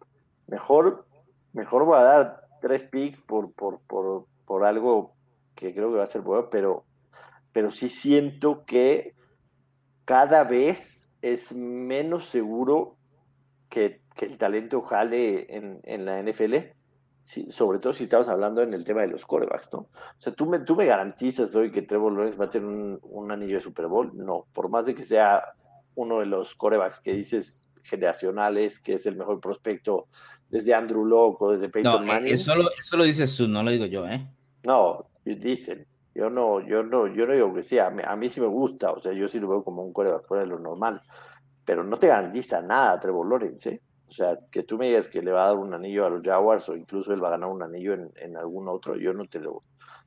mejor, 0.48 1.08
mejor 1.54 1.86
voy 1.86 2.00
a 2.00 2.04
dar 2.04 2.48
tres 2.62 2.84
picks 2.84 3.22
por, 3.22 3.52
por, 3.54 3.80
por, 3.82 4.26
por 4.46 4.66
algo 4.66 5.14
que 5.56 5.74
creo 5.74 5.92
que 5.92 5.98
va 5.98 6.04
a 6.04 6.08
ser 6.08 6.22
bueno, 6.22 6.50
pero, 6.50 6.86
pero 7.52 7.72
sí 7.72 7.90
siento 7.90 8.66
que 8.66 9.16
cada 10.04 10.44
vez 10.44 11.08
es 11.22 11.54
menos 11.54 12.26
seguro 12.26 12.98
que, 13.70 14.02
que 14.16 14.26
el 14.26 14.38
talento 14.38 14.82
jale 14.82 15.56
en, 15.56 15.80
en 15.84 16.06
la 16.06 16.22
NFL 16.22 16.75
sobre 17.26 17.80
todo 17.80 17.92
si 17.92 18.04
estamos 18.04 18.30
hablando 18.30 18.62
en 18.62 18.74
el 18.74 18.84
tema 18.84 19.02
de 19.02 19.08
los 19.08 19.26
corebacks, 19.26 19.74
¿no? 19.74 19.80
O 19.80 19.90
sea, 20.20 20.34
¿tú 20.34 20.46
me, 20.46 20.60
tú 20.60 20.76
me 20.76 20.86
garantizas 20.86 21.56
hoy 21.56 21.72
que 21.72 21.82
Trevor 21.82 22.14
Lawrence 22.14 22.38
va 22.38 22.46
a 22.46 22.50
tener 22.50 22.68
un, 22.68 23.32
anillo 23.32 23.56
de 23.56 23.62
Super 23.62 23.88
Bowl? 23.88 24.12
No, 24.14 24.46
por 24.54 24.70
más 24.70 24.86
de 24.86 24.94
que 24.94 25.04
sea 25.04 25.44
uno 25.96 26.20
de 26.20 26.28
los 26.28 26.54
corebacks 26.54 27.00
que 27.00 27.14
dices 27.14 27.64
generacionales, 27.84 28.80
que 28.80 28.94
es 28.94 29.06
el 29.08 29.16
mejor 29.16 29.40
prospecto 29.40 30.08
desde 30.50 30.76
Andrew 30.76 31.04
Locke 31.04 31.42
o 31.42 31.52
desde 31.52 31.70
Peyton 31.70 32.02
no, 32.02 32.08
Manning. 32.08 32.34
Eso 32.34 32.56
lo, 32.56 32.70
eso 32.80 32.96
lo 32.96 33.04
dices 33.04 33.36
tú, 33.36 33.48
no 33.48 33.64
lo 33.64 33.72
digo 33.72 33.86
yo, 33.86 34.08
¿eh? 34.08 34.28
No, 34.64 35.04
dicen. 35.24 35.88
Yo 36.14 36.30
no, 36.30 36.66
yo 36.66 36.82
no, 36.82 37.08
yo 37.08 37.28
no 37.28 37.34
digo 37.34 37.54
que 37.54 37.62
sea. 37.62 37.88
A 37.88 38.16
mí, 38.16 38.30
sí 38.30 38.40
me 38.40 38.48
gusta, 38.48 38.92
o 38.92 39.02
sea, 39.02 39.12
yo 39.12 39.28
sí 39.28 39.40
lo 39.40 39.50
veo 39.50 39.64
como 39.64 39.84
un 39.84 39.92
coreback 39.92 40.26
fuera 40.26 40.44
de 40.44 40.50
lo 40.50 40.60
normal. 40.60 41.02
Pero 41.66 41.84
no 41.84 41.98
te 41.98 42.08
garantiza 42.08 42.62
nada 42.62 43.00
Trevor 43.00 43.28
Lawrence, 43.28 43.70
¿eh? 43.70 43.82
O 44.08 44.12
sea, 44.12 44.38
que 44.52 44.64
tú 44.64 44.78
me 44.78 44.88
digas 44.88 45.08
que 45.08 45.22
le 45.22 45.32
va 45.32 45.44
a 45.44 45.48
dar 45.48 45.58
un 45.58 45.74
anillo 45.74 46.06
a 46.06 46.10
los 46.10 46.22
Jaguars 46.22 46.70
o 46.70 46.76
incluso 46.76 47.12
él 47.14 47.24
va 47.24 47.30
a 47.30 47.32
ganar 47.32 47.50
un 47.50 47.64
anillo 47.64 47.94
en, 47.94 48.12
en 48.16 48.38
algún 48.38 48.68
otro, 48.68 48.96
yo 48.98 49.14
no 49.14 49.26
te 49.26 49.40
lo, 49.40 49.62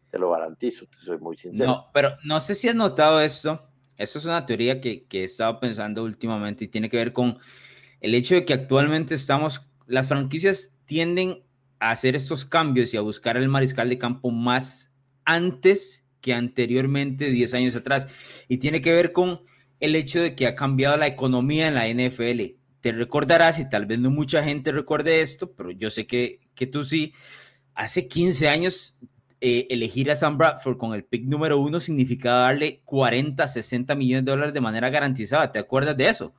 te 0.08 0.18
lo 0.18 0.30
garantizo, 0.30 0.86
te 0.86 0.96
soy 0.96 1.18
muy 1.18 1.36
sincero. 1.36 1.70
No, 1.70 1.90
pero 1.92 2.16
no 2.24 2.40
sé 2.40 2.54
si 2.54 2.68
has 2.68 2.74
notado 2.74 3.20
esto. 3.20 3.62
Esto 3.96 4.18
es 4.18 4.24
una 4.24 4.46
teoría 4.46 4.80
que, 4.80 5.04
que 5.06 5.22
he 5.22 5.24
estado 5.24 5.58
pensando 5.58 6.04
últimamente 6.04 6.64
y 6.64 6.68
tiene 6.68 6.88
que 6.88 6.96
ver 6.96 7.12
con 7.12 7.38
el 8.00 8.14
hecho 8.14 8.36
de 8.36 8.44
que 8.44 8.54
actualmente 8.54 9.14
estamos, 9.14 9.62
las 9.86 10.06
franquicias 10.06 10.72
tienden 10.84 11.42
a 11.80 11.90
hacer 11.90 12.14
estos 12.14 12.44
cambios 12.44 12.94
y 12.94 12.96
a 12.96 13.00
buscar 13.00 13.36
el 13.36 13.48
mariscal 13.48 13.88
de 13.88 13.98
campo 13.98 14.30
más 14.30 14.92
antes 15.24 16.04
que 16.20 16.32
anteriormente, 16.32 17.26
10 17.26 17.54
años 17.54 17.76
atrás. 17.76 18.08
Y 18.48 18.58
tiene 18.58 18.80
que 18.80 18.92
ver 18.92 19.12
con 19.12 19.40
el 19.80 19.94
hecho 19.94 20.20
de 20.20 20.34
que 20.34 20.46
ha 20.46 20.54
cambiado 20.54 20.96
la 20.96 21.06
economía 21.06 21.68
en 21.68 21.74
la 21.74 21.88
NFL 21.88 22.57
te 22.80 22.92
recordarás, 22.92 23.58
y 23.58 23.68
tal 23.68 23.86
vez 23.86 23.98
no 23.98 24.10
mucha 24.10 24.42
gente 24.42 24.72
recuerde 24.72 25.20
esto, 25.20 25.52
pero 25.52 25.70
yo 25.70 25.90
sé 25.90 26.06
que, 26.06 26.40
que 26.54 26.66
tú 26.66 26.84
sí, 26.84 27.12
hace 27.74 28.08
15 28.08 28.48
años 28.48 28.98
eh, 29.40 29.66
elegir 29.70 30.10
a 30.10 30.16
Sam 30.16 30.36
Bradford 30.36 30.78
con 30.78 30.94
el 30.94 31.04
pick 31.04 31.24
número 31.24 31.58
uno 31.58 31.78
significaba 31.78 32.40
darle 32.40 32.80
40, 32.84 33.46
60 33.46 33.94
millones 33.94 34.24
de 34.24 34.30
dólares 34.32 34.54
de 34.54 34.60
manera 34.60 34.90
garantizada. 34.90 35.52
¿Te 35.52 35.58
acuerdas 35.60 35.96
de 35.96 36.08
eso? 36.08 36.34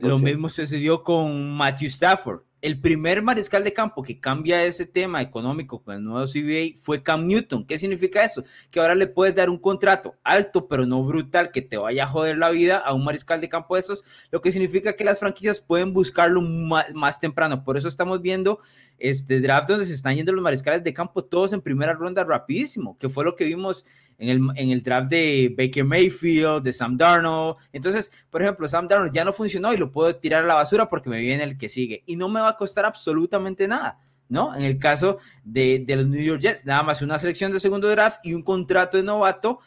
Lo 0.00 0.18
mismo 0.18 0.50
sucedió 0.50 1.02
con 1.02 1.56
Matthew 1.56 1.88
Stafford 1.88 2.42
el 2.60 2.80
primer 2.80 3.22
mariscal 3.22 3.62
de 3.62 3.72
campo 3.72 4.02
que 4.02 4.18
cambia 4.18 4.64
ese 4.64 4.84
tema 4.84 5.22
económico 5.22 5.82
con 5.82 5.94
el 5.94 6.02
nuevo 6.02 6.26
CBA 6.26 6.76
fue 6.80 7.02
Cam 7.02 7.26
Newton. 7.26 7.64
¿Qué 7.64 7.78
significa 7.78 8.24
eso? 8.24 8.42
Que 8.70 8.80
ahora 8.80 8.94
le 8.94 9.06
puedes 9.06 9.34
dar 9.34 9.48
un 9.48 9.58
contrato 9.58 10.16
alto, 10.24 10.66
pero 10.66 10.84
no 10.84 11.02
brutal, 11.04 11.52
que 11.52 11.62
te 11.62 11.76
vaya 11.76 12.04
a 12.04 12.08
joder 12.08 12.36
la 12.36 12.50
vida 12.50 12.78
a 12.78 12.94
un 12.94 13.04
mariscal 13.04 13.40
de 13.40 13.48
campo 13.48 13.76
de 13.76 13.80
esos, 13.80 14.04
lo 14.30 14.40
que 14.40 14.50
significa 14.50 14.94
que 14.94 15.04
las 15.04 15.20
franquicias 15.20 15.60
pueden 15.60 15.92
buscarlo 15.92 16.42
más, 16.42 17.20
temprano. 17.20 17.62
Por 17.62 17.76
eso 17.76 17.86
estamos 17.86 18.20
viendo 18.20 18.60
este 18.98 19.40
draft 19.40 19.68
donde 19.68 19.86
se 19.86 19.94
están 19.94 20.16
yendo 20.16 20.32
los 20.32 20.42
mariscales 20.42 20.82
de 20.82 20.92
campo 20.92 21.24
todos 21.24 21.52
en 21.52 21.60
primera 21.60 21.94
ronda 21.94 22.24
rapidísimo, 22.24 22.98
que 22.98 23.08
fue 23.08 23.24
lo 23.24 23.36
que 23.36 23.44
vimos 23.44 23.86
en 24.18 24.28
el, 24.28 24.40
en 24.56 24.70
el 24.70 24.82
draft 24.82 25.08
de 25.08 25.54
Baker 25.56 25.84
Mayfield, 25.84 26.62
de 26.62 26.72
Sam 26.72 26.96
Darnold. 26.96 27.56
Entonces, 27.72 28.12
por 28.30 28.42
ejemplo, 28.42 28.68
Sam 28.68 28.88
Darnold 28.88 29.12
ya 29.12 29.24
no 29.24 29.32
funcionó 29.32 29.72
y 29.72 29.76
lo 29.76 29.90
puedo 29.90 30.14
tirar 30.16 30.44
a 30.44 30.46
la 30.46 30.54
basura 30.54 30.88
porque 30.88 31.08
me 31.08 31.20
viene 31.20 31.44
el 31.44 31.56
que 31.56 31.68
sigue. 31.68 32.02
Y 32.06 32.16
no 32.16 32.28
me 32.28 32.40
va 32.40 32.50
a 32.50 32.56
costar 32.56 32.84
absolutamente 32.84 33.66
nada. 33.68 34.00
¿no? 34.28 34.54
En 34.54 34.62
el 34.62 34.78
caso 34.78 35.18
de, 35.42 35.82
de, 35.86 35.96
los 35.96 36.06
New 36.06 36.22
York 36.22 36.40
Jets, 36.42 36.66
nada 36.66 36.82
más 36.82 37.00
una 37.00 37.18
selección 37.18 37.50
de 37.50 37.60
segundo 37.60 37.88
draft 37.88 38.20
y 38.24 38.34
un 38.34 38.42
contrato 38.42 38.98
de 38.98 39.02
novato 39.02 39.60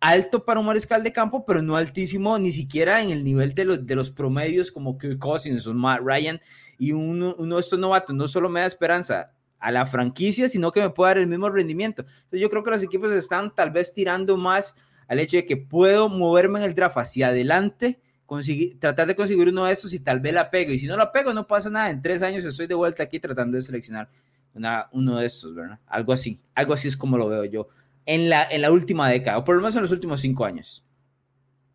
alto 0.00 0.44
para 0.44 0.58
un 0.58 0.66
mariscal 0.66 1.02
de 1.02 1.12
campo, 1.12 1.46
pero 1.46 1.62
no 1.62 1.76
altísimo 1.76 2.36
ni 2.36 2.50
siquiera 2.50 3.00
en 3.00 3.10
el 3.10 3.22
nivel 3.22 3.54
de 3.54 3.64
los, 3.64 3.86
de 3.86 3.94
los 3.94 4.10
promedios 4.10 4.72
como 4.72 4.98
Kirk 4.98 5.18
Cousins 5.18 5.66
o 5.66 5.72
Matt 5.72 6.00
Ryan. 6.04 6.40
Y 6.76 6.92
uno, 6.92 7.36
uno 7.38 7.54
de 7.54 7.60
estos 7.60 7.78
novatos 7.78 8.14
no 8.14 8.26
solo 8.26 8.48
me 8.48 8.60
da 8.60 8.66
esperanza 8.66 9.30
a 9.62 9.72
la 9.72 9.86
franquicia, 9.86 10.48
sino 10.48 10.72
que 10.72 10.80
me 10.80 10.90
puede 10.90 11.10
dar 11.10 11.18
el 11.18 11.26
mismo 11.26 11.48
rendimiento. 11.48 12.04
Yo 12.30 12.50
creo 12.50 12.62
que 12.62 12.70
los 12.70 12.82
equipos 12.82 13.12
están 13.12 13.54
tal 13.54 13.70
vez 13.70 13.94
tirando 13.94 14.36
más 14.36 14.76
al 15.08 15.18
hecho 15.18 15.36
de 15.36 15.46
que 15.46 15.56
puedo 15.56 16.08
moverme 16.08 16.58
en 16.58 16.66
el 16.66 16.74
draft 16.74 16.98
hacia 16.98 17.28
adelante, 17.28 18.00
conseguir, 18.26 18.78
tratar 18.78 19.06
de 19.06 19.16
conseguir 19.16 19.48
uno 19.48 19.64
de 19.64 19.72
estos 19.72 19.94
y 19.94 20.00
tal 20.00 20.20
vez 20.20 20.34
la 20.34 20.50
pego. 20.50 20.72
Y 20.72 20.78
si 20.78 20.86
no 20.86 20.96
la 20.96 21.12
pego, 21.12 21.32
no 21.32 21.46
pasa 21.46 21.70
nada. 21.70 21.90
En 21.90 22.02
tres 22.02 22.22
años 22.22 22.44
estoy 22.44 22.66
de 22.66 22.74
vuelta 22.74 23.02
aquí 23.04 23.20
tratando 23.20 23.56
de 23.56 23.62
seleccionar 23.62 24.08
una, 24.54 24.88
uno 24.92 25.18
de 25.18 25.26
estos, 25.26 25.54
¿verdad? 25.54 25.78
Algo 25.86 26.12
así. 26.12 26.40
Algo 26.54 26.74
así 26.74 26.88
es 26.88 26.96
como 26.96 27.16
lo 27.16 27.28
veo 27.28 27.44
yo 27.44 27.68
en 28.06 28.28
la, 28.28 28.44
en 28.50 28.62
la 28.62 28.72
última 28.72 29.08
década, 29.08 29.38
o 29.38 29.44
por 29.44 29.54
lo 29.54 29.60
menos 29.60 29.76
en 29.76 29.82
los 29.82 29.92
últimos 29.92 30.20
cinco 30.20 30.44
años. 30.44 30.84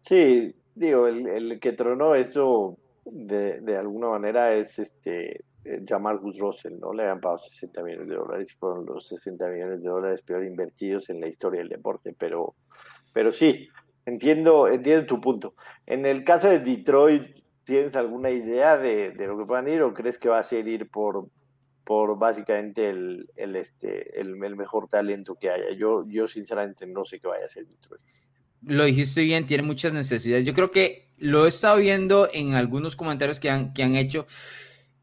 Sí, 0.02 0.56
digo, 0.76 1.08
el, 1.08 1.28
el 1.28 1.60
que 1.60 1.74
tronó 1.74 2.16
eso 2.16 2.78
de, 3.06 3.62
de, 3.62 3.78
alguna 3.78 4.10
manera 4.10 4.54
es 4.54 4.80
este 4.80 5.46
Jamarcus 5.86 6.40
Russell, 6.40 6.80
¿no? 6.80 6.94
Le 6.94 7.08
han 7.08 7.20
pagado 7.20 7.44
60 7.44 7.84
millones 7.84 8.10
de 8.10 8.16
dólares 8.16 8.52
y 8.52 8.56
fueron 8.58 8.86
los 8.86 9.08
60 9.08 9.50
millones 9.50 9.84
de 9.84 9.90
dólares 9.90 10.22
peor 10.22 10.44
invertidos 10.44 11.10
en 11.10 11.20
la 11.20 11.28
historia 11.28 11.60
del 11.60 11.70
deporte, 11.70 12.16
pero, 12.18 12.56
pero 13.14 13.32
sí, 13.32 13.70
entiendo, 14.06 14.68
entiendo 14.68 15.06
tu 15.06 15.20
punto. 15.20 15.56
En 15.86 16.06
el 16.06 16.24
caso 16.24 16.50
de 16.50 16.60
Detroit, 16.60 17.40
¿tienes 17.64 17.96
alguna 17.96 18.30
idea 18.30 18.78
de, 18.78 19.12
de 19.12 19.28
lo 19.28 19.38
que 19.38 19.46
puedan 19.46 19.68
ir 19.68 19.82
o 19.82 19.94
crees 19.94 20.18
que 20.18 20.30
va 20.30 20.40
a 20.40 20.44
ser 20.44 20.68
ir 20.68 20.90
por, 20.90 21.30
por 21.88 22.20
básicamente 22.20 22.90
el, 22.90 23.30
el 23.38 23.56
este, 23.56 24.20
el, 24.20 24.44
el, 24.44 24.56
mejor 24.58 24.90
talento 24.90 25.36
que 25.40 25.50
haya. 25.50 25.72
Yo, 25.72 26.04
yo 26.06 26.28
sinceramente 26.28 26.86
no 26.86 27.06
sé 27.06 27.18
qué 27.18 27.28
vaya 27.28 27.46
a 27.46 27.48
ser 27.48 27.66
Detroit. 27.66 28.02
Lo 28.64 28.84
dijiste 28.84 29.22
bien, 29.22 29.46
tiene 29.46 29.64
muchas 29.64 29.94
necesidades. 29.94 30.46
Yo 30.46 30.54
creo 30.54 30.70
que 30.70 31.08
lo 31.18 31.46
he 31.46 31.48
estado 31.48 31.78
viendo 31.78 32.30
en 32.34 32.56
algunos 32.56 32.98
comentarios 32.98 33.40
que 33.40 33.50
han, 33.50 33.74
que 33.74 33.84
han 33.84 33.96
hecho 33.96 34.28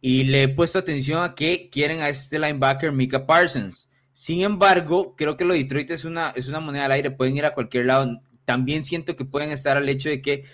y 0.07 0.24
le 0.24 0.42
he 0.42 0.48
puesto 0.48 0.78
atención 0.78 1.24
a 1.24 1.34
que 1.34 1.70
quieren 1.70 2.02
a 2.02 2.11
este 2.11 2.38
linebacker 2.38 2.92
Mika 2.92 3.24
Parsons. 3.24 3.90
Sin 4.12 4.42
embargo, 4.42 5.16
creo 5.16 5.34
que 5.34 5.46
lo 5.46 5.55
de 5.55 5.61
Detroit 5.61 5.92
es 5.92 6.05
una, 6.05 6.34
es 6.36 6.46
una 6.46 6.61
moneda 6.61 6.84
al 6.84 6.92
aire, 6.92 7.11
pueden 7.11 7.38
ir 7.38 7.46
a 7.46 7.55
cualquier 7.55 7.86
lado. 7.86 8.20
También 8.44 8.84
siento 8.84 9.16
que 9.16 9.24
pueden 9.24 9.50
estar 9.50 9.78
al 9.78 9.88
hecho 9.88 10.11
de 10.11 10.20
que 10.20 10.44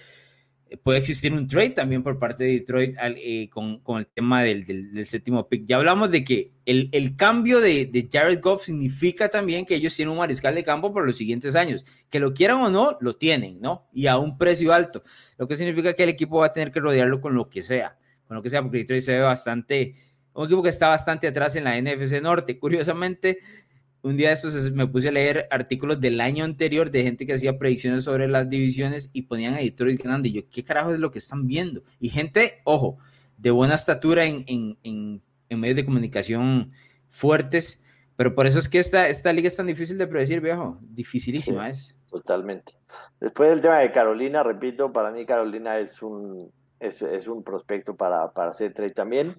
puede 0.84 1.00
existir 1.00 1.32
un 1.32 1.48
trade 1.48 1.70
también 1.70 2.04
por 2.04 2.16
parte 2.20 2.44
de 2.44 2.52
Detroit 2.52 2.94
eh, 3.00 3.50
con, 3.50 3.80
con, 3.80 3.98
el 3.98 4.06
tema 4.06 4.44
del, 4.44 4.64
del, 4.64 5.04
séptimo 5.04 5.48
pick. 5.48 5.64
Ya 5.66 5.78
hablamos 5.78 6.12
de 6.12 6.22
que 6.22 6.52
el, 6.64 6.88
el 6.92 7.16
cambio 7.16 7.60
de, 7.60 7.86
de, 7.86 8.08
Jared 8.08 8.40
Goff 8.40 8.66
significa 8.66 9.30
también 9.30 9.66
que 9.66 9.74
ellos 9.74 9.96
tienen 9.96 10.12
un 10.12 10.18
mariscal 10.18 10.54
de 10.54 10.62
campo 10.62 10.92
por 10.92 11.04
los 11.04 11.16
siguientes 11.16 11.56
años. 11.56 11.84
Que 12.08 12.20
lo 12.20 12.34
quieran 12.34 12.58
o 12.58 12.70
no, 12.70 12.98
lo 13.00 13.16
tienen, 13.16 13.60
¿no? 13.60 13.88
Y 13.92 14.06
a 14.06 14.16
un 14.16 14.38
precio 14.38 14.72
alto. 14.72 15.02
Lo 15.38 15.48
que 15.48 15.56
significa 15.56 15.92
que 15.92 16.04
el 16.04 16.10
equipo 16.10 16.38
va 16.38 16.46
a 16.46 16.52
tener 16.52 16.70
que 16.70 16.78
rodearlo 16.78 17.20
con 17.20 17.34
lo 17.34 17.50
que 17.50 17.62
sea. 17.62 17.96
Lo 18.30 18.42
que 18.42 18.50
sea, 18.50 18.62
porque 18.62 18.78
Detroit 18.78 19.02
se 19.02 19.12
ve 19.12 19.20
bastante... 19.20 19.94
Un 20.32 20.46
equipo 20.46 20.62
que 20.62 20.68
está 20.68 20.88
bastante 20.88 21.26
atrás 21.26 21.56
en 21.56 21.64
la 21.64 21.80
NFC 21.80 22.22
Norte. 22.22 22.58
Curiosamente, 22.58 23.40
un 24.02 24.16
día 24.16 24.28
de 24.28 24.34
estos 24.34 24.70
me 24.72 24.86
puse 24.86 25.08
a 25.08 25.12
leer 25.12 25.46
artículos 25.50 26.00
del 26.00 26.20
año 26.20 26.44
anterior 26.44 26.90
de 26.90 27.02
gente 27.02 27.26
que 27.26 27.34
hacía 27.34 27.58
predicciones 27.58 28.04
sobre 28.04 28.28
las 28.28 28.48
divisiones 28.48 29.10
y 29.12 29.22
ponían 29.22 29.54
a 29.54 29.58
Detroit 29.58 30.02
ganando. 30.02 30.28
Y 30.28 30.32
yo, 30.32 30.42
¿qué 30.48 30.64
carajo 30.64 30.92
es 30.92 31.00
lo 31.00 31.10
que 31.10 31.18
están 31.18 31.46
viendo? 31.46 31.82
Y 31.98 32.08
gente, 32.08 32.60
ojo, 32.64 32.98
de 33.36 33.50
buena 33.50 33.74
estatura 33.74 34.24
en, 34.24 34.44
en, 34.46 34.78
en, 34.84 35.22
en 35.48 35.60
medios 35.60 35.76
de 35.76 35.84
comunicación 35.84 36.72
fuertes. 37.08 37.82
Pero 38.16 38.34
por 38.34 38.46
eso 38.46 38.58
es 38.58 38.68
que 38.68 38.78
esta, 38.78 39.08
esta 39.08 39.32
liga 39.32 39.48
es 39.48 39.56
tan 39.56 39.66
difícil 39.66 39.98
de 39.98 40.06
predecir, 40.06 40.40
viejo. 40.40 40.78
Dificilísima 40.82 41.66
sí, 41.66 41.70
es. 41.72 41.96
Totalmente. 42.08 42.72
Después 43.18 43.50
del 43.50 43.60
tema 43.60 43.78
de 43.78 43.90
Carolina, 43.90 44.42
repito, 44.42 44.92
para 44.92 45.10
mí 45.10 45.24
Carolina 45.24 45.78
es 45.78 46.02
un, 46.02 46.52
es, 46.80 47.02
es 47.02 47.28
un 47.28 47.44
prospecto 47.44 47.96
para, 47.96 48.32
para 48.32 48.50
hacer 48.50 48.72
trade 48.72 48.90
también. 48.90 49.36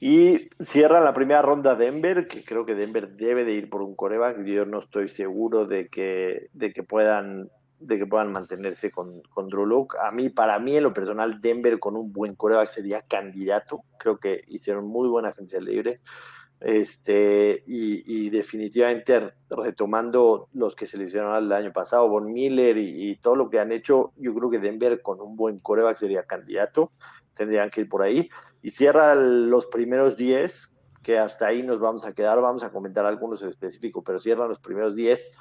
Y 0.00 0.48
cierra 0.58 1.02
la 1.02 1.12
primera 1.12 1.42
ronda 1.42 1.74
Denver, 1.74 2.26
que 2.26 2.42
creo 2.42 2.64
que 2.64 2.74
Denver 2.74 3.10
debe 3.16 3.44
de 3.44 3.52
ir 3.52 3.68
por 3.68 3.82
un 3.82 3.94
coreback. 3.94 4.42
Yo 4.44 4.64
no 4.64 4.78
estoy 4.78 5.08
seguro 5.08 5.66
de 5.66 5.88
que, 5.88 6.48
de 6.54 6.72
que 6.72 6.82
puedan 6.82 7.50
de 7.80 7.98
que 7.98 8.06
puedan 8.06 8.30
mantenerse 8.30 8.90
con, 8.90 9.22
con 9.30 9.48
Drew 9.48 9.64
Luke. 9.64 9.96
A 10.02 10.12
mí, 10.12 10.28
para 10.28 10.58
mí, 10.58 10.76
en 10.76 10.82
lo 10.82 10.92
personal, 10.92 11.40
Denver 11.40 11.78
con 11.78 11.96
un 11.96 12.12
buen 12.12 12.34
coreback 12.34 12.68
sería 12.68 13.00
candidato. 13.02 13.84
Creo 13.98 14.18
que 14.18 14.42
hicieron 14.48 14.86
muy 14.86 15.08
buena 15.08 15.30
agencia 15.30 15.60
libre. 15.60 16.00
Este, 16.60 17.64
y, 17.66 18.28
definitivamente 18.28 19.32
retomando 19.48 20.48
los 20.52 20.76
que 20.76 20.84
seleccionaron 20.84 21.44
el 21.44 21.52
año 21.52 21.72
pasado, 21.72 22.08
Von 22.08 22.32
Miller 22.32 22.76
y, 22.76 23.16
todo 23.16 23.34
lo 23.34 23.48
que 23.48 23.58
han 23.58 23.72
hecho, 23.72 24.12
yo 24.16 24.34
creo 24.34 24.50
que 24.50 24.58
Denver 24.58 25.00
con 25.00 25.20
un 25.20 25.36
buen 25.36 25.58
coreback 25.58 25.96
sería 25.96 26.24
candidato 26.24 26.92
tendrían 27.34 27.70
que 27.70 27.80
ir 27.82 27.88
por 27.88 28.02
ahí. 28.02 28.28
Y 28.62 28.70
cierra 28.70 29.14
los 29.14 29.66
primeros 29.66 30.18
10, 30.18 30.74
que 31.02 31.18
hasta 31.18 31.46
ahí 31.46 31.62
nos 31.62 31.80
vamos 31.80 32.04
a 32.04 32.12
quedar, 32.12 32.38
vamos 32.42 32.62
a 32.62 32.70
comentar 32.70 33.06
algunos 33.06 33.42
en 33.42 33.48
específico, 33.48 34.04
pero 34.04 34.18
cierran 34.18 34.48
los 34.48 34.58
primeros 34.58 34.94
10 34.94 35.32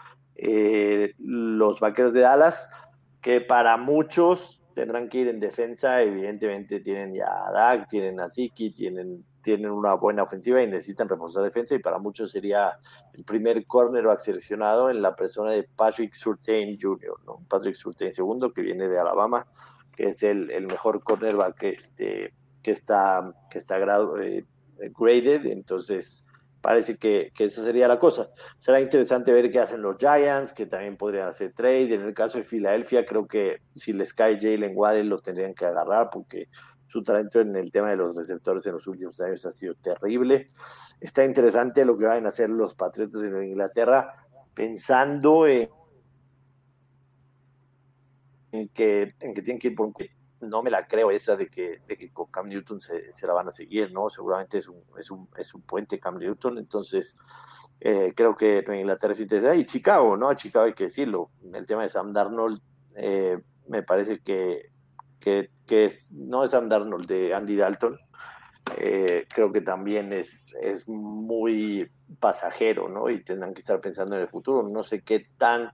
eh, 0.41 1.15
los 1.17 1.81
vaqueros 1.81 2.13
de 2.13 2.21
Dallas, 2.21 2.71
que 3.19 3.41
para 3.41 3.75
muchos 3.75 4.61
tendrán 4.73 5.09
que 5.09 5.17
ir 5.17 5.27
en 5.27 5.41
defensa, 5.41 6.01
evidentemente 6.01 6.79
tienen 6.79 7.13
ya 7.13 7.27
a 7.27 7.51
Dak, 7.51 7.89
tienen 7.89 8.21
a 8.21 8.29
Ziki, 8.29 8.71
tienen, 8.71 9.25
tienen 9.41 9.71
una 9.71 9.93
buena 9.93 10.23
ofensiva 10.23 10.61
y 10.61 10.67
necesitan 10.67 11.09
reforzar 11.09 11.43
defensa, 11.43 11.75
y 11.75 11.79
para 11.79 11.99
muchos 11.99 12.31
sería 12.31 12.77
el 13.13 13.23
primer 13.23 13.65
cornerback 13.65 14.19
seleccionado 14.19 14.89
en 14.89 15.01
la 15.01 15.15
persona 15.15 15.51
de 15.51 15.63
Patrick 15.63 16.13
Surtain 16.13 16.77
Jr., 16.79 17.15
¿no? 17.25 17.39
Patrick 17.47 17.75
Surtain 17.75 18.11
II, 18.15 18.51
que 18.53 18.61
viene 18.61 18.87
de 18.87 18.99
Alabama, 18.99 19.47
que 19.95 20.07
es 20.07 20.23
el, 20.23 20.51
el 20.51 20.67
mejor 20.67 21.03
cornerback 21.03 21.57
que, 21.57 21.69
este, 21.69 22.33
que 22.61 22.71
está, 22.71 23.33
que 23.49 23.57
está 23.57 23.77
grado, 23.77 24.19
eh, 24.19 24.45
graded, 24.97 25.45
entonces 25.45 26.25
parece 26.61 26.97
que, 26.97 27.31
que, 27.33 27.45
esa 27.45 27.63
sería 27.63 27.87
la 27.87 27.99
cosa. 27.99 28.29
Será 28.57 28.81
interesante 28.81 29.31
ver 29.31 29.51
qué 29.51 29.59
hacen 29.59 29.81
los 29.81 29.97
Giants, 29.97 30.53
que 30.53 30.65
también 30.65 30.97
podrían 30.97 31.27
hacer 31.27 31.53
trade. 31.53 31.93
En 31.93 32.01
el 32.01 32.13
caso 32.13 32.37
de 32.37 32.43
Filadelfia, 32.43 33.05
creo 33.05 33.27
que 33.27 33.61
si 33.73 33.93
les 33.93 34.13
cae 34.13 34.39
Jalen 34.39 34.73
Waddell 34.75 35.07
lo 35.09 35.19
tendrían 35.19 35.53
que 35.53 35.65
agarrar 35.65 36.09
porque 36.11 36.49
su 36.89 37.03
talento 37.03 37.39
en 37.39 37.55
el 37.55 37.69
tema 37.69 37.91
de 37.91 37.97
los 37.97 38.15
receptores 38.15 38.65
en 38.65 38.73
los 38.73 38.87
últimos 38.87 39.21
años 39.21 39.45
ha 39.45 39.51
sido 39.51 39.75
terrible. 39.75 40.51
Está 40.99 41.23
interesante 41.23 41.85
lo 41.85 41.95
que 41.97 42.05
van 42.05 42.25
a 42.25 42.29
hacer 42.29 42.49
los 42.49 42.73
Patriotas 42.73 43.23
en 43.23 43.43
Inglaterra, 43.43 44.11
pensando 44.55 45.45
en 45.45 45.69
que, 48.73 49.13
en 49.19 49.33
que 49.35 49.41
tienen 49.43 49.59
que 49.59 49.67
ir 49.67 49.75
por 49.75 49.87
un 49.87 49.93
no 50.41 50.63
me 50.63 50.71
la 50.71 50.87
creo 50.87 51.11
esa 51.11 51.35
de 51.35 51.47
que, 51.47 51.81
de 51.85 51.97
que 51.97 52.11
con 52.11 52.27
Cam 52.27 52.47
Newton 52.47 52.79
se, 52.79 53.27
la 53.27 53.33
van 53.33 53.49
a 53.49 53.51
seguir, 53.51 53.91
¿no? 53.91 54.09
Seguramente 54.09 54.57
es 54.57 54.67
un, 54.67 54.81
es 54.97 55.11
un, 55.11 55.29
es 55.37 55.53
un 55.53 55.61
puente 55.61 55.99
Cam 55.99 56.17
Newton, 56.17 56.57
entonces 56.57 57.17
eh, 57.79 58.13
creo 58.15 58.35
que 58.35 58.63
Inglaterra 58.73 59.13
sí 59.13 59.27
te 59.27 59.55
y 59.57 59.65
Chicago, 59.65 60.15
¿no? 60.17 60.33
Chicago 60.33 60.65
hay 60.65 60.73
que 60.73 60.85
decirlo, 60.85 61.29
el 61.53 61.65
tema 61.65 61.83
de 61.83 61.89
Sam 61.89 62.13
Darnold 62.13 62.61
eh, 62.95 63.37
me 63.67 63.83
parece 63.83 64.19
que, 64.19 64.71
que, 65.19 65.49
es, 65.69 66.13
no 66.13 66.43
es 66.43 66.51
Sam 66.51 66.69
Darnold, 66.69 67.05
de 67.05 67.33
Andy 67.33 67.55
Dalton, 67.55 67.97
eh, 68.77 69.25
creo 69.33 69.51
que 69.51 69.61
también 69.61 70.13
es, 70.13 70.53
es 70.61 70.87
muy 70.87 71.89
pasajero, 72.19 72.87
¿no? 72.87 73.09
Y 73.09 73.23
tendrán 73.23 73.53
que 73.53 73.61
estar 73.61 73.79
pensando 73.81 74.15
en 74.15 74.23
el 74.23 74.27
futuro, 74.27 74.67
no 74.67 74.83
sé 74.83 75.01
qué 75.01 75.27
tan 75.37 75.71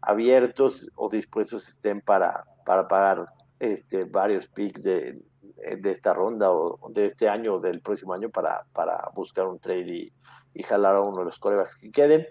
abiertos 0.00 0.88
o 0.94 1.08
dispuestos 1.08 1.68
estén 1.68 2.00
para, 2.00 2.44
para 2.64 2.86
pagar 2.88 3.26
este, 3.58 4.04
varios 4.04 4.46
picks 4.46 4.82
de, 4.82 5.20
de 5.78 5.90
esta 5.90 6.14
ronda 6.14 6.50
o 6.50 6.78
de 6.90 7.06
este 7.06 7.28
año 7.28 7.54
o 7.54 7.60
del 7.60 7.80
próximo 7.80 8.14
año 8.14 8.30
para, 8.30 8.64
para 8.72 9.10
buscar 9.14 9.46
un 9.46 9.58
trade 9.58 9.90
y, 9.90 10.12
y, 10.54 10.62
jalar 10.62 10.94
a 10.94 11.00
uno 11.00 11.18
de 11.18 11.24
los 11.24 11.38
corebacks 11.38 11.76
que 11.76 11.90
queden. 11.90 12.26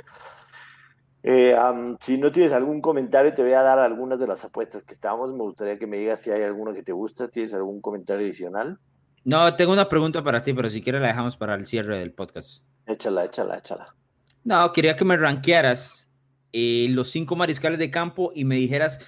Eh, 1.30 1.54
um, 1.60 1.98
si 2.00 2.18
no 2.18 2.32
tienes 2.32 2.54
algún 2.54 2.80
comentario, 2.80 3.34
te 3.34 3.44
voy 3.44 3.52
a 3.52 3.62
dar 3.62 3.80
algunas 3.80 4.18
de 4.18 4.28
las 4.28 4.46
apuestas 4.46 4.86
que 4.86 4.94
estamos. 4.94 5.30
Me 5.34 5.40
gustaría 5.40 5.78
que 5.78 5.86
me 5.86 5.98
digas 5.98 6.22
si 6.22 6.32
hay 6.32 6.42
alguno 6.44 6.74
que 6.74 6.84
te 6.84 6.94
gusta. 6.94 7.28
¿Tienes 7.28 7.54
algún 7.54 7.82
comentario 7.82 8.26
adicional? 8.26 8.80
No, 9.26 9.54
tengo 9.58 9.74
una 9.74 9.90
pregunta 9.90 10.24
para 10.24 10.42
ti, 10.42 10.54
pero 10.54 10.70
si 10.70 10.82
quieres 10.82 11.02
la 11.02 11.10
dejamos 11.10 11.36
para 11.36 11.56
el 11.56 11.66
cierre 11.66 12.00
del 12.00 12.14
podcast. 12.14 12.64
Échala, 12.86 13.26
échala, 13.26 13.58
échala. 13.58 13.94
No, 14.46 14.72
quería 14.72 14.96
que 14.96 15.04
me 15.04 15.18
rankearas 15.18 16.08
eh, 16.54 16.88
los 16.92 17.10
cinco 17.10 17.36
mariscales 17.36 17.78
de 17.78 17.92
campo 17.92 18.32
y 18.34 18.46
me 18.46 18.56
dijeras 18.56 19.02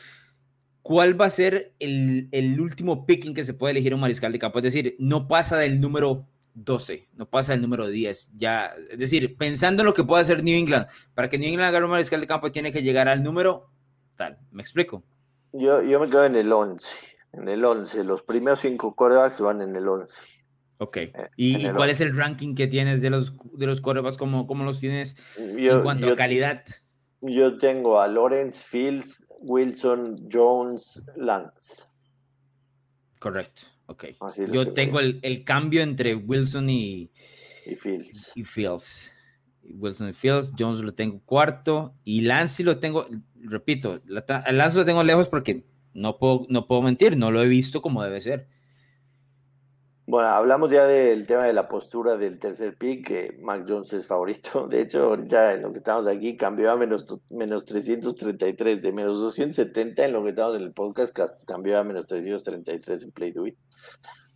cuál 0.82 1.20
va 1.20 1.28
a 1.28 1.30
ser 1.30 1.74
el, 1.80 2.28
el, 2.34 2.59
último 2.59 3.05
picking 3.05 3.34
que 3.34 3.45
se 3.45 3.53
puede 3.53 3.72
elegir 3.72 3.93
un 3.93 4.01
mariscal 4.01 4.34
de 4.34 4.39
campo. 4.39 4.59
Es 4.59 4.63
decir, 4.63 4.97
no 4.99 5.30
pasa 5.30 5.55
del 5.55 5.80
número 5.80 6.28
12, 6.54 7.10
no 7.14 7.30
pasa 7.30 7.54
del 7.54 7.62
número 7.62 7.88
10. 7.88 8.32
Ya, 8.36 8.74
es 8.89 9.00
decir, 9.00 9.38
pensando 9.38 9.82
en 9.82 9.88
lo 9.88 9.93
que 9.93 10.04
puede 10.04 10.22
hacer 10.22 10.43
New 10.43 10.58
England, 10.58 10.88
para 11.14 11.30
que 11.30 11.38
New 11.38 11.50
England 11.50 11.70
agarre 11.70 11.86
un 11.86 11.91
mariscal 11.91 12.22
de 12.22 12.28
campo 12.28 12.52
tiene 12.52 12.72
que 12.72 12.82
llegar 12.82 13.08
al 13.08 13.24
número 13.24 13.70
tal. 14.16 14.38
¿Me 14.52 14.62
explico? 14.62 15.04
Yo, 15.54 15.82
yo 15.82 16.00
me 16.00 16.08
quedo 16.08 16.26
en 16.26 16.36
el 16.36 16.52
11. 16.52 16.95
En 17.34 17.47
el 17.47 17.64
11. 17.64 18.04
Los 18.04 18.24
primeros 18.24 18.60
cinco 18.60 18.95
quarterbacks 18.95 19.39
van 19.39 19.62
en 19.62 19.76
el 19.76 19.88
11. 19.88 20.22
Ok. 20.80 20.97
Eh, 20.97 21.12
¿Y, 21.36 21.70
cuál 21.70 21.89
es 21.89 22.02
el 22.02 22.16
ranking 22.16 22.56
que 22.56 22.68
tienes 22.68 23.02
de 23.02 23.10
los, 23.10 23.34
de 23.54 23.66
los 23.66 23.82
corebacks? 23.82 24.18
¿Cómo, 24.18 24.47
cómo 24.47 24.64
los 24.64 24.80
tienes 24.80 25.16
en 25.38 25.82
cuanto 25.82 26.10
a 26.10 26.16
calidad? 26.16 26.64
Yo 27.22 27.58
tengo 27.58 28.00
a 28.02 28.08
Lawrence, 28.08 28.66
Fields, 28.66 29.28
Wilson, 29.41 30.30
Jones, 30.32 31.04
Lance. 31.18 31.84
Correcto, 33.20 33.64
ok. 33.90 34.06
yo 34.52 34.74
tengo 34.74 35.00
el, 35.00 35.20
el, 35.22 35.44
cambio 35.44 35.82
entre 35.82 36.16
Wilson 36.16 36.70
y, 36.70 37.12
y 37.66 37.76
Fields. 37.76 38.32
Y 38.36 38.44
Fields. 38.44 39.12
Wilson 39.64 40.10
y 40.10 40.14
Fields, 40.14 40.54
Jones 40.58 40.82
lo 40.82 40.94
tengo 40.94 41.22
cuarto 41.26 41.94
y 42.04 42.22
Lance 42.22 42.64
lo 42.64 42.80
tengo, 42.80 43.08
repito, 43.36 44.02
Lance 44.06 44.78
lo 44.78 44.86
tengo 44.86 45.04
lejos 45.04 45.28
porque 45.28 45.66
no 45.94 46.18
puedo, 46.18 46.46
no 46.50 46.68
puedo 46.68 46.82
mentir, 46.82 47.18
no 47.18 47.32
lo 47.32 47.42
he 47.42 47.48
visto 47.48 47.82
como 47.82 48.04
debe 48.04 48.20
ser. 48.20 48.48
Bueno, 50.10 50.30
hablamos 50.30 50.72
ya 50.72 50.88
del 50.88 51.28
tema 51.28 51.45
de 51.45 51.53
la 51.53 51.68
postura 51.68 52.18
del 52.18 52.39
tercer 52.39 52.76
pick, 52.76 53.05
que 53.05 53.38
Mac 53.43 53.64
Jones 53.70 53.93
es 53.93 54.07
favorito. 54.07 54.68
De 54.68 54.82
hecho, 54.82 55.03
ahorita 55.03 55.53
en 55.53 55.62
lo 55.62 55.72
que 55.72 55.78
estamos 55.78 56.07
aquí 56.07 56.36
cambió 56.36 56.72
a 56.72 56.78
menos, 56.78 57.05
menos 57.30 57.64
333, 57.66 58.82
de 58.82 58.91
menos 58.91 59.20
270 59.20 60.05
en 60.05 60.14
lo 60.14 60.24
que 60.24 60.30
estamos 60.30 60.55
en 60.55 60.64
el 60.64 60.74
podcast, 60.74 61.16
cambió 61.45 61.78
a 61.78 61.84
menos 61.84 62.07
333 62.07 63.03
en 63.03 63.12
Play 63.12 63.34
Do 63.34 63.43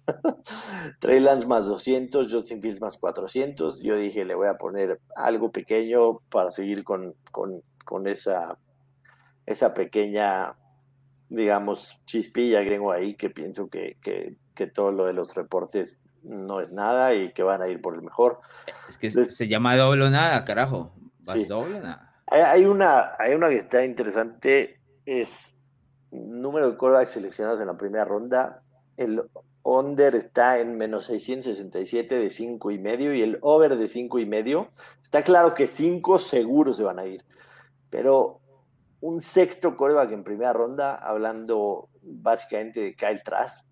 Trey 1.00 1.20
Lance 1.20 1.48
más 1.48 1.66
200, 1.66 2.32
Justin 2.32 2.62
Fields 2.62 2.80
más 2.80 3.00
400. 3.00 3.82
Yo 3.82 3.96
dije, 3.96 4.26
le 4.26 4.36
voy 4.36 4.50
a 4.50 4.60
poner 4.60 5.00
algo 5.16 5.52
pequeño 5.52 6.20
para 6.30 6.52
seguir 6.52 6.84
con, 6.84 7.16
con, 7.32 8.06
esa, 8.06 8.60
esa 9.48 9.74
pequeña, 9.74 10.56
digamos, 11.30 12.00
chispilla 12.06 12.64
que 12.64 12.70
tengo 12.70 12.92
ahí, 12.92 13.16
que 13.16 13.32
pienso 13.32 13.68
que, 13.68 13.98
todo 14.68 14.92
lo 14.92 15.06
de 15.06 15.14
los 15.14 15.36
reportes 15.36 16.02
no 16.24 16.62
es 16.62 16.72
nada 16.72 17.14
y 17.14 17.34
que 17.34 17.44
van 17.44 17.62
a 17.62 17.68
ir 17.68 17.82
por 17.82 17.96
el 17.96 18.02
mejor. 18.02 18.40
Es 18.90 18.98
que 18.98 19.10
se 19.10 19.48
llama 19.48 19.76
doble 19.76 20.06
o 20.06 20.10
nada, 20.10 20.44
carajo. 20.46 20.92
Vas 21.26 21.48
doble 21.48 21.78
o 21.78 21.82
nada. 21.82 22.14
Hay, 22.28 22.66
una, 22.66 23.12
hay 23.20 23.34
una 23.34 23.50
que 23.50 23.56
está 23.56 23.84
interesante, 23.84 24.80
es 25.06 25.60
número 26.12 26.72
de 26.72 26.78
corebacks 26.78 27.12
seleccionados 27.12 27.60
en 27.60 27.68
la 27.68 27.78
primera 27.78 28.06
ronda. 28.06 28.64
El 28.98 29.24
under 29.64 30.16
está 30.16 30.60
en 30.60 30.78
menos 30.78 31.06
667 31.06 32.16
de 32.16 32.30
5 32.30 32.72
y 32.72 32.78
medio 32.80 33.14
y 33.14 33.22
el 33.22 33.40
over 33.42 33.76
de 33.76 33.88
5 33.88 34.20
y 34.20 34.26
medio. 34.26 34.70
Está 35.02 35.22
claro 35.22 35.54
que 35.54 35.68
5 35.68 36.20
seguros 36.20 36.78
se 36.78 36.84
van 36.84 37.00
a 37.00 37.06
ir, 37.06 37.24
pero 37.90 38.40
un 39.02 39.20
sexto 39.20 39.76
coreback 39.76 40.12
en 40.12 40.24
primera 40.24 40.54
ronda, 40.54 40.96
hablando 40.96 41.90
básicamente 42.02 42.80
de 42.80 42.96
Kyle 42.96 43.22
Trask, 43.24 43.68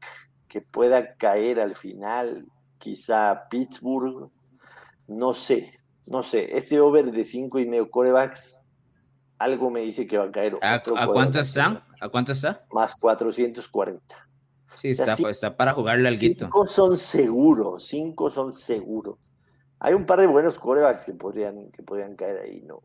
que 0.52 0.60
pueda 0.60 1.16
caer 1.16 1.62
al 1.62 1.76
final, 1.76 2.46
quizá 2.78 3.48
Pittsburgh, 3.50 4.30
no 5.08 5.34
sé, 5.34 5.72
no 6.08 6.24
sé, 6.24 6.58
ese 6.58 6.82
over 6.82 7.10
de 7.10 7.24
5 7.24 7.60
y 7.60 7.66
medio 7.66 7.90
corebacks, 7.90 8.62
algo 9.38 9.70
me 9.70 9.80
dice 9.80 10.06
que 10.06 10.18
va 10.18 10.26
a 10.26 10.32
caer. 10.32 10.58
¿A, 10.62 10.74
¿a 10.74 11.08
cuánto 11.08 11.40
está? 11.40 11.88
¿A 12.02 12.10
cuánto 12.10 12.34
está? 12.34 12.66
Más 12.74 12.96
440. 13.00 14.30
Sí, 14.76 14.90
está, 14.90 15.16
está 15.30 15.56
para 15.56 15.74
jugarle 15.74 16.10
al 16.10 16.18
guito. 16.18 16.46
Cinco 16.46 16.68
son 16.68 16.98
seguros, 16.98 17.88
cinco 17.88 18.30
son 18.30 18.52
seguros. 18.52 19.20
Hay 19.80 19.94
un 19.94 20.06
par 20.06 20.20
de 20.20 20.28
buenos 20.28 20.60
corebacks 20.60 21.06
que 21.06 21.14
podrían, 21.14 21.72
que 21.72 21.82
podrían 21.82 22.18
caer 22.18 22.40
ahí, 22.40 22.62
¿no? 22.62 22.84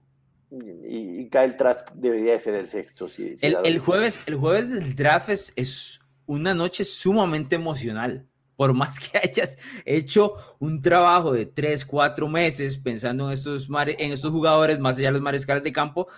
Y, 0.53 1.29
Kyle 1.31 1.57
Trask 1.57 1.91
debería 1.95 2.39
ser 2.39 2.55
el 2.55 2.69
sexto. 2.69 3.07
el, 3.19 3.81
jueves, 3.81 4.21
el 4.27 4.37
jueves 4.37 4.71
del 4.71 4.95
draft 4.95 5.31
es, 5.31 6.01
una 6.27 6.55
noche 6.55 6.85
sumamente 6.85 7.55
emocional. 7.55 8.27
Por 8.57 8.73
más 8.73 8.99
que 8.99 9.19
hayas 9.23 9.59
hecho 9.85 10.35
un 10.59 10.81
trabajo 10.81 11.33
de 11.33 11.47
tres, 11.47 11.85
cuatro 11.85 12.29
meses 12.29 12.79
pensando 12.79 13.27
en 13.27 13.35
estos, 13.35 13.69
en 13.71 14.13
estos 14.13 14.33
jugadores, 14.33 14.79
más 14.79 14.99
allá 14.99 15.09
de 15.09 15.13
los 15.13 15.23
mariscales 15.23 15.63
de 15.63 15.73
campo, 15.73 16.09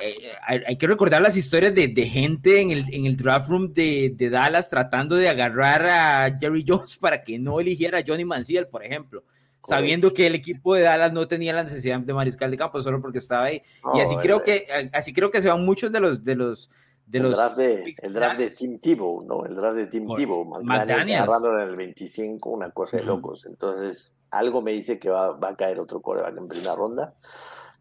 eh, 0.00 0.30
hay, 0.46 0.76
que 0.76 0.86
recordar 0.86 1.22
las 1.22 1.36
historias 1.36 1.74
de, 1.74 1.88
gente 2.06 2.60
en 2.60 2.70
el, 2.70 2.84
en 2.92 3.06
el, 3.06 3.16
draft 3.16 3.48
room 3.48 3.72
de, 3.72 4.14
Dallas 4.30 4.70
tratando 4.70 5.14
de 5.14 5.28
agarrar 5.28 5.86
a 5.86 6.38
Jerry 6.38 6.64
Jones 6.66 6.96
para 7.00 7.20
que 7.20 7.38
no 7.38 7.60
eligiera 7.60 7.98
a 7.98 8.04
Johnny 8.06 8.24
Manziel, 8.24 8.66
por 8.66 8.84
ejemplo, 8.84 9.24
sabiendo 9.62 10.12
que 10.12 10.26
el 10.26 10.34
equipo 10.34 10.74
de 10.74 10.82
Dallas 10.82 11.12
no 11.12 11.28
tenía 11.28 11.52
la 11.52 11.62
necesidad 11.62 12.00
de 12.00 12.14
mariscal 12.14 12.50
de 12.50 12.56
campo 12.56 12.80
solo 12.80 13.00
porque 13.00 13.18
estaba 13.18 13.44
ahí. 13.44 13.62
y 13.94 14.00
así 14.00 14.16
creo 14.16 14.42
que 14.42 14.66
así 14.92 15.12
creo 15.12 15.30
que 15.30 15.40
se 15.40 15.48
van 15.48 15.64
muchos 15.64 15.92
de 15.92 16.00
los 16.00 16.24
de 16.24 16.34
los 16.34 16.70
de 17.06 17.18
el 17.18 17.24
los 17.24 17.36
draft 17.36 17.56
de, 17.56 17.94
el 18.02 18.12
draft 18.12 18.38
de 18.38 18.50
Tim 18.50 18.78
Tebow, 18.78 19.24
¿no? 19.26 19.44
El 19.44 19.54
draft 19.54 19.76
de 19.76 19.86
Tim 19.86 20.06
Tebow, 20.14 20.56
agarrando 20.56 21.58
en 21.58 21.68
el 21.68 21.76
25, 21.76 22.50
una 22.50 22.70
cosa 22.70 22.96
de 22.96 23.04
locos. 23.04 23.46
Entonces, 23.46 24.18
algo 24.30 24.62
me 24.62 24.72
dice 24.72 24.98
que 24.98 25.10
va, 25.10 25.32
va 25.32 25.50
a 25.50 25.56
caer 25.56 25.78
otro 25.78 26.00
coreback 26.00 26.36
en 26.36 26.48
primera 26.48 26.74
ronda. 26.74 27.14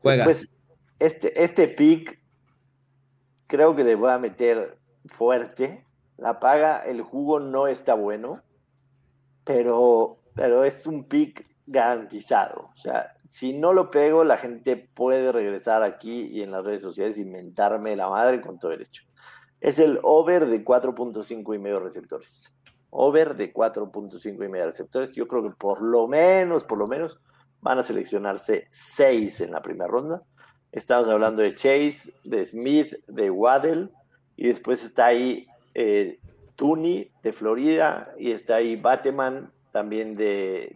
Juega. 0.02 0.26
Después, 0.26 0.50
este, 1.00 1.44
este 1.44 1.68
pick 1.68 2.22
creo 3.48 3.76
que 3.76 3.84
le 3.84 3.96
voy 3.96 4.12
a 4.12 4.20
meter 4.20 4.78
fuerte. 5.06 5.86
La 6.18 6.40
paga, 6.40 6.80
el 6.80 7.02
jugo 7.02 7.40
no 7.40 7.68
está 7.68 7.94
bueno, 7.94 8.42
pero, 9.44 10.20
pero 10.36 10.64
es 10.64 10.86
un 10.86 11.06
pick 11.06 11.48
garantizado. 11.66 12.72
O 12.74 12.78
sea, 12.78 13.16
si 13.30 13.54
no 13.54 13.74
lo 13.74 13.90
pego, 13.90 14.24
la 14.24 14.38
gente 14.38 14.78
puede 14.78 15.32
regresar 15.32 15.82
aquí 15.84 16.28
y 16.32 16.44
en 16.44 16.52
las 16.52 16.64
redes 16.64 16.82
sociales 16.82 17.18
inventarme 17.18 17.96
la 17.96 18.10
madre 18.10 18.42
con 18.42 18.60
todo 18.60 18.72
derecho. 18.72 19.04
Es 19.64 19.80
el 19.80 19.98
over 20.04 20.48
de 20.48 20.66
4.5 20.66 21.56
y 21.56 21.58
medio 21.58 21.80
receptores. 21.80 22.54
Over 22.90 23.38
de 23.38 23.54
4.5 23.54 24.46
y 24.46 24.50
medio 24.50 24.66
receptores. 24.66 25.14
Yo 25.14 25.26
creo 25.26 25.42
que 25.42 25.52
por 25.52 25.82
lo 25.82 26.06
menos, 26.06 26.66
por 26.66 26.78
lo 26.78 26.86
menos, 26.86 27.18
van 27.62 27.80
a 27.80 27.84
seleccionarse 27.84 28.68
6 28.72 29.40
en 29.40 29.52
la 29.52 29.62
primera 29.62 29.88
ronda. 29.88 30.22
Estamos 30.74 31.08
hablando 31.08 31.42
de 31.42 31.56
Chase, 31.56 32.14
de 32.26 32.44
Smith, 32.44 32.94
de 33.08 33.30
Waddell, 33.30 33.90
y 34.36 34.48
después 34.48 34.84
está 34.84 35.06
ahí 35.06 35.48
eh, 35.76 36.20
Tooney 36.58 37.14
de 37.24 37.32
Florida, 37.32 38.14
y 38.20 38.32
está 38.32 38.56
ahí 38.56 38.76
Bateman 38.76 39.54
también 39.72 40.18
de, 40.18 40.74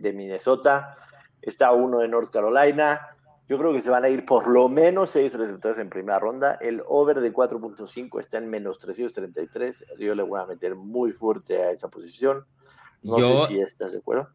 de, 0.00 0.12
Minnesota, 0.12 0.96
está 1.42 1.72
uno 1.72 1.98
de 1.98 2.06
North 2.06 2.30
Carolina. 2.30 3.13
Yo 3.46 3.58
creo 3.58 3.72
que 3.72 3.82
se 3.82 3.90
van 3.90 4.04
a 4.04 4.08
ir 4.08 4.24
por 4.24 4.48
lo 4.48 4.68
menos 4.68 5.10
seis 5.10 5.34
receptores 5.34 5.78
en 5.78 5.90
primera 5.90 6.18
ronda. 6.18 6.54
El 6.60 6.82
over 6.86 7.20
de 7.20 7.32
4.5 7.32 8.18
está 8.18 8.38
en 8.38 8.48
menos 8.48 8.78
333. 8.78 9.84
Yo 9.98 10.14
le 10.14 10.22
voy 10.22 10.40
a 10.40 10.46
meter 10.46 10.74
muy 10.74 11.12
fuerte 11.12 11.62
a 11.62 11.70
esa 11.70 11.88
posición. 11.88 12.46
No 13.02 13.18
sé 13.18 13.46
si 13.48 13.60
estás 13.60 13.92
de 13.92 13.98
acuerdo. 13.98 14.30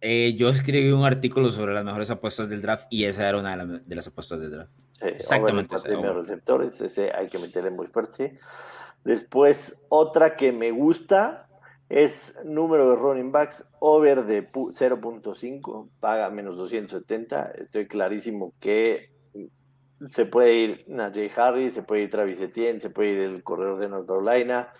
Eh, 0.00 0.34
yo 0.36 0.48
escribí 0.48 0.90
un 0.90 1.04
artículo 1.04 1.50
sobre 1.50 1.74
las 1.74 1.84
mejores 1.84 2.10
apuestas 2.10 2.48
del 2.48 2.60
draft 2.60 2.86
y 2.90 3.04
esa 3.04 3.28
era 3.28 3.38
una 3.38 3.56
de, 3.56 3.94
las 3.94 4.06
apuestas 4.06 4.40
del 4.40 4.50
draft. 4.50 4.72
Exactamente. 5.00 5.74
Los 5.90 6.14
receptores, 6.14 6.80
ese 6.80 7.12
hay 7.14 7.28
que 7.28 7.38
meterle 7.38 7.70
muy 7.70 7.86
fuerte. 7.88 8.38
Después, 9.04 9.84
otra 9.88 10.36
que 10.36 10.52
me 10.52 10.70
gusta 10.70 11.48
es 11.92 12.38
número 12.44 12.88
de 12.90 12.96
running 12.96 13.32
backs 13.32 13.68
over 13.80 14.24
de 14.24 14.50
0.5, 14.50 15.88
paga 16.00 16.30
menos 16.30 16.56
270. 16.56 17.52
Estoy 17.58 17.86
clarísimo 17.86 18.54
que 18.60 19.12
se 20.08 20.26
puede 20.26 20.54
ir 20.54 20.84
Najee 20.88 21.30
Harris, 21.36 21.74
se 21.74 21.82
puede 21.82 22.02
ir 22.02 22.10
Travis 22.10 22.40
Etienne, 22.40 22.80
se 22.80 22.90
puede 22.90 23.10
ir 23.10 23.20
el 23.20 23.42
corredor 23.42 23.78
de 23.78 23.88
North 23.88 24.08
Carolina 24.08 24.72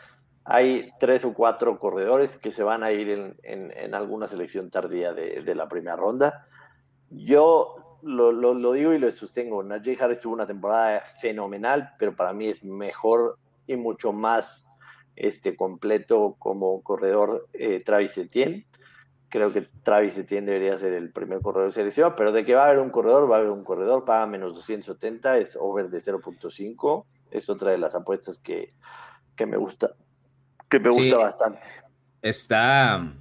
hay 0.45 0.91
tres 0.99 1.25
o 1.25 1.33
cuatro 1.33 1.79
corredores 1.79 2.37
que 2.37 2.51
se 2.51 2.63
van 2.63 2.83
a 2.83 2.91
ir 2.91 3.37
en, 3.43 3.95
alguna 3.95 4.27
selección 4.27 4.71
tardía 4.71 5.13
de, 5.13 5.55
la 5.55 5.69
primera 5.69 5.97
ronda. 5.97 6.47
Yo 7.11 7.99
lo, 8.03 8.73
digo 8.73 8.93
y 8.93 8.99
lo 8.99 9.11
sostengo. 9.13 9.63
Najee 9.63 9.97
Harris 10.01 10.21
tuvo 10.21 10.35
una 10.35 10.47
temporada 10.47 11.01
fenomenal, 11.01 11.93
pero 11.99 12.17
para 12.17 12.33
mí 12.33 12.49
es 12.49 12.65
mejor 12.65 13.39
y 13.67 13.77
mucho 13.77 14.13
más 14.13 14.72
este, 15.17 15.57
completo 15.57 16.37
como 16.39 16.83
corredor 16.83 17.49
eh, 17.53 17.81
Travis 17.85 18.17
Etienne. 18.19 18.67
Creo 19.29 19.53
que 19.53 19.63
Travis 19.83 20.19
Etienne 20.19 20.47
debería 20.47 20.77
ser 20.77 20.93
el 20.93 21.11
primer 21.11 21.41
corredor 21.41 21.69
de 21.69 21.73
selección, 21.73 22.15
pero 22.17 22.33
de 22.33 22.45
que 22.45 22.55
va 22.55 22.65
a 22.65 22.67
haber 22.67 22.81
un 22.81 22.91
corredor, 22.91 23.31
va 23.31 23.37
a 23.37 23.39
haber 23.39 23.51
un 23.51 23.65
corredor, 23.65 24.05
paga 24.05 24.27
menos 24.27 24.55
270, 24.55 25.39
es 25.39 25.57
over 25.59 25.89
de 25.89 25.99
0.5. 25.99 27.07
Es 27.31 27.49
otra 27.49 27.71
de 27.71 27.79
las 27.79 27.95
apuestas 27.95 28.39
que, 28.39 28.69
que 29.35 29.47
me 29.47 29.57
gusta 29.57 29.95
que 30.73 30.81
me 30.81 30.89
gusta 30.89 31.19
bastante. 31.19 31.67
Está, 32.23 33.13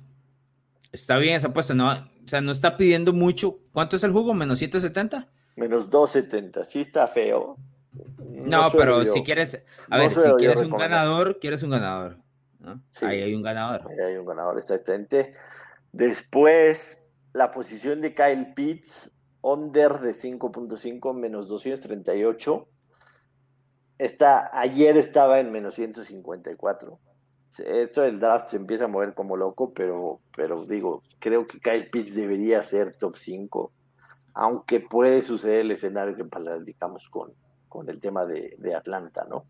está 0.91 1.17
bien 1.17 1.35
esa 1.35 1.49
apuesta, 1.49 1.73
¿no? 1.73 1.91
O 1.91 2.27
sea, 2.27 2.39
no 2.39 2.51
está 2.51 2.77
pidiendo 2.77 3.11
mucho. 3.11 3.59
¿Cuánto 3.73 3.97
es 3.97 4.03
el 4.05 4.13
jugo? 4.13 4.33
¿Menos 4.33 4.59
170? 4.59 5.27
Menos 5.57 5.89
270, 5.89 6.63
sí 6.63 6.79
está 6.79 7.07
feo. 7.07 7.57
No, 8.17 8.71
pero 8.71 9.03
si 9.05 9.23
quieres, 9.23 9.61
a 9.89 9.97
ver, 9.97 10.11
si 10.11 10.31
quieres 10.37 10.59
un 10.59 10.71
ganador, 10.71 11.39
quieres 11.39 11.63
un 11.63 11.71
ganador. 11.71 12.17
ahí 13.01 13.21
hay 13.21 13.35
un 13.35 13.41
ganador. 13.41 13.81
Ahí 13.89 13.99
hay 13.99 14.17
un 14.17 14.25
ganador, 14.25 14.57
exactamente. 14.57 15.33
Después, 15.91 17.03
la 17.33 17.51
posición 17.51 18.01
de 18.01 18.13
Kyle 18.13 18.53
Pitts, 18.53 19.11
under 19.41 19.99
de 19.99 20.11
5.5, 20.11 21.13
menos 21.13 21.47
238. 21.47 22.67
Está, 23.97 24.49
ayer 24.57 24.97
estaba 24.97 25.39
en 25.39 25.51
menos 25.51 25.75
154 25.75 26.99
esto 27.59 28.01
del 28.01 28.19
draft 28.19 28.47
se 28.47 28.57
empieza 28.57 28.85
a 28.85 28.87
mover 28.87 29.13
como 29.13 29.35
loco, 29.35 29.73
pero, 29.73 30.21
pero 30.35 30.65
digo, 30.65 31.03
creo 31.19 31.45
que 31.45 31.59
Kyle 31.59 31.89
Pitts 31.89 32.15
debería 32.15 32.63
ser 32.63 32.95
top 32.95 33.17
5, 33.17 33.71
aunque 34.33 34.79
puede 34.79 35.21
suceder 35.21 35.61
el 35.61 35.71
escenario 35.71 36.15
que 36.15 36.23
platicamos 36.23 37.09
con, 37.09 37.33
con 37.71 37.89
el 37.89 38.01
tema 38.01 38.25
de, 38.25 38.75
Atlanta, 38.75 39.25
¿no? 39.29 39.45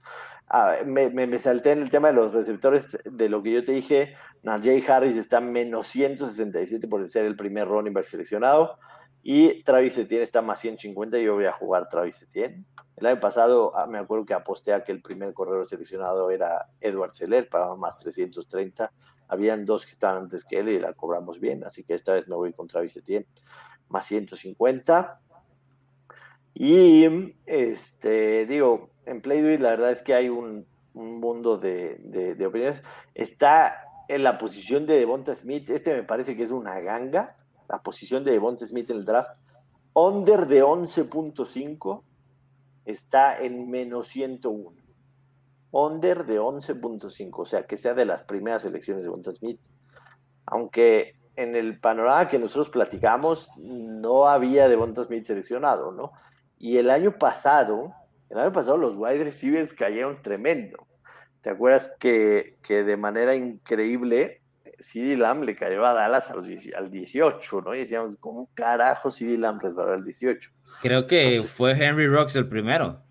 Ah, 0.47 0.76
me, 0.86 1.09
me, 1.09 1.39
salté 1.39 1.72
en 1.72 1.82
el 1.82 1.89
tema 1.89 2.09
de 2.09 2.13
los 2.13 2.34
receptores, 2.34 2.95
de 3.03 3.30
lo 3.30 3.41
que 3.41 3.51
yo 3.51 3.63
te 3.63 3.72
dije, 3.72 4.13
Najee 4.43 4.84
Harris 4.88 5.17
está 5.17 5.41
menos 5.41 5.88
167 5.88 6.88
por 6.88 7.07
ser 7.09 7.26
el 7.26 7.36
primer 7.36 7.67
running 7.67 7.93
back 7.93 8.05
seleccionado, 8.05 8.78
y 9.24 9.63
Travis 9.63 9.97
Etienne 9.97 10.24
está 10.24 10.41
más 10.41 10.59
150 10.59 11.17
y 11.17 11.26
yo 11.26 11.34
voy 11.34 11.45
a 11.45 11.51
jugar 11.51 11.88
Travis 11.88 12.22
Etienne. 12.22 12.65
El 12.95 13.07
año 13.07 13.19
pasado 13.19 13.72
ah, 13.76 13.88
me 13.88 13.97
acuerdo 13.97 14.26
que 14.26 14.36
aposté 14.36 14.74
a 14.74 14.84
que 14.84 14.91
el 14.91 15.01
primer 15.01 15.34
corredor 15.34 15.65
seleccionado 15.65 16.30
era 16.30 16.69
Edward 16.80 17.13
Seller, 17.13 17.49
pagaba 17.49 17.76
más 17.76 17.97
330. 17.97 18.91
Habían 19.28 19.65
dos 19.65 19.86
que 19.86 19.93
estaban 19.93 20.24
antes 20.24 20.45
que 20.45 20.59
él 20.59 20.69
y 20.69 20.80
la 20.80 20.93
cobramos 20.93 21.39
bien, 21.39 21.63
así 21.63 21.84
que 21.84 21.95
esta 21.95 22.13
vez 22.13 22.28
me 22.28 22.36
voy 22.36 22.53
con 22.53 22.67
Travis 22.67 22.97
Etienne, 22.97 23.26
más 23.89 24.05
150. 24.05 25.22
Y 26.54 27.34
este, 27.45 28.45
digo, 28.45 28.89
en 29.06 29.22
Play 29.22 29.58
la 29.58 29.72
verdad 29.72 29.91
es 29.91 30.02
que 30.02 30.14
hay 30.14 30.30
un, 30.30 30.66
mundo 30.93 31.58
de, 31.58 32.36
opiniones. 32.45 32.84
Está 33.16 33.86
en 34.08 34.24
la 34.24 34.38
posición 34.38 34.86
de 34.86 34.99
Devonta 34.99 35.34
Smith. 35.36 35.70
Este 35.70 35.93
me 35.93 36.04
parece 36.04 36.36
que 36.36 36.43
es 36.43 36.52
una 36.52 36.80
ganga 36.82 37.36
la 37.72 37.82
posición 37.82 38.26
de 38.26 38.32
Devonta 38.32 38.68
Smith 38.68 38.89
en 38.91 38.97
el 38.97 39.06
draft, 39.06 39.32
under 39.93 40.45
de 40.45 40.62
11.5 40.64 42.02
está 42.84 43.39
en 43.39 43.70
menos 43.70 44.08
101. 44.08 44.76
Under 45.72 46.26
de 46.26 46.41
11.5, 46.41 47.30
o 47.34 47.45
sea, 47.45 47.66
que 47.66 47.78
sea 47.78 47.93
de 47.93 48.04
las 48.04 48.24
primeras 48.24 48.66
elecciones 48.66 49.04
de 49.04 49.08
Devonta 49.08 49.32
Smith. 49.32 49.62
Aunque 50.45 51.16
en 51.38 51.56
el 51.56 51.80
panorama 51.80 52.28
que 52.28 52.39
nosotros 52.39 52.70
platicamos, 52.70 53.49
no 53.58 54.28
había 54.28 54.68
Devonta 54.68 55.04
Smith 55.04 55.24
seleccionado, 55.24 55.93
¿no? 55.93 56.12
Y 56.64 56.78
el 56.78 56.91
año 56.91 57.18
pasado, 57.18 57.91
el 58.30 58.38
año 58.38 58.51
pasado 58.51 58.78
los 58.78 58.95
wide 58.95 59.24
receivers 59.24 59.74
cayeron 59.74 60.22
tremendo. 60.22 60.88
¿Te 61.41 61.49
acuerdas 61.49 61.91
que, 61.99 62.59
que 62.62 62.84
de 62.84 62.97
manera 62.97 63.36
increíble 63.36 64.41
CD 64.78 65.18
Lamb 65.18 65.43
le 65.43 65.55
cayó 65.55 65.84
a 65.88 65.93
Dallas 65.93 66.30
al 66.30 66.91
18, 66.91 67.62
¿no? 67.62 67.74
Y 67.74 67.80
decíamos, 67.80 68.16
¿cómo 68.20 68.47
carajo 68.53 69.09
CD 69.09 69.39
Lamb 69.39 69.59
resbaló 69.59 69.93
al 69.93 70.03
18? 70.03 70.51
Creo 70.84 71.07
que 71.07 71.43
fue 71.51 71.72
Henry 71.72 72.07
Rocks 72.07 72.36
el 72.36 72.47
primero. 72.47 73.01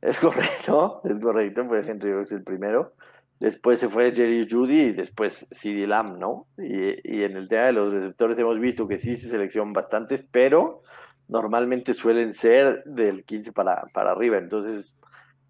Es 0.00 0.18
correcto, 0.18 1.02
es 1.04 1.20
correcto, 1.20 1.66
fue 1.66 1.86
Henry 1.86 2.14
Rocks 2.14 2.32
el 2.32 2.44
primero. 2.44 2.94
Después 3.40 3.78
se 3.78 3.88
fue 3.88 4.10
Jerry 4.12 4.46
Judy 4.50 4.80
y 4.80 4.92
después 4.92 5.46
CD 5.50 5.86
Lamb, 5.86 6.18
¿no? 6.18 6.46
Y, 6.56 7.22
en 7.22 7.36
el 7.36 7.48
tema 7.48 7.64
de 7.64 7.72
los 7.72 7.92
receptores 7.92 8.38
hemos 8.38 8.58
visto 8.58 8.88
que 8.88 8.96
sí 8.96 9.16
se 9.16 9.28
seleccionan 9.28 9.74
bastantes, 9.74 10.24
pero 10.30 10.82
normalmente 11.30 11.94
suelen 11.94 12.32
ser 12.34 12.84
del 12.84 13.24
15 13.24 13.52
para, 13.52 13.86
para 13.94 14.10
arriba. 14.10 14.36
Entonces, 14.36 14.98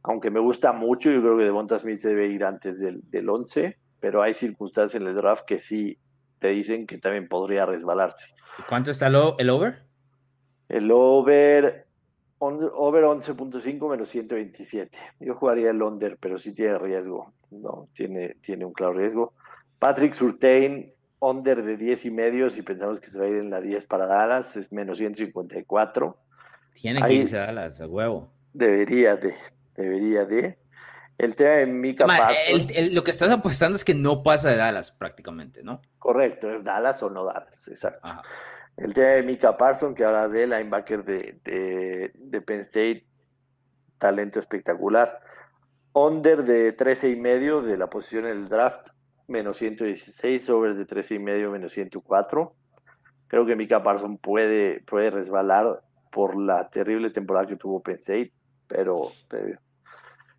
aunque 0.03 0.31
me 0.31 0.41
gusta 0.41 0.73
mucho, 0.73 1.11
yo 1.11 1.21
creo 1.21 1.37
que 1.37 1.45
Devonta 1.45 1.79
Smith 1.79 2.01
debe 2.03 2.27
ir 2.29 2.45
antes 2.45 2.79
del, 2.81 3.03
del 3.11 3.29
11 3.29 3.77
pero 4.01 4.23
hay 4.23 4.35
circunstancias 4.35 5.01
en 5.01 5.07
el 5.07 5.15
draft 5.15 5.45
que 5.45 5.59
sí 5.59 5.99
te 6.39 6.49
dicen 6.49 6.87
que 6.87 6.99
también 6.99 7.29
podría 7.29 7.67
resbalarse. 7.67 8.35
¿Cuánto 8.69 8.91
está 8.91 9.07
el 9.07 9.51
over? 9.51 9.85
El 10.69 10.91
over, 10.91 11.87
over 12.39 13.05
11.5 13.05 13.91
menos 13.91 14.09
127. 14.09 14.99
Yo 15.21 15.35
jugaría 15.35 15.71
el 15.71 15.83
under, 15.83 16.17
pero 16.17 16.39
sí 16.39 16.55
tiene 16.55 16.79
riesgo, 16.79 17.33
¿no? 17.51 17.89
Tiene, 17.93 18.37
tiene 18.41 18.65
un 18.65 18.73
claro 18.73 18.95
riesgo. 18.95 19.35
Patrick 19.79 20.15
Surtain, 20.15 20.95
under 21.21 21.63
de 21.63 21.77
10 21.77 22.07
y 22.07 22.11
medio, 22.11 22.51
si 22.51 22.63
pensamos 22.63 22.99
que 22.99 23.09
se 23.09 23.19
va 23.19 23.27
a 23.27 23.29
ir 23.29 23.37
en 23.37 23.51
la 23.51 23.61
10 23.61 23.87
para 23.87 24.07
Dallas, 24.07 24.57
es 24.57 24.73
menos 24.73 24.99
154. 24.99 26.19
Tiene 26.75 27.03
que 27.03 27.13
irse 27.13 27.39
a 27.39 27.47
Dallas, 27.47 27.81
a 27.81 27.87
huevo. 27.87 28.33
Debería 28.53 29.17
de, 29.17 29.35
debería 29.75 30.25
de. 30.25 30.59
El 31.19 31.37
tema 31.37 31.51
de 31.51 31.67
Mika 31.67 32.07
Parsons. 32.07 32.69
lo 32.93 33.05
que 33.05 33.11
estás 33.11 33.31
apostando 33.31 33.77
es 33.77 33.85
que 33.85 33.95
no 33.95 34.23
pasa 34.23 34.49
de 34.49 34.57
Dallas 34.57 34.91
prácticamente, 34.91 35.63
¿no? 35.63 35.83
Correcto, 35.99 36.51
es 36.51 36.65
Dallas 36.65 37.03
o 37.03 37.11
no 37.11 37.25
Dallas, 37.25 37.69
exacto. 37.69 38.09
El 38.79 38.95
tema 38.95 39.09
de 39.09 39.23
Mika 39.23 39.59
Parsons, 39.59 39.95
que 39.95 40.05
hablas 40.05 40.33
de 40.33 40.47
linebacker 40.47 41.05
de, 41.05 42.11
de, 42.15 42.41
Penn 42.41 42.61
State, 42.61 43.07
talento 43.99 44.39
espectacular. 44.39 45.21
Under 45.93 46.45
de 46.45 46.73
13 46.73 47.11
y 47.11 47.17
medio 47.17 47.61
de 47.61 47.77
la 47.77 47.91
posición 47.91 48.25
en 48.25 48.39
el 48.39 48.49
draft, 48.49 48.89
menos 49.31 49.57
116, 49.59 50.51
over 50.51 50.75
de 50.75 50.85
13 50.85 51.15
y 51.15 51.19
medio, 51.21 51.51
menos 51.51 51.73
104. 51.73 52.55
Creo 53.29 53.47
que 53.47 53.57
Mika 53.57 53.83
Parsons 53.83 54.19
puede, 54.21 54.81
puede 54.81 55.11
resbalar 55.11 55.83
por 56.11 56.37
la 56.37 56.69
terrible 56.69 57.11
temporada 57.11 57.47
que 57.47 57.57
tuvo 57.57 57.81
State, 57.87 58.33
pero, 58.67 59.13
pero 59.29 59.59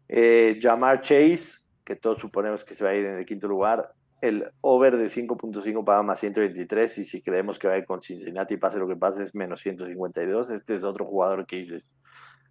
eh, 0.10 0.60
Jamar 0.62 1.02
Chase, 1.02 1.62
que 1.86 1.96
todos 1.96 2.18
suponemos 2.18 2.66
que 2.66 2.76
se 2.76 2.84
va 2.84 2.90
a 2.90 2.96
ir 2.96 3.06
en 3.06 3.18
el 3.18 3.26
quinto 3.26 3.48
lugar. 3.48 3.94
El 4.20 4.52
over 4.60 4.98
de 4.98 5.06
5.5 5.06 5.84
paga 5.86 6.04
más 6.04 6.20
123 6.20 6.98
y 7.00 7.04
si 7.06 7.22
creemos 7.22 7.58
que 7.58 7.68
va 7.68 7.76
a 7.76 7.78
ir 7.78 7.86
con 7.86 8.02
Cincinnati, 8.02 8.58
pase 8.58 8.78
lo 8.78 8.88
que 8.88 8.98
pase, 8.98 9.24
es 9.24 9.34
menos 9.34 9.62
152. 9.62 10.52
Este 10.52 10.76
es 10.76 10.84
otro 10.84 11.06
jugador 11.06 11.46
que 11.48 11.56
dices, 11.56 11.96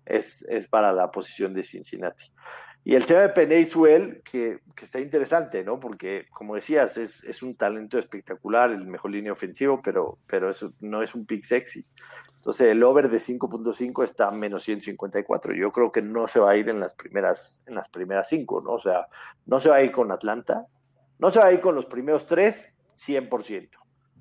es, 0.07 0.43
es 0.49 0.67
para 0.67 0.93
la 0.93 1.11
posición 1.11 1.53
de 1.53 1.63
Cincinnati. 1.63 2.25
Y 2.83 2.95
el 2.95 3.05
tema 3.05 3.21
de 3.21 3.29
Penny 3.29 3.67
que, 4.25 4.61
que, 4.75 4.85
está 4.85 5.01
interesante, 5.01 5.63
¿no? 5.63 5.79
Porque, 5.79 6.27
como 6.33 6.55
decías, 6.55 6.97
es, 6.97 7.23
es, 7.25 7.43
un 7.43 7.55
talento 7.55 7.99
espectacular, 7.99 8.71
el 8.71 8.87
mejor 8.87 9.11
línea 9.11 9.33
ofensivo, 9.33 9.83
pero, 9.83 10.19
pero 10.27 10.49
eso 10.49 10.73
no 10.81 11.03
es 11.03 11.15
un 11.15 11.27
pick 11.27 11.45
sexy. 11.45 11.87
Entonces, 12.37 12.69
el 12.69 12.83
over 12.83 13.11
de 13.11 13.19
5.5 13.19 14.03
está 14.03 14.29
a 14.29 14.31
menos 14.31 14.63
154. 14.65 15.55
Yo 15.55 15.71
creo 15.73 15.93
que 15.93 16.01
no 16.01 16.27
se 16.27 16.41
va 16.41 16.53
a 16.53 16.57
ir 16.57 16.71
en 16.71 16.81
las 16.81 16.95
primeras 16.95 17.61
en 17.67 17.75
las 17.75 17.91
primeras 17.91 18.31
cinco, 18.31 18.63
¿no? 18.63 18.73
O 18.73 18.79
sea, 18.79 19.09
no 19.45 19.61
se 19.61 19.69
va 19.69 19.77
a 19.77 19.83
ir 19.83 19.93
con 19.93 20.11
Atlanta, 20.11 20.67
no 21.19 21.31
se 21.31 21.39
va 21.39 21.47
a 21.47 21.53
ir 21.53 21.61
con 21.61 21.75
los 21.75 21.85
primeros 21.85 22.27
tres, 22.27 22.73
100%. 22.97 23.69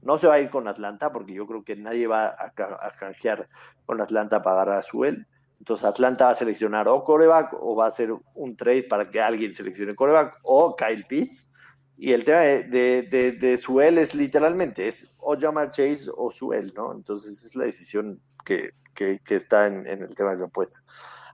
No 0.01 0.17
se 0.17 0.27
va 0.27 0.33
a 0.33 0.39
ir 0.41 0.49
con 0.49 0.67
Atlanta 0.67 1.13
porque 1.13 1.33
yo 1.33 1.47
creo 1.47 1.63
que 1.63 1.77
nadie 1.77 2.07
va 2.07 2.27
a, 2.27 2.53
a 2.55 2.91
canjear 2.91 3.47
con 3.85 4.01
Atlanta 4.01 4.41
para 4.41 4.57
agarrar 4.57 4.77
a 4.79 4.81
Suel. 4.81 5.27
Entonces 5.59 5.85
Atlanta 5.85 6.25
va 6.25 6.31
a 6.31 6.35
seleccionar 6.35 6.87
o 6.87 7.03
coreback 7.03 7.53
o 7.59 7.75
va 7.75 7.85
a 7.85 7.89
hacer 7.89 8.13
un 8.33 8.55
trade 8.55 8.83
para 8.83 9.09
que 9.09 9.21
alguien 9.21 9.53
seleccione 9.53 9.93
coreback 9.93 10.39
o 10.43 10.75
Kyle 10.75 11.05
Pitts. 11.05 11.51
Y 11.97 12.13
el 12.13 12.23
tema 12.23 12.39
de, 12.39 13.35
de, 13.37 13.57
Suel 13.57 13.97
es 13.97 14.15
literalmente, 14.15 14.87
es 14.87 15.11
o 15.17 15.37
Jamar 15.37 15.69
Chase 15.71 16.09
o 16.15 16.31
Suel, 16.31 16.71
¿no? 16.73 16.93
Entonces 16.93 17.43
es 17.43 17.55
la 17.57 17.65
decisión 17.65 18.21
que, 18.45 18.71
que, 18.93 19.19
que 19.19 19.35
está 19.35 19.67
en, 19.67 19.85
en, 19.85 20.03
el 20.03 20.15
tema 20.15 20.29
de 20.29 20.35
esa 20.35 20.45
apuesta. 20.45 20.79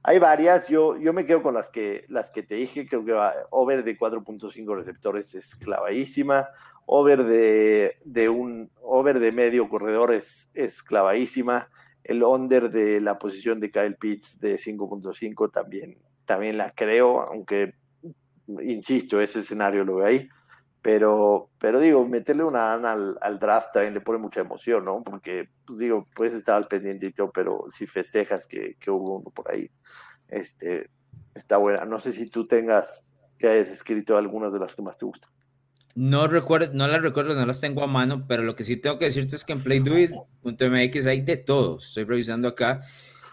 Hay 0.01 0.17
varias, 0.17 0.67
yo, 0.67 0.97
yo 0.97 1.13
me 1.13 1.25
quedo 1.27 1.43
con 1.43 1.53
las 1.53 1.69
que, 1.69 2.05
las 2.09 2.31
que 2.31 2.41
te 2.41 2.55
dije, 2.55 2.87
creo 2.87 3.05
que 3.05 3.11
va, 3.11 3.33
over 3.51 3.83
de 3.83 3.97
4.5 3.97 4.75
receptores 4.75 5.35
es 5.35 5.55
clavadísima, 5.55 6.49
over 6.87 7.23
de, 7.23 7.97
de, 8.03 8.29
un, 8.29 8.71
over 8.81 9.19
de 9.19 9.31
medio 9.31 9.69
corredor 9.69 10.13
es, 10.13 10.49
es 10.55 10.81
clavadísima, 10.81 11.69
el 12.05 12.23
under 12.23 12.69
de 12.69 13.01
la 13.01 13.17
posición 13.17 13.59
de 13.59 13.71
Kyle 13.71 13.95
Pitts 13.95 14.39
de 14.39 14.55
5.5 14.55 15.51
también, 15.51 15.97
también 16.25 16.57
la 16.57 16.71
creo, 16.71 17.21
aunque 17.21 17.75
insisto, 18.61 19.19
ese 19.19 19.39
escenario 19.39 19.83
lo 19.83 19.95
veo 19.97 20.05
ahí. 20.05 20.29
Pero, 20.81 21.49
pero 21.57 21.79
digo, 21.79 22.07
meterle 22.07 22.43
una 22.43 22.75
al, 22.75 23.17
al, 23.19 23.39
draft 23.39 23.73
también 23.73 23.95
le 23.95 24.01
pone 24.01 24.19
mucha 24.19 24.41
emoción, 24.41 24.85
¿no? 24.85 25.03
Porque, 25.03 25.49
pues 25.65 25.79
digo, 25.79 26.05
puedes 26.15 26.35
estar 26.35 26.55
al 26.55 26.67
pendiente 26.67 27.11
pero 27.33 27.65
si 27.69 27.87
festejas 27.87 28.45
que, 28.45 28.75
que 28.79 28.91
hubo 28.91 29.15
uno 29.17 29.31
por 29.31 29.51
ahí, 29.51 29.67
este, 30.27 30.91
está 31.33 31.57
buena. 31.57 31.85
No 31.85 31.97
sé 31.97 32.11
si 32.11 32.29
tú 32.29 32.45
tengas, 32.45 33.03
que 33.39 33.47
hayas 33.47 33.71
escrito 33.71 34.15
algunas 34.15 34.53
de 34.53 34.59
las 34.59 34.75
que 34.75 34.83
más 34.83 34.95
te 34.97 35.05
gustan. 35.05 35.31
No 35.95 36.27
recuerdo, 36.27 36.73
no 36.73 36.89
las 36.89 37.01
recuerdo, 37.01 37.35
no 37.35 37.45
las 37.45 37.61
tengo 37.61 37.81
a 37.81 37.87
mano, 37.87 38.25
pero 38.27 38.43
lo 38.43 38.53
que 38.53 38.65
sí 38.65 38.75
tengo 38.75 38.99
que 38.99 39.05
decirte 39.05 39.37
es 39.37 39.45
que 39.45 39.53
en 39.53 39.63
playduit.mx 39.63 41.05
hay 41.05 41.21
de 41.21 41.37
todo. 41.37 41.77
Estoy 41.77 42.03
revisando 42.03 42.49
acá. 42.49 42.81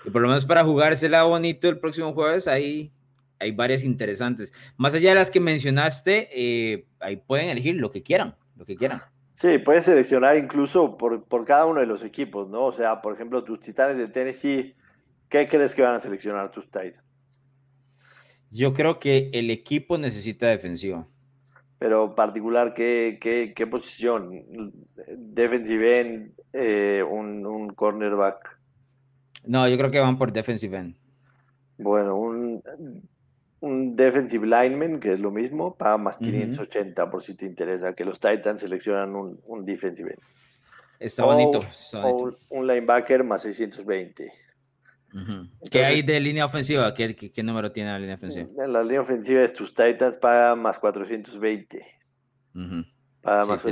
Y 0.04 0.10
por 0.10 0.22
lo 0.22 0.28
menos 0.28 0.46
para 0.46 0.62
jugársela 0.62 1.24
bonito 1.24 1.68
el 1.68 1.80
próximo 1.80 2.12
jueves, 2.14 2.46
hay, 2.46 2.92
hay 3.40 3.50
varias 3.50 3.82
interesantes. 3.82 4.54
Más 4.76 4.94
allá 4.94 5.10
de 5.10 5.16
las 5.16 5.32
que 5.32 5.40
mencionaste, 5.40 6.28
eh, 6.32 6.86
ahí 7.00 7.16
pueden 7.16 7.48
elegir 7.48 7.74
lo 7.74 7.90
que 7.90 8.04
quieran, 8.04 8.36
lo 8.56 8.64
que 8.64 8.76
quieran. 8.76 9.02
Sí, 9.32 9.58
puedes 9.58 9.84
seleccionar 9.84 10.36
incluso 10.36 10.96
por, 10.96 11.24
por 11.24 11.44
cada 11.44 11.66
uno 11.66 11.80
de 11.80 11.86
los 11.86 12.04
equipos, 12.04 12.48
¿no? 12.48 12.66
O 12.66 12.72
sea, 12.72 13.02
por 13.02 13.12
ejemplo, 13.12 13.42
tus 13.42 13.58
titanes 13.58 13.96
de 13.96 14.06
Tennessee, 14.06 14.76
¿qué 15.28 15.48
crees 15.48 15.74
que 15.74 15.82
van 15.82 15.96
a 15.96 15.98
seleccionar 15.98 16.52
tus 16.52 16.66
Titans? 16.66 17.42
Yo 18.52 18.72
creo 18.72 19.00
que 19.00 19.30
el 19.32 19.50
equipo 19.50 19.98
necesita 19.98 20.46
defensiva 20.46 21.08
pero 21.82 22.14
particular, 22.14 22.74
¿qué, 22.74 23.18
qué, 23.20 23.52
qué 23.56 23.66
posición? 23.66 24.44
¿Defensive 25.16 26.00
end, 26.00 26.32
eh, 26.52 27.02
un, 27.02 27.44
un, 27.44 27.70
cornerback? 27.70 28.60
No, 29.44 29.68
yo 29.68 29.76
creo 29.76 29.90
que 29.90 29.98
van 29.98 30.16
por 30.16 30.32
defensive 30.32 30.78
end. 30.78 30.94
Bueno, 31.78 32.14
un 32.14 32.62
un 33.58 33.96
defensive 33.96 34.46
lineman, 34.46 35.00
que 35.00 35.12
es 35.12 35.18
lo 35.18 35.32
mismo, 35.32 35.74
paga 35.74 35.98
más 35.98 36.18
580 36.18 37.10
por 37.10 37.20
si 37.20 37.34
te 37.34 37.46
interesa, 37.46 37.94
que 37.94 38.04
los 38.04 38.20
Titans 38.20 38.60
seleccionan 38.60 39.16
un, 39.16 39.40
un 39.46 39.64
defensive 39.64 40.14
Está 41.00 41.24
bonito. 41.24 41.64
O 41.94 42.32
un 42.50 42.66
linebacker 42.68 43.24
más 43.24 43.42
620. 43.42 44.32
¿Qué 45.70 45.84
hay 45.84 46.02
de 46.02 46.20
línea 46.20 46.46
ofensiva? 46.46 46.92
¿Qué, 46.94 47.14
¿Qué, 47.14 47.42
número 47.42 47.72
tiene 47.72 47.90
la 47.90 47.98
línea 47.98 48.14
ofensiva? 48.14 48.46
En 48.64 48.72
la 48.72 48.82
línea 48.82 49.00
ofensiva 49.00 49.42
es 49.42 49.52
tus 49.52 49.74
Titans 49.74 50.18
paga 50.18 50.56
más 50.56 50.78
420. 50.78 51.86
Paga 53.20 53.46
más 53.46 53.62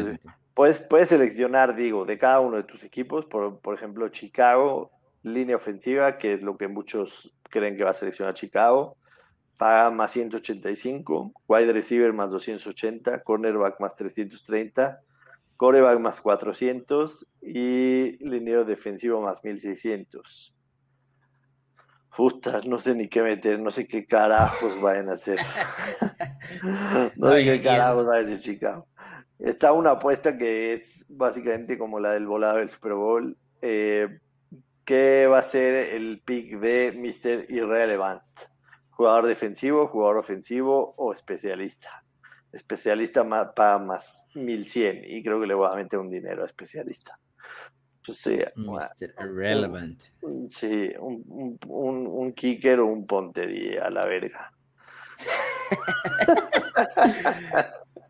puedes, 0.55 0.80
puedes 0.82 1.09
seleccionar, 1.09 1.74
digo, 1.74 2.05
de 2.05 2.18
cada 2.18 2.41
uno 2.41 2.57
de 2.57 2.64
tus 2.64 2.84
equipos, 2.84 3.24
por, 3.26 3.61
por 3.61 3.74
ejemplo, 3.74 4.09
Chicago, 4.09 4.91
línea 5.22 5.57
ofensiva, 5.57 6.18
que 6.18 6.34
es 6.34 6.43
lo 6.43 6.57
que 6.57 6.68
muchos 6.68 7.32
creen 7.45 7.76
que 7.76 7.84
va 7.84 7.91
a 7.91 7.95
seleccionar 7.95 8.34
Chicago, 8.34 8.97
paga 9.57 9.91
más 9.91 10.11
185, 10.12 11.32
wide 11.47 11.72
receiver 11.72 12.12
más 12.12 12.30
280, 12.30 13.22
cornerback 13.22 13.80
más 13.80 13.97
330, 13.97 15.01
coreback 15.57 16.01
más 16.01 16.22
400 16.22 17.26
y 17.43 18.16
línea 18.26 18.64
defensivo 18.64 19.20
más 19.20 19.45
1600. 19.45 20.55
Puta, 22.16 22.61
no 22.66 22.78
sé 22.78 22.94
ni 22.94 23.08
qué 23.08 23.22
meter, 23.22 23.58
no 23.61 23.70
sé 23.70 23.86
qué 23.86 24.04
carajos 24.04 24.80
vayan 24.80 25.08
a 25.08 25.12
hacer. 25.12 25.38
no 27.16 27.32
sé 27.32 27.44
qué 27.44 27.61
carajos 27.62 28.06
va 28.06 28.16
a 28.16 28.22
decir 28.22 28.38
Chicago. 28.38 28.86
Está 29.38 29.72
una 29.72 29.92
apuesta 29.92 30.36
que 30.36 30.74
es 30.74 31.06
básicamente 31.08 31.78
como 31.78 31.98
la 31.98 32.12
del 32.12 32.26
volado 32.26 32.58
del 32.58 32.68
Super 32.68 32.92
Bowl. 32.92 33.36
Eh, 33.62 34.20
¿Qué 34.84 35.26
va 35.26 35.38
a 35.38 35.42
ser 35.42 35.94
el 35.94 36.20
pick 36.20 36.58
de 36.58 36.92
Mr. 36.92 37.46
Irrelevant? 37.48 38.22
¿Jugador 38.90 39.26
defensivo, 39.26 39.86
jugador 39.86 40.18
ofensivo 40.18 40.94
o 40.96 41.12
especialista? 41.12 42.04
Especialista 42.52 43.24
para 43.54 43.78
más 43.78 44.26
1100 44.34 45.04
y 45.06 45.22
creo 45.22 45.40
que 45.40 45.46
le 45.46 45.54
voy 45.54 45.68
a 45.70 45.76
meter 45.76 45.98
un 45.98 46.08
dinero 46.08 46.42
a 46.42 46.46
especialista. 46.46 47.18
Sí, 48.12 48.38
Mr. 48.56 49.14
Irrelevant. 49.20 50.02
sí, 50.48 50.92
un, 50.98 51.58
un, 51.66 52.06
un, 52.06 52.32
kicker 52.32 52.80
o 52.80 52.86
un 52.86 53.06
pontería 53.06 53.86
a 53.86 53.90
la 53.90 54.06
verga. 54.06 54.52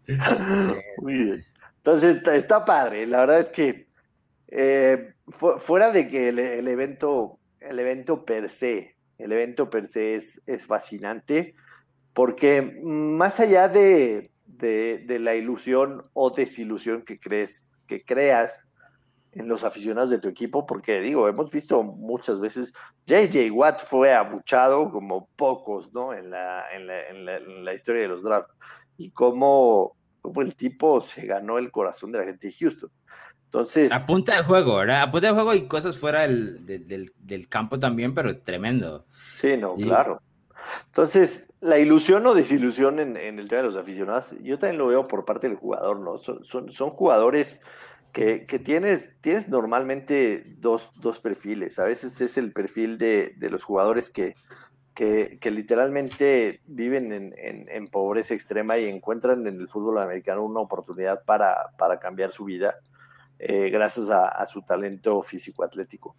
Muy 0.98 1.14
bien. 1.14 1.44
Entonces 1.76 2.22
está, 2.26 2.64
padre. 2.64 3.07
La 3.07 3.20
verdad 3.20 3.40
es 3.40 3.51
que 3.51 3.86
eh, 4.48 5.14
fuera 5.28 5.90
de 5.90 6.09
que 6.09 6.28
el, 6.28 6.38
evento, 6.68 7.38
el 7.61 7.78
evento 7.78 8.24
per 8.24 8.51
se, 8.51 8.96
el 9.18 9.32
evento 9.32 9.70
per 9.70 9.86
se 9.86 10.14
es, 10.14 10.42
es 10.46 10.66
fascinante, 10.66 11.55
porque 12.12 12.78
más 12.82 13.40
allá 13.40 13.68
de, 13.68 14.30
de, 14.46 15.18
la 15.18 15.34
ilusión 15.34 16.03
o 16.12 16.30
desilusión 16.30 17.03
que 17.03 17.18
crees, 17.18 17.78
que 17.86 18.03
creas 18.05 18.68
en 19.33 19.49
los 19.49 19.64
aficionados 19.64 20.11
de 20.11 20.18
tu 20.18 20.28
equipo, 20.28 20.66
porque 20.66 21.01
digo, 21.01 21.28
hemos 21.28 21.51
visto 21.51 21.83
muchas 21.83 22.41
veces, 22.41 22.72
JJ 23.07 23.51
Watt 23.53 23.81
fue 23.81 24.12
abuchado 24.12 24.91
como 24.91 25.28
pocos, 25.37 25.93
¿no? 25.93 26.12
En 26.12 26.31
la, 26.31 26.64
en 26.72 26.87
la, 26.87 27.07
en 27.07 27.64
la, 27.64 27.74
historia 27.74 28.03
de 28.03 28.09
los 28.09 28.22
drafts, 28.22 28.55
y 28.97 29.11
cómo, 29.11 29.97
cómo, 30.20 30.43
el 30.43 30.57
tipo 30.57 31.01
se 31.01 31.26
ganó 31.26 31.59
el 31.59 31.70
corazón 31.70 32.11
de 32.12 32.18
la 32.18 32.24
gente 32.24 32.49
de 32.49 32.55
Houston. 32.55 32.91
Entonces... 33.45 33.93
A 33.93 34.05
punta 34.05 34.37
de 34.37 34.43
juego, 34.43 34.76
¿verdad? 34.76 35.03
A 35.03 35.11
punta 35.11 35.28
de 35.28 35.33
juego 35.33 35.55
y 35.55 35.66
cosas 35.66 35.97
fuera 35.97 36.22
del, 36.22 36.64
del, 36.64 37.12
del 37.18 37.49
campo 37.49 37.78
también, 37.78 38.14
pero 38.14 38.37
tremendo. 38.39 39.07
Sí, 39.35 39.57
no, 39.57 39.74
claro. 39.74 40.20
Entonces, 40.87 41.49
la 41.61 41.78
ilusión 41.78 42.26
o 42.26 42.35
desilusión 42.35 42.99
en, 42.99 43.16
en, 43.16 43.39
el 43.39 43.49
tema 43.49 43.62
de 43.62 43.68
los 43.68 43.76
aficionados, 43.76 44.35
yo 44.43 44.59
también 44.59 44.78
lo 44.78 44.89
veo 44.89 45.07
por 45.07 45.24
parte 45.24 45.49
del 45.49 45.57
jugador, 45.57 46.01
¿no? 46.01 46.18
Son, 46.18 46.45
son, 46.45 46.70
son 46.70 46.91
jugadores 46.91 47.62
que, 48.13 48.59
tienes, 48.65 49.17
tienes 49.21 49.49
normalmente 49.49 50.45
dos, 50.59 50.91
dos, 50.97 51.21
perfiles. 51.21 51.79
A 51.79 51.85
veces 51.85 52.21
es 52.21 52.39
el 52.39 52.53
perfil 52.53 52.99
de, 52.99 53.35
de 53.37 53.51
los 53.51 53.63
jugadores 53.63 54.11
que, 54.11 54.35
que, 54.95 55.39
que, 55.41 55.51
literalmente 55.51 56.61
viven 56.67 57.13
en, 57.13 57.35
en, 57.39 57.89
pobreza 57.89 58.35
extrema 58.35 58.79
y 58.79 58.89
encuentran 58.89 59.47
en 59.47 59.61
el 59.61 59.69
fútbol 59.69 59.99
americano 60.01 60.45
una 60.45 60.61
oportunidad 60.61 61.25
para, 61.25 61.55
para 61.79 61.99
cambiar 61.99 62.31
su 62.31 62.45
vida 62.45 62.75
eh, 63.39 63.71
gracias 63.71 64.11
a, 64.11 64.27
a, 64.29 64.45
su 64.47 64.63
talento 64.63 65.23
físico-atlético. 65.23 66.17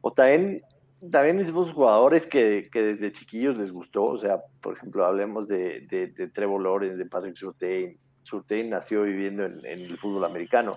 O 0.00 0.12
también, 0.12 0.62
también 1.10 1.38
esos 1.38 1.72
jugadores 1.72 2.26
que, 2.26 2.68
que, 2.72 2.82
desde 2.82 3.12
chiquillos 3.12 3.56
les 3.58 3.70
gustó. 3.70 4.04
O 4.04 4.18
sea, 4.18 4.42
por 4.60 4.74
ejemplo, 4.74 5.06
hablemos 5.06 5.46
de, 5.46 5.82
de, 5.82 6.08
de 6.08 6.28
Trevor 6.28 6.62
Lawrence, 6.62 6.96
de 6.96 7.06
Patrick 7.06 7.36
Surtain. 7.36 7.96
Surtain 8.24 8.68
nació 8.68 9.04
viviendo 9.04 9.44
en, 9.44 9.64
en 9.64 9.78
el 9.80 9.96
fútbol 9.96 10.24
americano 10.24 10.76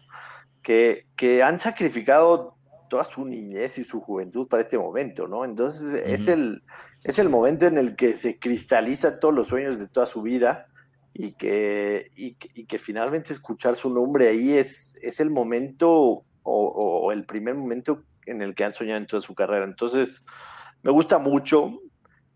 que, 0.61 1.07
que 1.15 1.43
han 1.43 1.59
sacrificado 1.59 2.55
toda 2.91 3.05
su 3.05 3.25
niñez 3.25 3.77
y 3.77 3.85
su 3.85 4.01
juventud 4.01 4.49
para 4.49 4.61
este 4.61 4.77
momento, 4.77 5.25
¿no? 5.25 5.45
Entonces 5.45 6.03
es, 6.05 6.27
el, 6.27 6.61
es 7.05 7.19
el 7.19 7.29
momento 7.29 7.65
en 7.65 7.77
el 7.77 7.95
que 7.95 8.17
se 8.17 8.37
cristaliza 8.37 9.17
todos 9.17 9.33
los 9.33 9.47
sueños 9.47 9.79
de 9.79 9.87
toda 9.87 10.05
su 10.05 10.21
vida 10.21 10.67
y 11.13 11.31
que, 11.31 12.11
y, 12.15 12.35
que 12.35 12.79
finalmente 12.79 13.31
escuchar 13.31 13.77
su 13.77 13.89
nombre 13.89 14.27
ahí 14.27 14.51
es, 14.51 14.95
es 15.01 15.21
el 15.21 15.29
momento 15.29 16.25
o, 16.43 17.11
el 17.13 17.25
primer 17.25 17.55
momento 17.55 18.03
en 18.25 18.41
el 18.41 18.55
que 18.55 18.65
han 18.65 18.73
soñado 18.73 18.99
en 18.99 19.07
toda 19.07 19.21
su 19.21 19.35
carrera. 19.35 19.63
Entonces 19.63 20.25
me 20.83 20.91
gusta 20.91 21.17
mucho 21.17 21.79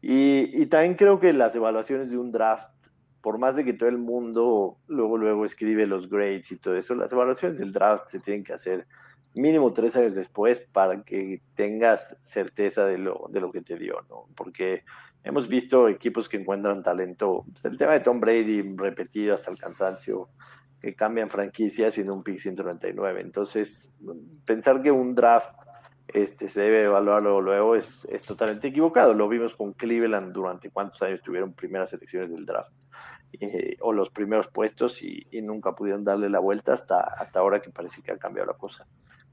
y, 0.02 0.62
y 0.62 0.68
también 0.68 0.96
creo 0.96 1.20
que 1.20 1.34
las 1.34 1.54
evaluaciones 1.56 2.12
de 2.12 2.18
un 2.18 2.32
draft 2.32 2.70
por 3.26 3.40
más 3.40 3.56
de 3.56 3.66
que 3.66 3.74
todo 3.74 3.90
el 3.90 3.98
mundo 3.98 4.78
luego, 4.86 5.18
luego 5.18 5.46
escribe 5.46 5.88
los 5.88 6.12
grades 6.12 6.52
y 6.52 6.58
todo 6.58 6.76
eso, 6.76 6.94
las 6.94 7.12
evaluaciones 7.12 7.58
del 7.58 7.72
draft 7.72 8.06
se 8.06 8.20
tienen 8.20 8.44
que 8.44 8.54
hacer 8.54 8.86
mínimo 9.34 9.74
tres 9.74 9.96
años 9.96 10.14
después 10.14 10.62
para 10.62 11.02
que 11.04 11.42
tengas 11.56 12.20
certeza 12.22 12.86
de 12.86 13.00
lo, 13.00 13.26
de 13.32 13.42
lo 13.42 13.52
que 13.52 13.62
te 13.62 13.80
dio, 13.80 13.96
¿no? 14.12 14.28
Porque 14.36 14.84
hemos 15.24 15.48
visto 15.48 15.90
equipos 15.90 16.30
que 16.30 16.38
encuentran 16.38 16.84
talento, 16.84 17.46
pues, 17.52 17.66
el 17.66 17.78
tema 17.78 17.94
de 17.94 18.02
Tom 18.02 18.20
Brady 18.20 18.62
repetido 18.78 19.34
hasta 19.34 19.50
el 19.50 19.58
cansancio, 19.58 20.30
que 20.80 20.94
cambian 20.94 21.32
franquicias 21.32 21.98
en 21.98 22.12
un 22.12 22.22
pick 22.22 22.38
199. 22.38 23.22
Entonces, 23.22 23.96
pensar 24.46 24.84
que 24.84 24.92
un 24.92 25.16
draft 25.16 25.50
este, 26.08 26.49
se 26.49 26.62
debe 26.62 26.84
evaluarlo 26.84 27.41
luego 27.41 27.76
es, 27.76 28.06
es, 28.12 28.24
totalmente 28.24 28.68
equivocado. 28.68 29.14
Lo 29.14 29.28
vimos 29.28 29.56
con 29.56 29.74
Cleveland 29.74 30.34
durante 30.34 30.70
cuántos 30.70 31.01
años 31.01 31.22
tuvieron 31.22 31.53
primeras 31.53 31.93
elecciones 31.93 32.32
del 32.32 32.45
draft 32.45 32.72
eh, 33.39 33.78
o 33.82 33.91
los 33.91 34.10
primeros 34.10 34.47
puestos 34.47 35.01
y, 35.01 35.28
nunca 35.41 35.74
pudieron 35.74 36.03
darle 36.03 36.30
la 36.30 36.39
vuelta 36.39 36.74
hasta, 36.74 36.99
hasta 36.99 37.39
ahora 37.39 37.62
que 37.62 37.70
parece 37.70 38.01
que 38.01 38.12
ha 38.12 38.18
cambiado 38.18 38.47
la 38.51 38.58
cosa. 38.58 38.88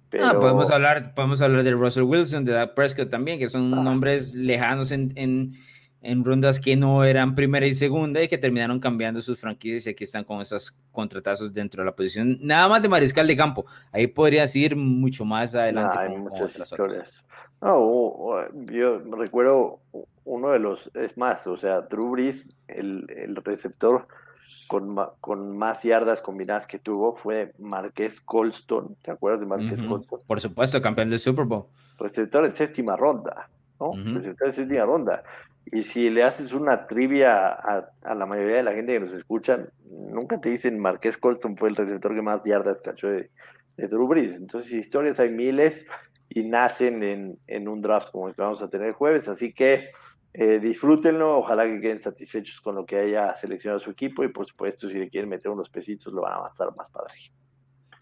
Pero... 0.08 0.26
Ah, 0.26 0.34
podemos, 0.38 0.70
hablar, 0.70 1.14
podemos 1.14 1.40
hablar 1.40 1.62
de 1.62 1.70
Russell 1.72 2.02
Wilson, 2.02 2.44
de 2.44 2.52
Dak 2.52 2.74
Prescott 2.74 3.10
también, 3.10 3.38
que 3.38 3.48
son 3.48 3.70
nombres 3.70 4.34
lejanos 4.34 4.92
en, 4.92 5.12
en 5.16 5.54
en 6.02 6.24
rondas 6.24 6.58
que 6.58 6.76
no 6.76 7.04
eran 7.04 7.34
primera 7.34 7.64
y 7.64 7.74
segunda 7.74 8.20
y 8.22 8.28
que 8.28 8.36
terminaron 8.36 8.80
cambiando 8.80 9.22
sus 9.22 9.38
franquicias 9.38 9.86
y 9.86 9.90
aquí 9.90 10.04
están 10.04 10.24
con 10.24 10.40
esos 10.40 10.74
contratazos 10.90 11.52
dentro 11.52 11.82
de 11.82 11.86
la 11.86 11.94
posición, 11.94 12.38
nada 12.42 12.68
más 12.68 12.82
de 12.82 12.88
mariscal 12.88 13.26
de 13.26 13.36
campo. 13.36 13.64
Ahí 13.92 14.08
podrías 14.08 14.54
ir 14.56 14.74
mucho 14.76 15.24
más 15.24 15.54
adelante. 15.54 15.96
hay 15.98 16.16
muchas 16.16 16.58
historias. 16.58 17.24
No, 17.60 18.50
yo 18.70 18.98
recuerdo 19.16 19.80
uno 20.24 20.50
de 20.50 20.58
los, 20.58 20.90
es 20.94 21.16
más, 21.16 21.46
o 21.46 21.56
sea, 21.56 21.82
Drew 21.82 22.10
Brees, 22.10 22.56
el, 22.66 23.06
el 23.08 23.36
receptor 23.36 24.08
con, 24.66 24.96
con, 25.20 25.56
más 25.56 25.82
yardas 25.82 26.20
combinadas 26.20 26.66
que 26.66 26.78
tuvo 26.78 27.14
fue 27.14 27.52
Marqués 27.58 28.20
Colston. 28.20 28.96
¿Te 29.02 29.10
acuerdas 29.10 29.40
de 29.40 29.46
Marqués 29.46 29.82
Colston? 29.84 30.20
Por 30.26 30.40
supuesto, 30.40 30.80
campeón 30.80 31.10
del 31.10 31.18
Super 31.18 31.44
Bowl. 31.44 31.66
Receptor 31.98 32.44
de 32.44 32.50
séptima 32.50 32.96
ronda. 32.96 33.48
¿no? 33.78 33.92
Receptor 34.14 34.46
de 34.48 34.52
séptima 34.52 34.84
ronda. 34.84 35.22
Y 35.70 35.84
si 35.84 36.10
le 36.10 36.22
haces 36.22 36.52
una 36.52 36.86
trivia 36.86 37.48
a, 37.48 38.14
la 38.14 38.26
mayoría 38.26 38.56
de 38.56 38.62
la 38.62 38.72
gente 38.72 38.94
que 38.94 39.00
nos 39.00 39.14
escuchan, 39.14 39.70
nunca 39.84 40.40
te 40.40 40.50
dicen 40.50 40.78
Marqués 40.78 41.18
Colston 41.18 41.56
fue 41.56 41.68
el 41.68 41.76
receptor 41.76 42.14
que 42.14 42.22
más 42.22 42.44
yardas 42.44 42.82
cachó 42.82 43.08
de, 43.08 43.30
de 43.76 43.88
Drew 43.88 44.06
Brees. 44.06 44.36
Entonces, 44.36 44.72
historias 44.72 45.20
hay 45.20 45.30
miles 45.30 45.86
y 46.28 46.44
nacen 46.44 47.02
en, 47.02 47.38
en, 47.46 47.68
un 47.68 47.80
draft 47.80 48.10
como 48.10 48.28
el 48.28 48.34
que 48.34 48.42
vamos 48.42 48.62
a 48.62 48.68
tener 48.68 48.88
el 48.88 48.92
jueves. 48.94 49.28
Así 49.28 49.52
que 49.52 49.88
eh, 50.34 50.58
disfrútenlo. 50.58 51.38
Ojalá 51.38 51.66
que 51.66 51.80
queden 51.80 51.98
satisfechos 51.98 52.60
con 52.60 52.74
lo 52.74 52.84
que 52.84 52.96
haya 52.96 53.34
seleccionado 53.34 53.78
su 53.80 53.90
equipo. 53.90 54.24
Y 54.24 54.28
por 54.28 54.46
supuesto, 54.46 54.88
si 54.88 54.98
le 54.98 55.08
quieren 55.08 55.30
meter 55.30 55.50
unos 55.50 55.68
pesitos, 55.68 56.12
lo 56.12 56.22
van 56.22 56.42
a 56.42 56.46
estar 56.46 56.74
más 56.76 56.90
padre. 56.90 57.14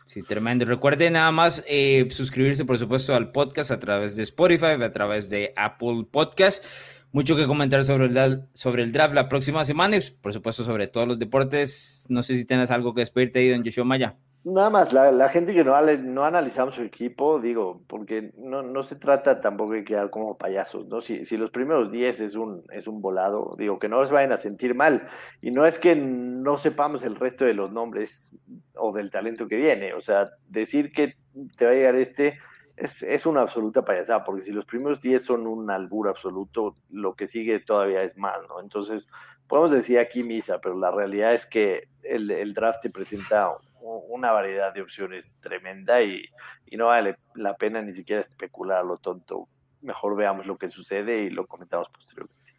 Sí, 0.06 0.22
tremendo. 0.22 0.64
Recuerden 0.64 1.12
nada 1.12 1.30
más 1.30 1.62
eh, 1.68 2.08
suscribirse, 2.10 2.64
por 2.64 2.78
supuesto, 2.78 3.14
al 3.14 3.30
podcast 3.30 3.70
a 3.70 3.78
través 3.78 4.16
de 4.16 4.24
Spotify, 4.24 4.82
a 4.82 4.90
través 4.90 5.28
de 5.28 5.52
Apple 5.56 6.06
Podcast 6.10 6.64
mucho 7.12 7.36
que 7.36 7.46
comentar 7.46 7.84
sobre 7.84 8.06
el, 8.06 8.44
sobre 8.52 8.82
el 8.82 8.92
draft 8.92 9.14
la 9.14 9.28
próxima 9.28 9.64
semana 9.64 9.96
y 9.96 10.00
por 10.20 10.32
supuesto 10.32 10.64
sobre 10.64 10.86
todos 10.86 11.08
los 11.08 11.18
deportes. 11.18 12.06
No 12.08 12.22
sé 12.22 12.36
si 12.36 12.44
tienes 12.44 12.70
algo 12.70 12.94
que 12.94 13.00
despedirte 13.00 13.40
ahí, 13.40 13.50
don 13.50 13.64
Joshua 13.64 13.84
Maya. 13.84 14.16
Nada 14.42 14.70
más, 14.70 14.94
la, 14.94 15.28
gente 15.28 15.52
que 15.52 15.62
no, 15.64 15.78
no 15.82 16.24
analizamos 16.24 16.74
su 16.74 16.82
equipo, 16.82 17.40
digo, 17.40 17.82
porque 17.86 18.32
no, 18.38 18.62
no 18.62 18.82
se 18.82 18.96
trata 18.96 19.38
tampoco 19.38 19.74
de 19.74 19.84
quedar 19.84 20.08
como 20.08 20.38
payasos, 20.38 20.86
¿no? 20.86 21.02
Si, 21.02 21.26
si 21.26 21.36
los 21.36 21.50
primeros 21.50 21.92
10 21.92 22.20
es 22.20 22.36
un, 22.36 22.64
es 22.72 22.86
un 22.86 23.02
volado, 23.02 23.54
digo, 23.58 23.78
que 23.78 23.90
no 23.90 24.04
se 24.06 24.14
vayan 24.14 24.32
a 24.32 24.38
sentir 24.38 24.74
mal. 24.74 25.02
Y 25.42 25.50
no 25.50 25.66
es 25.66 25.78
que 25.78 25.94
no 25.94 26.56
sepamos 26.56 27.04
el 27.04 27.16
resto 27.16 27.44
de 27.44 27.52
los 27.52 27.70
nombres 27.70 28.30
o 28.76 28.94
del 28.94 29.10
talento 29.10 29.46
que 29.46 29.56
viene, 29.56 29.92
o 29.92 30.00
sea, 30.00 30.30
decir 30.48 30.90
que 30.90 31.16
te 31.58 31.66
va 31.66 31.72
a 31.72 31.74
llegar 31.74 31.96
este 31.96 32.38
es, 32.80 33.02
es 33.02 33.26
una 33.26 33.42
absoluta 33.42 33.84
payasada, 33.84 34.24
porque 34.24 34.42
si 34.42 34.52
los 34.52 34.64
primeros 34.64 35.00
10 35.00 35.24
son 35.24 35.46
un 35.46 35.70
albur 35.70 36.08
absoluto, 36.08 36.76
lo 36.90 37.14
que 37.14 37.26
sigue 37.26 37.60
todavía 37.60 38.02
es 38.02 38.16
más, 38.16 38.38
¿no? 38.48 38.60
Entonces, 38.60 39.08
podemos 39.46 39.70
decir 39.70 39.98
aquí 39.98 40.24
misa, 40.24 40.60
pero 40.60 40.76
la 40.76 40.90
realidad 40.90 41.34
es 41.34 41.46
que 41.46 41.88
el, 42.02 42.30
el 42.30 42.54
draft 42.54 42.80
te 42.82 42.90
presenta 42.90 43.52
una 43.82 44.32
variedad 44.32 44.72
de 44.72 44.82
opciones 44.82 45.38
tremenda 45.40 46.02
y, 46.02 46.24
no 46.72 46.86
vale 46.86 47.18
la 47.34 47.56
pena 47.56 47.82
ni 47.82 47.92
siquiera 47.92 48.20
especular 48.20 48.84
lo 48.84 48.98
tonto. 48.98 49.48
Mejor 49.82 50.16
veamos 50.16 50.46
lo 50.46 50.56
que 50.56 50.70
sucede 50.70 51.22
y 51.22 51.30
lo 51.30 51.46
comentamos 51.46 51.88
posteriormente. 51.88 52.52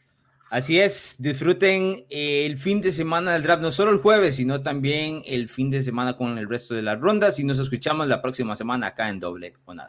Así 0.51 0.81
es, 0.81 1.15
disfruten 1.17 2.03
el 2.09 2.57
fin 2.57 2.81
de 2.81 2.91
semana 2.91 3.31
del 3.31 3.41
draft, 3.41 3.61
no 3.61 3.71
solo 3.71 3.91
el 3.91 3.99
jueves, 3.99 4.35
sino 4.35 4.61
también 4.61 5.21
el 5.25 5.47
fin 5.47 5.69
de 5.69 5.81
semana 5.81 6.17
con 6.17 6.37
el 6.37 6.49
resto 6.49 6.75
de 6.75 6.81
las 6.81 6.99
rondas 6.99 7.39
y 7.39 7.45
nos 7.45 7.57
escuchamos 7.57 8.09
la 8.09 8.21
próxima 8.21 8.53
semana 8.57 8.87
acá 8.87 9.07
en 9.07 9.21
Doble 9.21 9.53
o 9.63 9.73
Nada. 9.73 9.87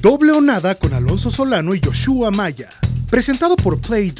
Doble 0.00 0.32
o 0.32 0.40
Nada 0.40 0.74
con 0.74 0.94
Alonso 0.94 1.30
Solano 1.30 1.74
y 1.74 1.82
Joshua 1.84 2.30
Maya, 2.30 2.70
presentado 3.10 3.56
por 3.56 3.78
Play 3.78 4.10